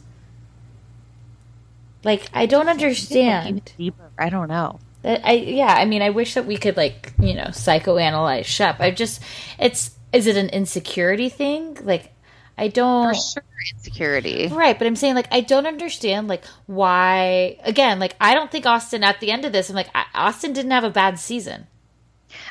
[2.03, 3.71] Like, I don't understand.
[3.77, 4.11] Deeper.
[4.19, 4.79] I don't know.
[5.05, 8.79] I yeah, I mean, I wish that we could like you know psychoanalyze Shep.
[8.79, 9.21] I just
[9.59, 11.77] it's is it an insecurity thing?
[11.83, 12.11] Like
[12.57, 14.77] I don't for sure insecurity, right?
[14.77, 19.03] But I'm saying like I don't understand like why again like I don't think Austin
[19.03, 21.67] at the end of this I'm like Austin didn't have a bad season.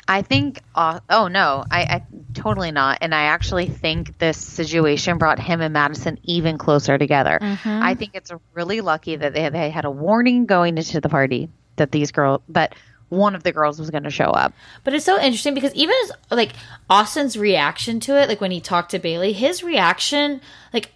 [0.07, 2.99] I think, uh, oh no, I, I, totally not.
[3.01, 7.39] And I actually think this situation brought him and Madison even closer together.
[7.41, 7.83] Mm-hmm.
[7.83, 11.49] I think it's really lucky that they, they had a warning going into the party
[11.75, 12.75] that these girls, that
[13.09, 14.53] one of the girls was going to show up.
[14.83, 16.53] But it's so interesting because even as, like
[16.89, 20.41] Austin's reaction to it, like when he talked to Bailey, his reaction,
[20.73, 20.91] like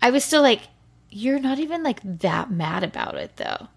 [0.00, 0.62] I was still like,
[1.10, 3.68] you're not even like that mad about it though.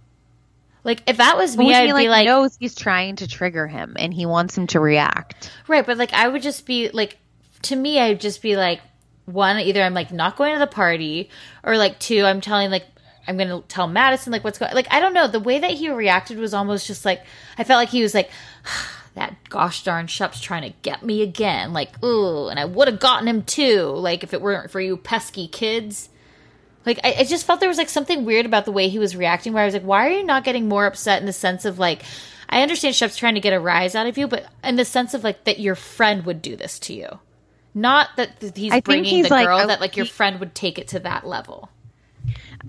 [0.83, 4.13] Like if that was me, I'd be like, knows he's trying to trigger him and
[4.13, 5.49] he wants him to react.
[5.67, 7.17] Right, but like I would just be like,
[7.63, 8.81] to me, I'd just be like,
[9.25, 11.29] one, either I'm like not going to the party,
[11.63, 12.85] or like two, I'm telling like
[13.27, 14.73] I'm gonna tell Madison like what's going.
[14.73, 15.27] Like I don't know.
[15.27, 17.23] The way that he reacted was almost just like
[17.57, 18.29] I felt like he was like.
[19.15, 21.71] that gosh darn Shep's trying to get me again.
[21.71, 23.83] Like, ooh, and I would have gotten him too.
[23.83, 26.09] Like, if it weren't for you pesky kids.
[26.83, 29.15] Like I, I, just felt there was like something weird about the way he was
[29.15, 31.63] reacting where I was like, why are you not getting more upset in the sense
[31.63, 32.01] of like
[32.49, 35.13] I understand Shep's trying to get a rise out of you, but in the sense
[35.13, 37.19] of like that your friend would do this to you.
[37.73, 40.77] Not that he's I bringing he's the like, girl, that like your friend would take
[40.77, 41.69] it to that level.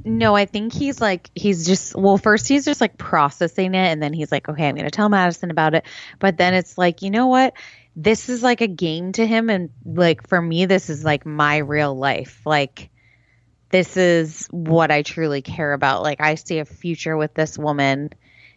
[0.04, 4.02] No, I think he's like he's just well first he's just like processing it and
[4.02, 5.84] then he's like okay, I'm going to tell Madison about it.
[6.18, 7.54] But then it's like, you know what?
[7.94, 11.58] This is like a game to him and like for me this is like my
[11.58, 12.40] real life.
[12.44, 12.90] Like
[13.70, 16.02] this is what I truly care about.
[16.02, 18.10] Like I see a future with this woman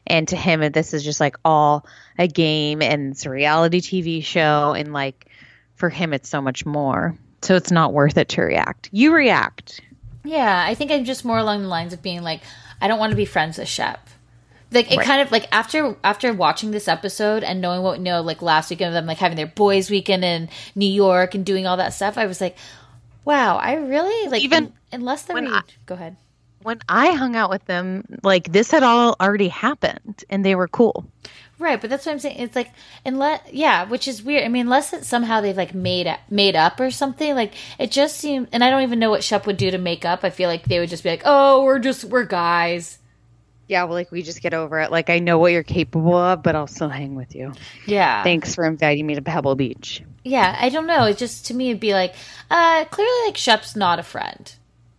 [0.08, 1.86] and to him this is just like all
[2.18, 5.28] a game and it's a reality TV show and like
[5.76, 7.16] for him it's so much more.
[7.44, 8.90] So it's not worth it to react.
[8.92, 9.82] You react.
[10.28, 12.42] Yeah, I think I'm just more along the lines of being like
[12.82, 14.10] I don't want to be friends with Shep.
[14.72, 15.06] Like it right.
[15.06, 18.70] kind of like after after watching this episode and knowing what we know like last
[18.70, 21.94] weekend of them like having their boys weekend in New York and doing all that
[21.94, 22.58] stuff, I was like,
[23.24, 25.48] Wow, I really like even unless the read.
[25.48, 26.18] I, go ahead.
[26.64, 30.68] When I hung out with them, like this had all already happened, and they were
[30.68, 31.06] cool.
[31.60, 32.38] Right, but that's what I'm saying.
[32.38, 32.72] It's like
[33.04, 34.44] unless yeah, which is weird.
[34.44, 37.34] I mean, unless it's somehow they've like made made up or something.
[37.34, 40.06] Like it just seemed, and I don't even know what Shep would do to make
[40.06, 40.24] up.
[40.24, 43.00] I feel like they would just be like, "Oh, we're just we're guys."
[43.68, 44.92] Yeah, well, like we just get over it.
[44.92, 47.54] Like I know what you're capable of, but I'll still hang with you.
[47.86, 48.24] Yeah.
[48.24, 50.04] Thanks for inviting me to Pebble Beach.
[50.24, 51.06] Yeah, I don't know.
[51.06, 52.14] It just to me it'd be like,
[52.52, 54.54] uh, clearly like Shep's not a friend.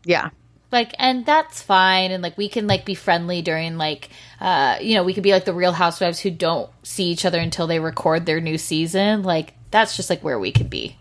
[0.05, 0.31] Yeah.
[0.71, 4.95] Like and that's fine and like we can like be friendly during like uh you
[4.95, 7.81] know, we could be like the real housewives who don't see each other until they
[7.81, 9.23] record their new season.
[9.23, 10.97] Like that's just like where we could be.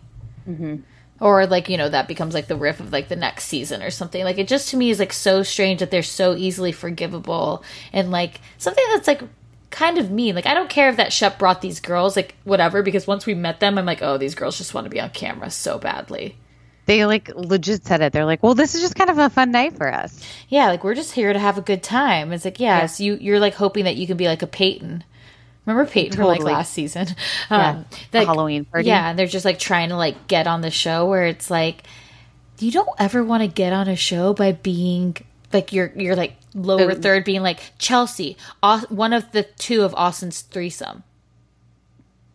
[0.48, 0.76] Mm-hmm
[1.20, 3.90] or like you know that becomes like the riff of like the next season or
[3.90, 7.62] something like it just to me is like so strange that they're so easily forgivable
[7.92, 9.22] and like something that's like
[9.70, 12.82] kind of mean like i don't care if that shep brought these girls like whatever
[12.82, 15.10] because once we met them i'm like oh these girls just want to be on
[15.10, 16.36] camera so badly
[16.88, 19.52] they like legit said it they're like well this is just kind of a fun
[19.52, 22.58] night for us yeah like we're just here to have a good time it's like
[22.58, 22.86] yeah, yeah.
[22.86, 25.04] so you you're like hoping that you can be like a peyton
[25.68, 26.36] Remember Peyton totally.
[26.36, 27.08] from like last season?
[27.50, 28.88] Um, yeah, Halloween party.
[28.88, 31.82] Yeah, and they're just like trying to like get on the show where it's like
[32.58, 35.16] you don't ever want to get on a show by being
[35.52, 38.36] like you're you're like lower third being like Chelsea,
[38.88, 41.02] one of the two of Austin's threesome.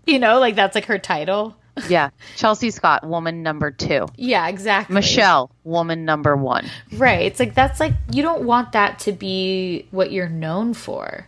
[0.06, 1.56] You know, like that's like her title.
[1.88, 4.08] Yeah, Chelsea Scott, woman number two.
[4.16, 4.94] Yeah, exactly.
[4.94, 6.70] Michelle, woman number one.
[6.94, 7.26] Right.
[7.26, 11.28] It's like that's like you don't want that to be what you're known for.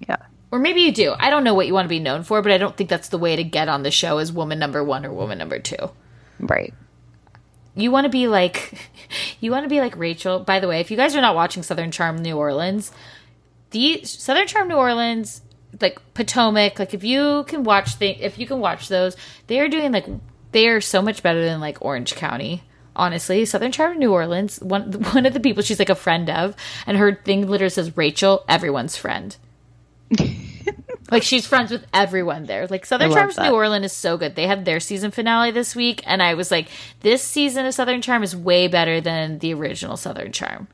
[0.00, 0.16] Yeah.
[0.50, 1.14] Or maybe you do.
[1.18, 3.08] I don't know what you want to be known for, but I don't think that's
[3.08, 5.90] the way to get on the show as woman number one or woman number two.
[6.40, 6.74] Right.
[7.76, 8.88] You want to be like,
[9.40, 10.40] you want to be like Rachel.
[10.40, 12.92] By the way, if you guys are not watching Southern Charm New Orleans,
[13.70, 15.42] the Southern Charm New Orleans,
[15.80, 19.68] like Potomac, like if you can watch the, if you can watch those, they are
[19.68, 20.06] doing like
[20.52, 22.62] they are so much better than like Orange County
[22.96, 23.44] honestly.
[23.44, 26.54] Southern Charm of New Orleans, one one of the people she's like a friend of,
[26.86, 29.36] and her thing literally says Rachel, everyone's friend.
[31.10, 32.66] like she's friends with everyone there.
[32.66, 34.34] Like Southern Charms New Orleans is so good.
[34.34, 36.68] They had their season finale this week, and I was like,
[37.00, 40.68] this season of Southern Charm is way better than the original Southern Charm.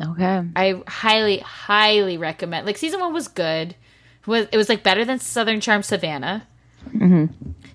[0.00, 2.66] Okay, I highly, highly recommend.
[2.66, 3.74] Like season one was good.
[4.22, 6.46] It was it was like better than Southern Charm Savannah.
[6.88, 7.26] Mm-hmm.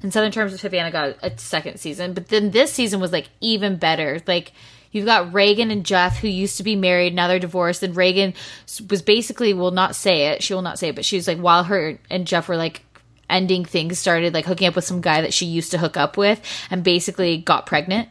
[0.02, 3.78] And Southern Charm Savannah got a second season, but then this season was like even
[3.78, 4.22] better.
[4.28, 4.52] Like
[4.96, 7.84] You've got Reagan and Jeff who used to be married, now they're divorced.
[7.84, 8.34] And Reagan
[8.90, 10.42] was basically will not say it.
[10.42, 12.82] She will not say it, but she's like while her and Jeff were like
[13.30, 16.16] ending things, started like hooking up with some guy that she used to hook up
[16.16, 16.40] with,
[16.72, 18.08] and basically got pregnant.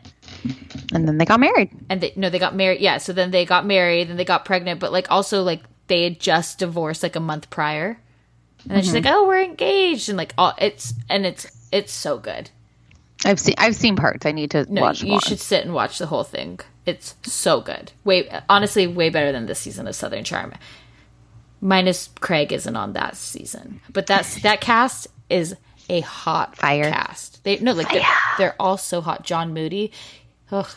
[0.93, 1.70] And then they got married.
[1.89, 2.82] And they no, they got married.
[2.82, 6.05] Yeah, so then they got married, then they got pregnant, but like also like they
[6.05, 7.98] had just divorced like a month prior,
[8.65, 9.15] and then she's like, mm-hmm.
[9.15, 12.51] "Oh, we're engaged," and like, all it's and it's it's so good.
[13.24, 14.27] I've seen I've seen parts.
[14.27, 15.20] I need to No, watch you more.
[15.20, 16.61] should sit and watch the whole thing.
[16.86, 17.93] It's so good.
[18.05, 20.53] Way honestly, way better than this season of Southern Charm.
[21.61, 25.57] Minus Craig isn't on that season, but that's that cast is
[25.89, 26.91] a hot Fire.
[26.91, 27.43] cast.
[27.45, 28.03] They no like they're,
[28.39, 29.23] they're all so hot.
[29.24, 29.93] John Moody,
[30.51, 30.69] ugh,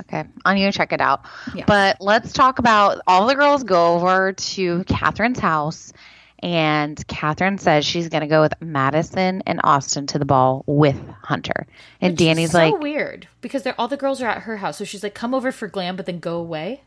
[0.00, 1.22] Okay, I'm gonna check it out.
[1.54, 1.64] Yeah.
[1.66, 5.92] But let's talk about all the girls go over to Kathryn's house,
[6.40, 11.66] and Kathryn says she's gonna go with Madison and Austin to the ball with Hunter.
[12.00, 14.78] And Which Danni's so like, weird because they're all the girls are at her house,
[14.78, 16.82] so she's like, come over for glam, but then go away.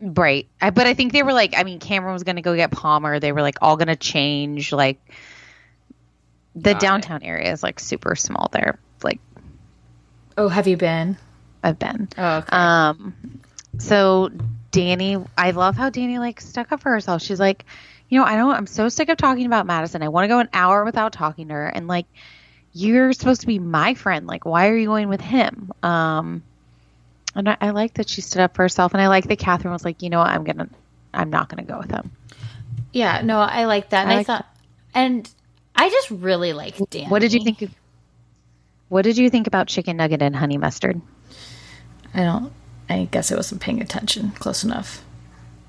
[0.00, 0.46] right.
[0.60, 3.18] I, but I think they were like, I mean, Cameran was gonna go get Palmer.
[3.20, 4.72] They were like all gonna change.
[4.72, 5.00] Like
[6.54, 6.80] the Got it.
[6.80, 8.78] downtown area is like super small there.
[9.02, 9.20] Like
[10.38, 11.16] Oh, have you been?
[11.62, 12.08] I've been.
[12.18, 12.48] Oh, okay.
[12.56, 13.14] Um,
[13.78, 14.30] so
[14.70, 17.22] Danni, I love how Danni like stuck up for herself.
[17.22, 17.64] She's like,
[18.08, 18.54] you know, I don't.
[18.54, 20.02] I'm so sick of talking about Madison.
[20.02, 21.66] I want to go an hour without talking to her.
[21.66, 22.06] And like,
[22.72, 24.26] you're supposed to be my friend.
[24.26, 25.72] Like, why are you going with him?
[25.82, 26.42] Um,
[27.34, 28.92] and I, I like that she stood up for herself.
[28.94, 30.68] And I like that Kathryn was like, you know what, I'm gonna,
[31.12, 32.10] I'm not gonna go with him.
[32.92, 34.02] yeah, no, I like that.
[34.02, 34.46] And I I, like thought,
[34.94, 35.28] and
[35.74, 37.08] I just really like Danni.
[37.10, 37.62] What did you think?
[37.62, 37.70] Of,
[38.88, 41.00] what did you think about chicken nugget and honey mustard?
[42.14, 42.52] I don't.
[42.88, 45.04] I guess I wasn't paying attention close enough.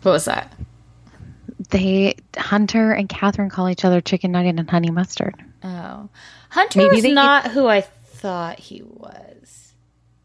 [0.03, 0.53] What was that?
[1.69, 5.35] They Hunter and Kathryn call each other chicken nugget and honey mustard.
[5.63, 6.09] Oh,
[6.49, 9.73] Hunter Maybe was they- not who I thought he was.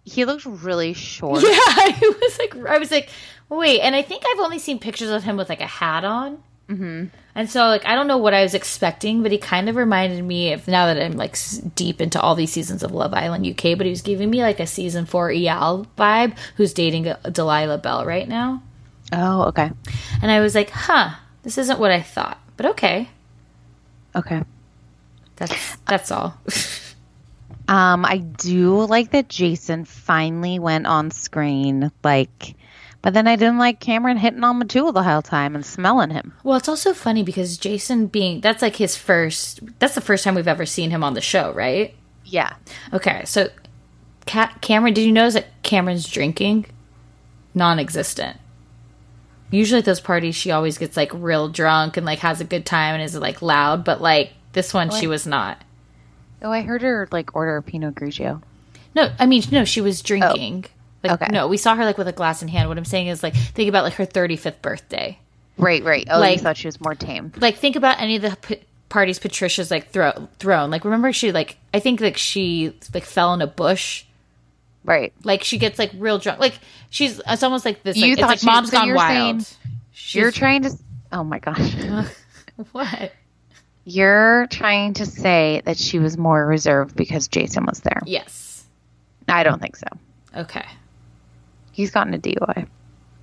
[0.04, 1.42] He looks really short.
[1.42, 3.08] Yeah, I was like, I was like,
[3.48, 3.80] wait.
[3.80, 6.42] And I think I've only seen pictures of him with like a hat on.
[6.68, 7.06] Mm-hmm.
[7.34, 10.22] And so, like, I don't know what I was expecting, but he kind of reminded
[10.24, 11.36] me of now that I'm like
[11.74, 13.76] deep into all these seasons of Love Island UK.
[13.76, 17.78] But he was giving me like a season four EL vibe, who's dating uh, Delilah
[17.78, 18.62] Belle right now.
[19.12, 19.70] Oh, okay.
[20.22, 21.10] And I was like, huh,
[21.42, 23.08] this isn't what I thought, but okay,
[24.14, 24.42] Okay.
[25.36, 26.34] that's that's all.
[27.68, 32.56] Um, I do like that Jason finally went on screen, like,
[33.02, 36.34] but then I didn't like Cameran hitting on Metul the whole time and smelling him.
[36.42, 40.34] Well, it's also funny because Jason being that's like his first that's the first time
[40.34, 41.94] we've ever seen him on the show, right?
[42.24, 42.52] Yeah.
[42.92, 43.48] Okay, so
[44.26, 46.66] Ca- Cameran, did you notice that Cameran's drinking
[47.54, 48.38] non-existent?
[49.52, 52.66] Usually at those parties she always gets like real drunk and like has a good
[52.66, 55.62] time and is like loud, but like this one oh, she was not.
[56.42, 58.42] Oh, I heard her like order a Pinot Grigio.
[58.96, 60.64] No, I mean no, she was drinking.
[60.66, 61.32] Oh, like Okay.
[61.32, 62.68] no, we saw her like with a glass in hand.
[62.68, 65.18] What I'm saying is like think about like her 35th birthday.
[65.58, 66.06] Right, right.
[66.10, 67.32] Oh, Like- you thought she was more tame.
[67.38, 70.70] like think about any of the p- parties Patricia's like throw thrown.
[70.70, 74.04] Like remember she like I think like she like fell in a bush.
[74.84, 75.12] Right.
[75.24, 76.40] Like she gets like real drunk.
[76.40, 76.58] Like
[76.90, 77.96] she's it's almost like this.
[77.96, 79.42] You Like, it's thought like she- mom's so gone you're wild.
[79.42, 79.58] saying
[80.10, 80.70] You're trying to.
[81.12, 81.74] Oh my gosh.
[82.72, 83.12] what?
[83.84, 88.00] You're trying to say that she was more reserved because Jason was there.
[88.06, 88.64] Yes.
[89.28, 89.86] I don't think so.
[90.36, 90.64] Okay.
[91.72, 92.66] He's gotten a DUI.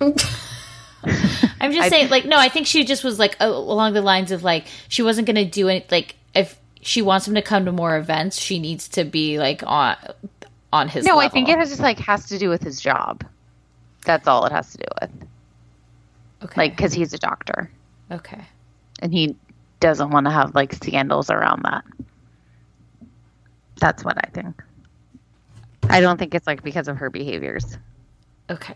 [1.60, 2.10] I'm just saying.
[2.10, 5.26] Like no, I think she just was like along the lines of like she wasn't
[5.26, 5.90] gonna do it.
[5.90, 9.62] like if she wants him to come to more events, she needs to be like
[9.66, 9.96] on
[10.72, 11.04] on his.
[11.04, 13.24] No, I think it has just like has to do with his job.
[14.04, 15.10] That's all it has to do with.
[16.44, 16.60] okay.
[16.62, 17.70] Like, because he's a doctor
[18.10, 18.40] okay.
[19.02, 19.36] and he
[19.80, 21.84] doesn't want to have like scandals around that.
[23.76, 24.62] That's what I think.
[25.88, 27.78] I don't think it's like because of her behaviors.
[28.48, 28.74] Okay.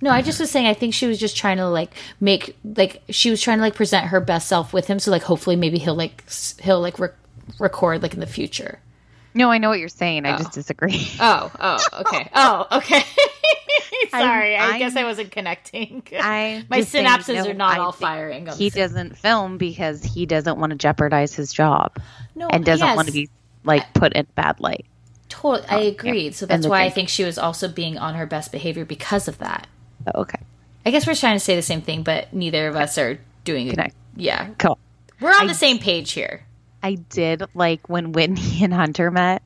[0.00, 3.02] No, I just was saying I think she was just trying to like make like
[3.08, 5.78] she was trying to like present her best self with him so like hopefully maybe
[5.78, 6.24] he'll like
[6.60, 7.14] he'll like rec-
[7.58, 8.80] record like in the future.
[9.34, 10.26] No, I know what you're saying.
[10.26, 10.52] I just oh.
[10.52, 11.06] disagree.
[11.20, 12.30] Oh, oh, okay.
[12.34, 13.02] Oh, okay.
[14.10, 16.02] Sorry, I, I'm- guess I wasn't connecting.
[16.18, 18.46] I My just saying, synapses no, are not I all firing.
[18.46, 21.96] He doesn't film because he doesn't want to jeopardize his job
[22.34, 23.28] no, and doesn't yes, want to be
[23.64, 24.86] like put in bad light.
[25.28, 26.34] Totally, I oh, agreed.
[26.34, 29.38] So that's why I think she was also being on her best behavior because of
[29.38, 29.66] that.
[30.06, 30.40] Oh, okay.
[30.86, 33.66] I guess we're trying to say the same thing, but neither of us are doing
[33.66, 33.70] it.
[33.70, 33.94] Connect.
[34.16, 34.78] Yeah, Cool.
[35.20, 36.42] we're on the same page here.
[36.82, 39.42] I did like when Whitney and Hunter met,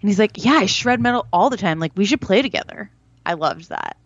[0.00, 1.78] and he's like, "Yeah, I shred metal all the time.
[1.78, 2.90] Like, we should play together."
[3.26, 3.96] I loved that.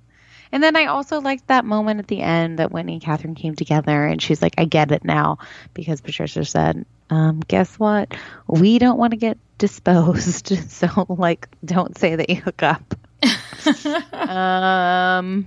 [0.51, 3.55] And then I also liked that moment at the end that Whitney and Kathryn came
[3.55, 5.39] together, and she's like, "I get it now,"
[5.75, 8.15] because Patricia said, um, "Guess what?
[8.47, 12.95] We don't want to get disposed, so like, don't say that you hook up."
[14.13, 15.47] um.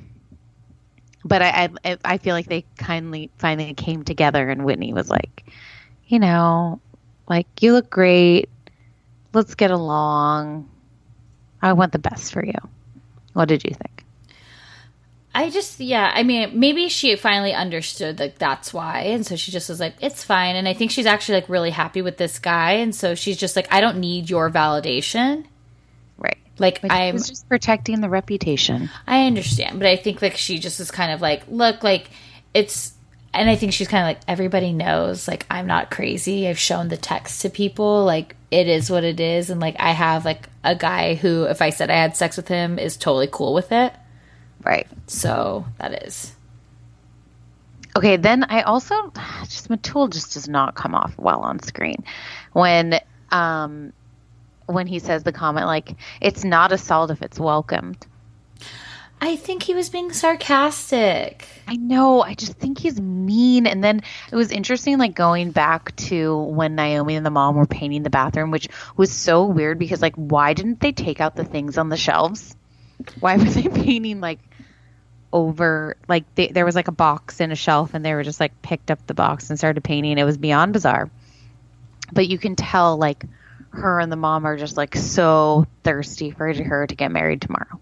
[1.23, 5.45] But I, I I feel like they kindly finally came together, and Whitney was like,
[6.07, 6.81] you know,
[7.31, 8.49] like you look great.
[9.33, 10.69] Let's get along.
[11.61, 12.53] I want the best for you.
[13.33, 14.03] What did you think?
[15.33, 19.49] I just, yeah, I mean, maybe she finally understood like that's why, and so she
[19.49, 20.57] just was like, it's fine.
[20.57, 23.55] And I think she's actually like really happy with this guy, and so she's just
[23.55, 25.45] like, I don't need your validation.
[26.17, 26.37] Right.
[26.59, 28.89] Like Which I'm just protecting the reputation.
[29.07, 32.09] I understand, but I think like she just is kind of like, look, like
[32.53, 32.91] it's,
[33.33, 36.47] and I think she's kind of like everybody knows, like I'm not crazy.
[36.47, 39.91] I've shown the text to people, like it is what it is, and like I
[39.91, 43.29] have like a guy who, if I said I had sex with him, is totally
[43.31, 43.93] cool with it.
[44.63, 44.87] Right.
[45.07, 46.35] So that is.
[47.95, 49.11] Okay, then I also
[49.43, 52.03] just Metul just does not come off well on screen
[52.53, 52.99] when
[53.31, 53.93] um
[54.65, 58.05] when he says the comment like it's not assault if it's welcomed.
[59.23, 61.47] I think he was being sarcastic.
[61.67, 62.23] I know.
[62.23, 63.67] I just think he's mean.
[63.67, 67.67] And then it was interesting, like going back to when Naomi and the mom were
[67.67, 68.67] painting the bathroom, which
[68.97, 72.55] was so weird because, like, why didn't they take out the things on the shelves?
[73.19, 74.39] Why were they painting like
[75.31, 78.39] over like they, there was like a box in a shelf and they were just
[78.39, 80.17] like picked up the box and started painting.
[80.17, 81.11] It was beyond bizarre.
[82.11, 83.23] But you can tell like
[83.69, 87.79] her and the mom are just like so thirsty for her to get married tomorrow.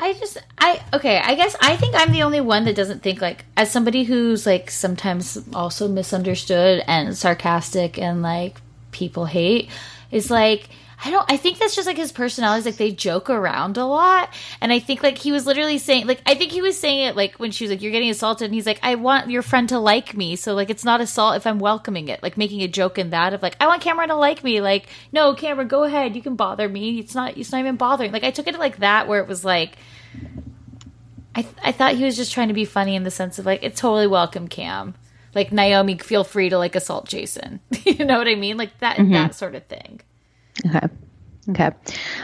[0.00, 3.20] I just I okay, I guess I think I'm the only one that doesn't think
[3.20, 8.60] like as somebody who's like sometimes also misunderstood and sarcastic and like
[8.92, 9.68] people hate
[10.10, 10.68] is like
[11.04, 13.84] I don't I think that's just like his personality is like they joke around a
[13.84, 14.34] lot.
[14.60, 17.16] And I think like he was literally saying like I think he was saying it
[17.16, 19.68] like when she was like you're getting assaulted and he's like I want your friend
[19.68, 22.68] to like me so like it's not assault if I'm welcoming it like making a
[22.68, 25.84] joke in that of like I want Cameran to like me like no Cameran go
[25.84, 28.58] ahead you can bother me it's not it's not even bothering like I took it
[28.58, 29.76] like that where it was like
[31.36, 33.46] I, th- I thought he was just trying to be funny in the sense of
[33.46, 34.94] like it's totally welcome cam.
[35.32, 37.60] Like naomi feel free to like assault jason.
[37.84, 38.56] You know what i mean?
[38.56, 39.12] Like that mm-hmm.
[39.12, 40.00] that sort of thing
[40.66, 40.88] Okay.
[41.50, 41.70] Okay.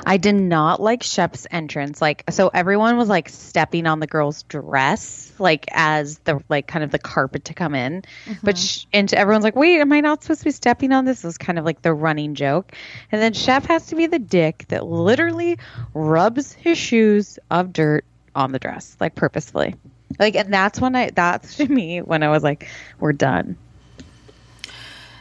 [0.05, 2.03] I did not like Shep's entrance.
[2.03, 6.85] Like, so everyone was like stepping on the girl's dress, like as the like kind
[6.85, 8.03] of the carpet to come in.
[8.43, 8.65] But mm-hmm.
[8.65, 11.25] sh- and everyone's like, wait, am I not supposed to be stepping on this?
[11.25, 12.73] It was kind of like the running joke.
[13.11, 15.59] And then Shep has to be the dick that literally
[15.95, 18.05] rubs his shoes of dirt
[18.35, 19.75] on the dress, like purposefully.
[20.19, 22.69] Like, and that's when I, that's to me when I was like,
[23.01, 23.57] we're done.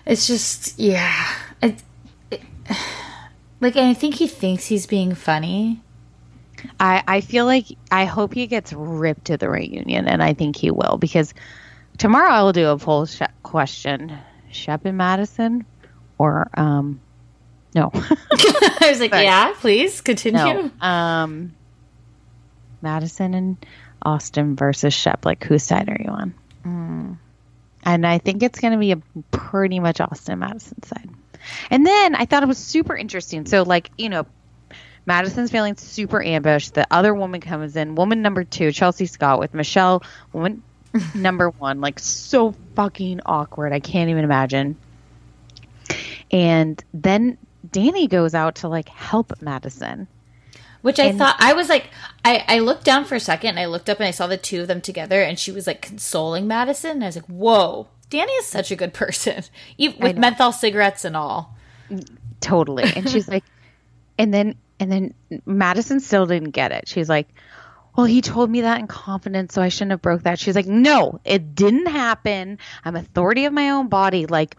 [0.05, 1.81] it's just yeah it,
[3.61, 5.81] like i think he thinks he's being funny
[6.79, 10.55] I, I feel like I hope he gets ripped to the reunion, and I think
[10.55, 11.33] he will because
[11.97, 14.17] tomorrow I will do a poll sh- question:
[14.49, 15.65] Shep and Madison,
[16.17, 17.01] or um,
[17.75, 21.53] no, i was like yeah please continue no, um,
[22.81, 23.65] Madison and
[24.01, 25.25] Austin versus Shep.
[25.25, 26.33] Like, whose side are you on?
[27.83, 31.09] And I think it's going to be a pretty much Austin Madison side.
[31.69, 33.45] And then I thought it was super interesting.
[33.45, 34.25] So, like, you know,
[35.05, 36.73] Madison's feeling super ambushed.
[36.73, 40.63] The other woman comes in, woman number two, Chelsea Scott, with Michelle, woman
[41.15, 41.81] number one.
[41.81, 43.73] Like, so fucking awkward.
[43.73, 44.77] I can't even imagine.
[46.31, 47.37] And then
[47.67, 50.07] Danni goes out to like help Madison.
[50.81, 51.89] which i thought i was like
[52.25, 54.37] I, I looked down for a second and i looked up and i saw the
[54.37, 57.87] two of them together and she was like consoling madison and i was like whoa
[58.13, 59.43] danni is such a good person
[59.77, 61.55] even with menthol cigarettes and all
[62.43, 62.83] Totally.
[62.95, 63.43] And she's like,
[64.17, 65.13] and then, and then
[65.45, 66.87] Madison still didn't get it.
[66.87, 67.27] She's like,
[67.95, 70.39] well, he told me that in confidence, so I shouldn't have broke that.
[70.39, 72.57] She's like, no, it didn't happen.
[72.83, 74.25] I'm authority of my own body.
[74.25, 74.57] Like,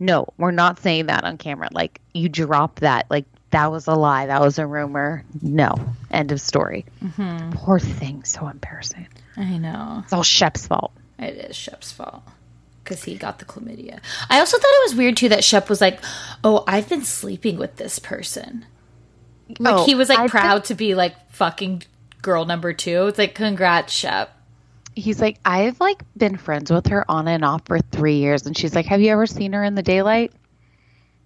[0.00, 1.68] no, we're not saying that on camera.
[1.72, 3.06] Like, you drop that.
[3.08, 4.26] Like, that was a lie.
[4.26, 5.24] That was a rumor.
[5.40, 5.74] No.
[6.10, 6.84] End of story.
[7.02, 7.52] Mm-hmm.
[7.52, 8.24] Poor thing.
[8.24, 9.06] So embarrassing.
[9.36, 10.92] i know It's all Shep's fault.
[11.18, 12.24] It is Shep's fault
[12.82, 14.00] because he got the chlamydia.
[14.30, 16.00] I also thought it was weird too that Shep was like,
[16.44, 18.64] "Oh, I've been sleeping with this person."
[19.58, 21.82] Like Oh, he was like I've proud to be like fucking
[22.22, 23.06] girl number two.
[23.08, 24.34] It's like, congrats, Shep.
[24.94, 28.46] He's like, I've like been friends with her on and off for three years.
[28.46, 30.32] And she's like, Have you ever seen her in the daylight?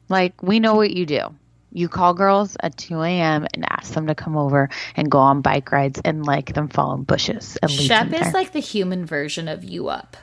[0.09, 1.35] Like, we know what you do.
[1.73, 3.47] You call girls at 2 a.m.
[3.53, 6.95] and ask them to come over and go on bike rides and like them fall
[6.95, 8.33] in bushes and leave Shep is there.
[8.33, 10.17] like the human version of you up.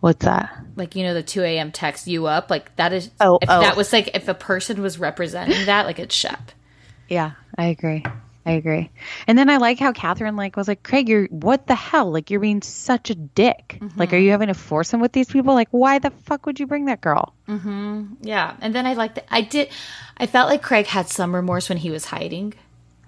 [0.00, 0.56] What's that?
[0.76, 1.72] Like you know the two a.m.
[1.72, 2.50] text you up.
[2.50, 3.10] Like that is.
[3.20, 3.60] Oh, if oh.
[3.60, 6.52] that was like if a person was representing that, like it's Shep.
[7.08, 8.04] Yeah, I agree.
[8.46, 8.90] I agree.
[9.26, 12.10] And then I like how Kathryn like was like, Craig, you're what the hell?
[12.10, 13.78] Like you're being such a dick.
[13.96, 15.52] Like, are you having to force him with these people?
[15.54, 17.34] Like, why the fuck would you bring that girl?
[17.48, 18.14] Mm-hmm.
[18.22, 19.26] Yeah, and then I like that.
[19.30, 19.68] I did.
[20.16, 22.54] I felt like Craig had some remorse when he was hiding.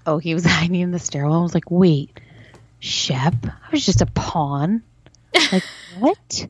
[0.06, 1.40] Oh, he was hiding in the stairwell.
[1.40, 2.20] I was like, wait,
[2.81, 3.35] Shep?
[3.44, 4.82] I was just a pawn.
[5.51, 5.64] Like,
[5.98, 6.47] what?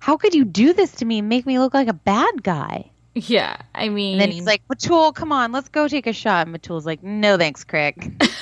[0.00, 2.90] How could you do this to me and make me look like a bad guy?
[3.14, 6.46] Yeah, I mean, And then he's like, Metul, come on, let's go take a shot.
[6.46, 8.20] And Metul's like, no thanks, Craig.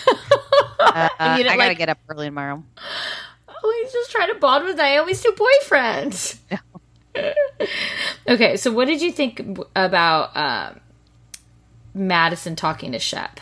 [0.80, 2.62] Uh, I gotta like- get up early tomorrow.
[3.48, 6.36] Oh, he's just trying to bond with Naomi's new boyfriend.
[8.28, 10.80] okay, so what did you think about um,
[11.94, 13.40] Madison talking to Shep?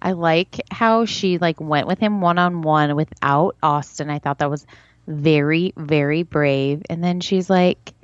[0.00, 4.10] I like how she like went with him one on one without Austin.
[4.10, 4.66] I thought that was
[5.08, 6.82] very very brave.
[6.88, 7.94] And then she's like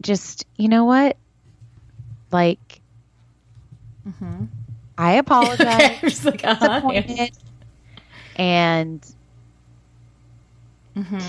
[0.00, 1.16] just, you know what?
[2.30, 2.80] Like
[4.96, 6.24] I apologize.
[6.24, 6.90] Like, uh-huh.
[6.92, 7.28] yeah.
[8.36, 9.04] And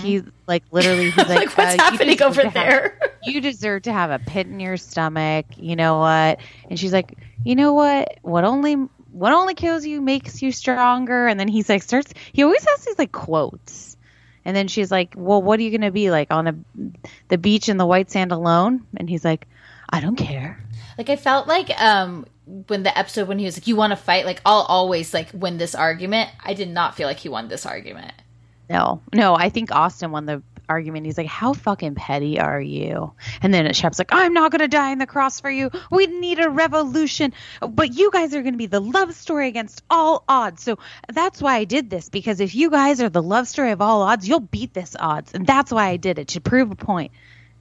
[0.02, 3.00] he's like literally he's like, like, what's uh, happening over to have- there?
[3.24, 5.46] you deserve to have a pit in your stomach.
[5.58, 6.40] You know what?
[6.70, 8.20] And she's like, you know what?
[8.22, 8.76] What only
[9.12, 11.28] what only kills you makes you stronger.
[11.28, 12.14] And then he's like starts.
[12.34, 13.95] He always has these like quotes.
[14.46, 16.56] And then she's like, well, what are you gonna be like on a
[17.28, 18.86] the beach in the white sand alone?
[18.96, 19.48] And he's like,
[19.90, 20.64] I don't care.
[20.98, 22.26] Like I felt like um
[22.68, 25.30] when the episode when he was like, "You want to fight?" Like I'll always like
[25.34, 26.30] win this argument.
[26.44, 28.14] I did not feel like he won this argument.
[28.70, 31.06] No, no, I think Austin won the argument.
[31.06, 33.14] He's like, How fucking petty are you?
[33.42, 35.72] And then Shep's like, I'm not to die on the cross for you.
[35.92, 37.34] We need a revolution.
[37.62, 40.64] But you guys are to be the love story against all odds.
[40.64, 40.80] So
[41.12, 44.02] that's why I did this, because if you guys are the love story of all
[44.02, 45.34] odds, you'll beat this odds.
[45.34, 47.12] And that's why I did it, to prove a point.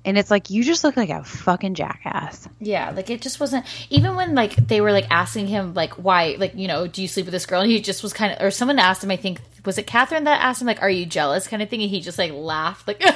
[0.05, 2.48] And it's like, you just look like a fucking jackass.
[2.60, 6.36] Yeah, like it just wasn't even when like they were like asking him like why
[6.39, 8.43] like you know do you sleep with this girl and he just was kind of
[8.43, 11.06] or someone asked him I think was it Kathryn that asked him like are you
[11.06, 13.02] jealous kind of thing and he just like laughed like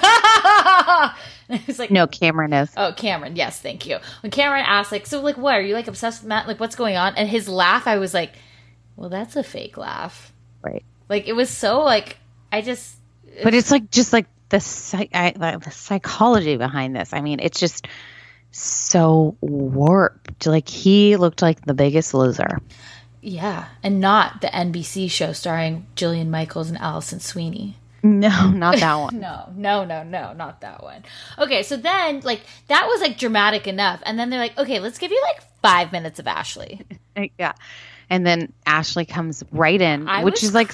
[1.49, 2.71] and I was like No, Cameran is.
[2.77, 3.37] Oh, Cameran.
[3.37, 3.99] Yes, thank you.
[4.23, 6.47] When Cameran asked, like, so, like, what are you like obsessed with Matt?
[6.47, 7.15] Like, what's going on?
[7.17, 8.33] And his laugh, I was like,
[8.97, 10.33] well, that's a fake laugh.
[10.63, 10.85] Right.
[11.09, 12.19] Like, it was so like,
[12.53, 12.97] I just,
[13.43, 17.13] But it's like, just like the, psych- I, the psychology behind this.
[17.13, 17.87] I mean, it's just
[18.51, 20.47] so warped.
[20.47, 22.59] Like, he looked like the biggest loser.
[23.21, 27.77] yeah, and not the NBC show starring Jillian Michaels and Alison Sweeney.
[28.03, 29.21] No, not that one.
[29.21, 31.05] No, no, no, no, not that one.
[31.37, 34.99] Okay, so then like that was like dramatic enough, and then they're like, okay, let's
[34.99, 36.81] give you like five minutes of Ashley.
[37.39, 37.53] yeah.
[38.09, 40.73] And then Ashley comes right in, I which was is like,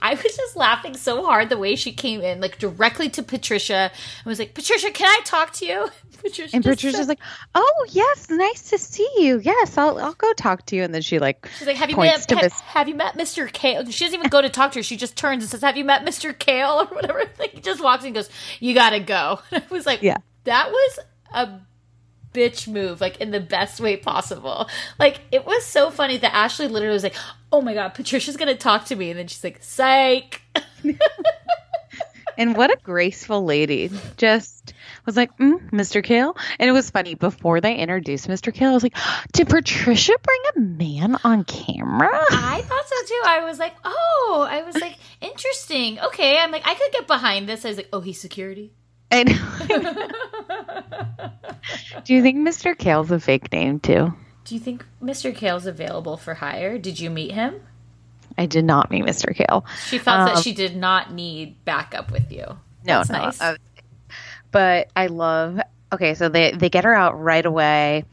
[0.00, 3.90] I was just laughing so hard the way she came in, like directly to Patricia,
[3.92, 5.88] and was like, Patricia, can I talk to you?
[6.22, 7.18] Patricia and Patricia's said- like,
[7.54, 9.38] "Oh yes, nice to see you.
[9.38, 11.96] Yes, I'll I'll go talk to you." And then she like, She's like, have you
[11.96, 12.24] met?
[12.30, 13.52] ha- Miss- have you met Mr.
[13.52, 13.84] Kale?
[13.90, 14.82] She doesn't even go to talk to her.
[14.82, 16.36] She just turns and says, "Have you met Mr.
[16.36, 17.22] Kale?" or whatever.
[17.38, 18.30] Like, he just walks in and goes,
[18.60, 20.16] "You gotta go." I was like, Yeah.
[20.44, 20.98] that was
[21.34, 21.60] a
[22.36, 24.68] bitch move, like in the best way possible.
[24.98, 27.16] Like, it was so funny that Ashley literally was like,
[27.50, 30.42] "Oh my god, Patricia's gonna talk to me," and then she's like, "Psych."
[32.38, 33.90] and what a graceful lady.
[34.18, 34.74] Just
[35.06, 36.04] was like, mm, "Mr.
[36.04, 38.52] Kale," and it was funny before they introduced Mr.
[38.52, 38.70] Kale.
[38.70, 38.96] I was like,
[39.32, 43.22] "Did Patricia bring a man on camera?" I thought so too.
[43.24, 47.48] I was like, "Oh," I was like, "Interesting." Okay, I'm like, I could get behind
[47.48, 47.64] this.
[47.64, 48.72] I was like, "Oh, he's security."
[49.10, 49.28] And
[52.04, 52.76] do you think Mr.
[52.76, 54.12] Kale's a fake name too?
[54.44, 55.34] Do you think Mr.
[55.34, 56.78] Kale's available for hire?
[56.78, 57.60] Did you meet him?
[58.38, 59.34] I did not meet Mr.
[59.34, 59.64] Kale.
[59.86, 62.44] She felt that Um, she did not need backup with you.
[62.84, 63.18] No, That's no.
[63.18, 63.40] nice.
[63.40, 63.56] uh,
[64.52, 65.58] but I love.
[65.92, 68.04] Okay, so they they get her out right away,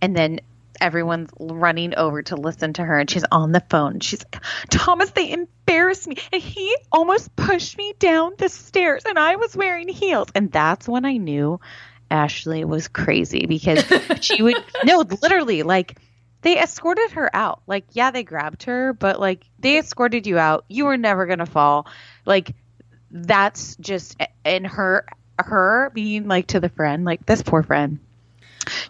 [0.00, 0.40] and then
[0.80, 4.00] everyone's running over to listen to her, and she's on the phone.
[4.00, 9.18] She's like, "Thomas, they embarrassed me, and he almost pushed me down the stairs, and
[9.18, 11.60] I was wearing heels." And that's when I knew
[12.10, 13.84] Ashley was crazy because
[14.20, 15.98] she would no, literally like.
[16.42, 17.62] They escorted her out.
[17.66, 20.64] Like, yeah, they grabbed her, but like they escorted you out.
[20.68, 21.88] You were never gonna fall.
[22.24, 22.54] Like,
[23.10, 25.06] that's just and her
[25.38, 27.98] her being like to the friend like this poor friend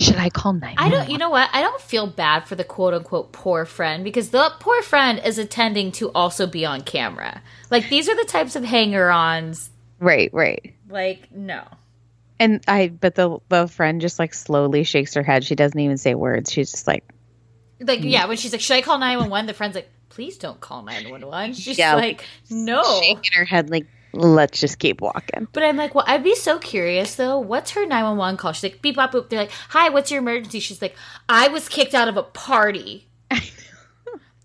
[0.01, 1.49] should i call nine I don't, you know what?
[1.53, 5.39] I don't feel bad for the quote unquote poor friend because the poor friend is
[5.39, 7.43] attending to also be on camera.
[7.71, 9.71] Like, these are the types of hanger ons.
[10.01, 11.63] right right Like, no.
[12.39, 15.97] and i but the the friend just like slowly shakes her head she doesn't even
[15.97, 17.05] say words she's just like
[17.81, 18.29] Like, yeah, mm.
[18.29, 19.47] when she's like, should I call 911?
[19.47, 21.53] The friend's like, please don't call 911.
[21.55, 22.83] She's Yeah, like, no.
[23.01, 23.87] shaking her head like
[24.17, 27.39] let's just keep walking But I'm like, well, I'd be so curious though.
[27.39, 28.53] What's her 911 call?
[28.53, 29.29] She's like, beep, bop, boop.
[29.29, 30.61] They're like, hi, what's your emergency?
[30.61, 30.97] She's like,
[31.29, 33.09] I was kicked out of a party.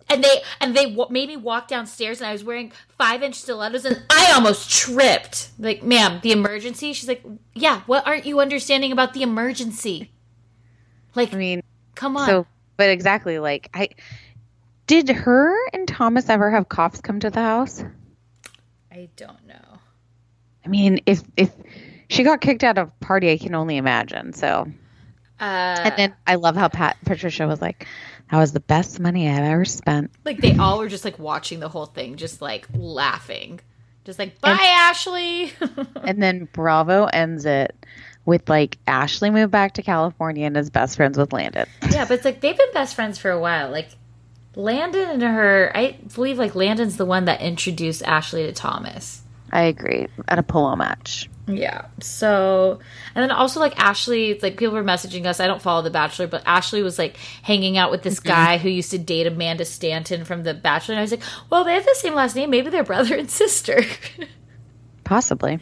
[0.10, 3.36] and they and they w- made me walk downstairs, and I was wearing five inch
[3.36, 5.50] stilettos, and I almost tripped.
[5.58, 6.94] Like, ma'am, the emergency.
[6.94, 7.24] She's like,
[7.54, 7.82] yeah.
[7.86, 10.12] What aren't you understanding about the emergency?
[11.16, 11.62] Like, i mean
[11.96, 12.28] come on.
[12.28, 13.90] so but exactly like i
[14.88, 17.84] did her and thomas ever have cops come to the house
[18.92, 19.80] I don't know.
[20.66, 21.52] i mean if if
[22.10, 24.68] she got kicked out of a party i can only imagine so
[25.40, 27.88] Uh, And then I love how Pat Patricia was like,
[28.30, 30.12] That was the best money I've ever spent.
[30.24, 33.60] Like they all were just like watching the whole thing, just like laughing.
[34.04, 35.52] Just like, bye, and, Ashley.
[36.04, 37.74] and then Bravo ends it
[38.26, 41.66] with like Ashley moved back to California and is best friends with Landon.
[41.90, 43.72] Yeah, but it's like they've been best friends for a while.
[43.72, 43.90] Like
[44.56, 49.22] Landon and her, I believe like Landon's the one that introduced Ashley to Thomas.
[49.52, 50.08] I agree.
[50.28, 51.30] At a polo match.
[51.48, 51.86] Yeah.
[52.00, 52.80] So,
[53.16, 55.40] and then also like Ashley, like people were messaging us.
[55.40, 58.30] I don't follow The Bachelor, but Ashley was like hanging out with this mm-hmm.
[58.30, 60.94] guy who used to date Amanda Stanton from The Bachelor.
[60.94, 62.50] And I was like, well, they have the same last name.
[62.50, 63.84] Maybe they're brother and sister.
[65.04, 65.60] Possibly.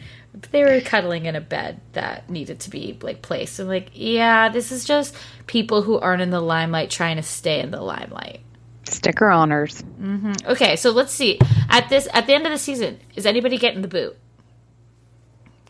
[0.52, 3.58] They were cuddling in a bed that needed to be like placed.
[3.58, 5.16] I'm like, yeah, this is just
[5.48, 8.42] people who aren't in the limelight trying to stay in the limelight.
[8.90, 9.82] Sticker honors.
[9.82, 10.50] Mm-hmm.
[10.50, 11.38] Okay, so let's see.
[11.68, 14.16] At this, at the end of the season, is anybody getting the boot?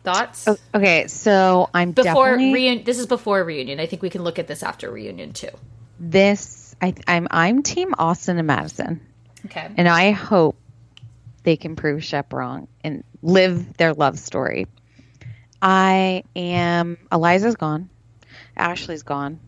[0.03, 0.47] Thoughts?
[0.73, 2.53] Okay, so I'm before definitely...
[2.53, 2.83] reunion.
[2.83, 3.79] This is before reunion.
[3.79, 5.49] I think we can look at this after reunion too.
[5.99, 9.01] This, I, I'm, I'm Team Austin and Madison.
[9.45, 10.57] Okay, and I hope
[11.43, 14.67] they can prove Shep wrong and live their love story.
[15.61, 16.97] I am.
[17.11, 17.89] Eliza's gone.
[18.57, 19.39] Ashley's gone.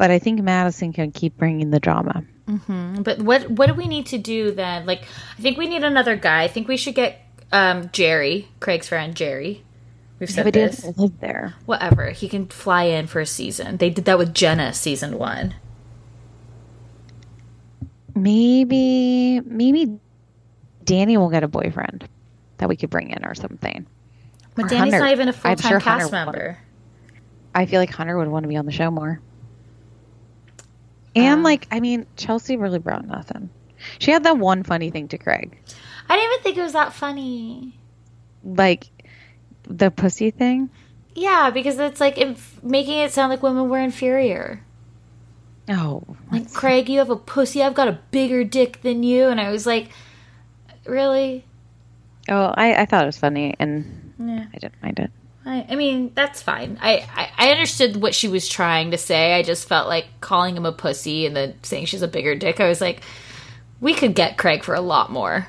[0.00, 2.24] But I think Madison can keep bringing the drama.
[2.48, 3.02] Mm-hmm.
[3.02, 4.86] But what what do we need to do then?
[4.86, 5.02] Like,
[5.36, 6.42] I think we need another guy.
[6.42, 7.20] I think we should get
[7.52, 9.62] um, Jerry, Craig's friend Jerry.
[10.18, 10.86] We've said yeah, this.
[10.96, 11.52] live there.
[11.66, 12.12] Whatever.
[12.12, 13.76] He can fly in for a season.
[13.76, 15.54] They did that with Jenna season one.
[18.14, 19.98] Maybe, maybe
[20.86, 22.08] Danni will get a boyfriend
[22.56, 23.86] that we could bring in or something.
[24.54, 24.98] But or Danni's Hunter.
[25.00, 26.58] not even a full time sure cast Hunter member.
[27.54, 29.20] I feel like Hunter would want to be on the show more.
[31.14, 33.50] And um, like, I mean, Chelsea really brought nothing.
[33.98, 35.58] She had that one funny thing to Craig.
[36.08, 37.78] I didn't even think it was that funny.
[38.44, 38.86] Like
[39.64, 40.70] the pussy thing?
[41.14, 44.62] Yeah, because it's like inf- making it sound like women were inferior.
[45.68, 46.02] Oh.
[46.32, 47.62] Like, Craig, you have a pussy.
[47.62, 49.28] I've got a bigger dick than you.
[49.28, 49.90] And I was like,
[50.84, 51.44] really?
[52.28, 54.46] Oh, I, I thought it was funny, and yeah.
[54.52, 55.10] I didn't mind it.
[55.44, 56.78] I, I mean, that's fine.
[56.82, 59.34] I, I, I understood what she was trying to say.
[59.34, 62.60] I just felt like calling him a pussy and then saying she's a bigger dick.
[62.60, 63.02] I was like,
[63.80, 65.46] we could get Craig for a lot more.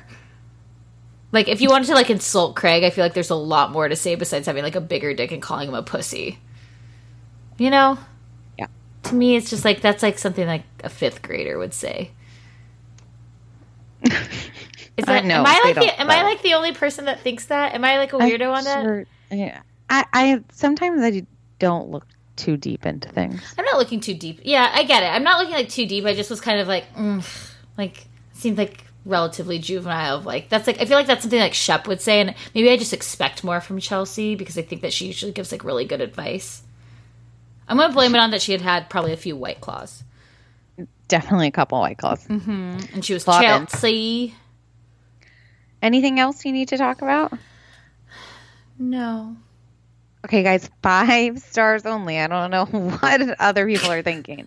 [1.30, 3.88] Like if you wanted to like insult Craig, I feel like there's a lot more
[3.88, 6.38] to say besides having like a bigger dick and calling him a pussy.
[7.58, 7.98] You know?
[8.58, 8.66] Yeah.
[9.04, 12.12] To me it's just like that's like something like a 5th grader would say.
[14.94, 17.46] Is that, know, am I like the, am I like the only person that thinks
[17.46, 17.74] that?
[17.74, 19.06] Am I like a weirdo I'm on that?
[19.30, 19.62] yeah.
[19.88, 21.26] I, I sometimes I
[21.58, 22.06] don't look
[22.36, 23.40] too deep into things.
[23.58, 24.40] I'm not looking too deep.
[24.44, 25.06] Yeah, I get it.
[25.06, 26.04] I'm not looking like too deep.
[26.04, 30.66] I just was kind of like, mm, like seemed like relatively juvenile of like that's
[30.66, 33.42] like I feel like that's something like Shep would say and maybe I just expect
[33.42, 36.62] more from Chelsea because I think that she usually gives like really good advice.
[37.68, 40.04] I'm gonna blame it on that she had had probably a few white claws.
[41.08, 42.26] Definitely a couple white claws.
[42.26, 42.94] Mm-hmm.
[42.94, 44.34] And she was Chelsea.
[45.82, 47.32] Anything else you need to talk about?
[48.78, 49.36] No.
[50.24, 52.18] Okay, guys, five stars only.
[52.20, 54.46] I don't know what other people are thinking.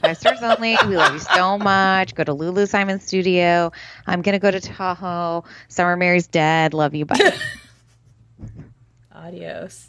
[0.00, 0.76] Five stars only.
[0.86, 2.14] We love you so much.
[2.14, 3.72] Go to Lulu Simon Studio.
[4.06, 5.44] I'm gonna go to Tahoe.
[5.68, 6.74] Summer Mary's dead.
[6.74, 7.06] Love you.
[7.06, 7.32] Bye.
[9.12, 9.88] Adios.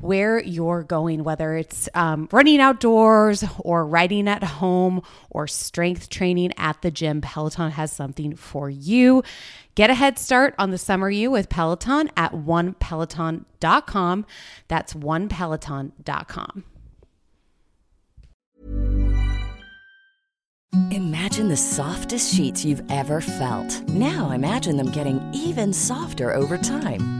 [0.00, 6.52] where you're going, whether it's um, running outdoors or riding at home or strength training
[6.56, 9.22] at the gym, Peloton has something for you.
[9.74, 14.26] Get a head start on the summer you with Peloton at onepeloton.com.
[14.68, 16.64] That's onepeloton.com.
[20.92, 23.88] Imagine the softest sheets you've ever felt.
[23.88, 27.19] Now imagine them getting even softer over time.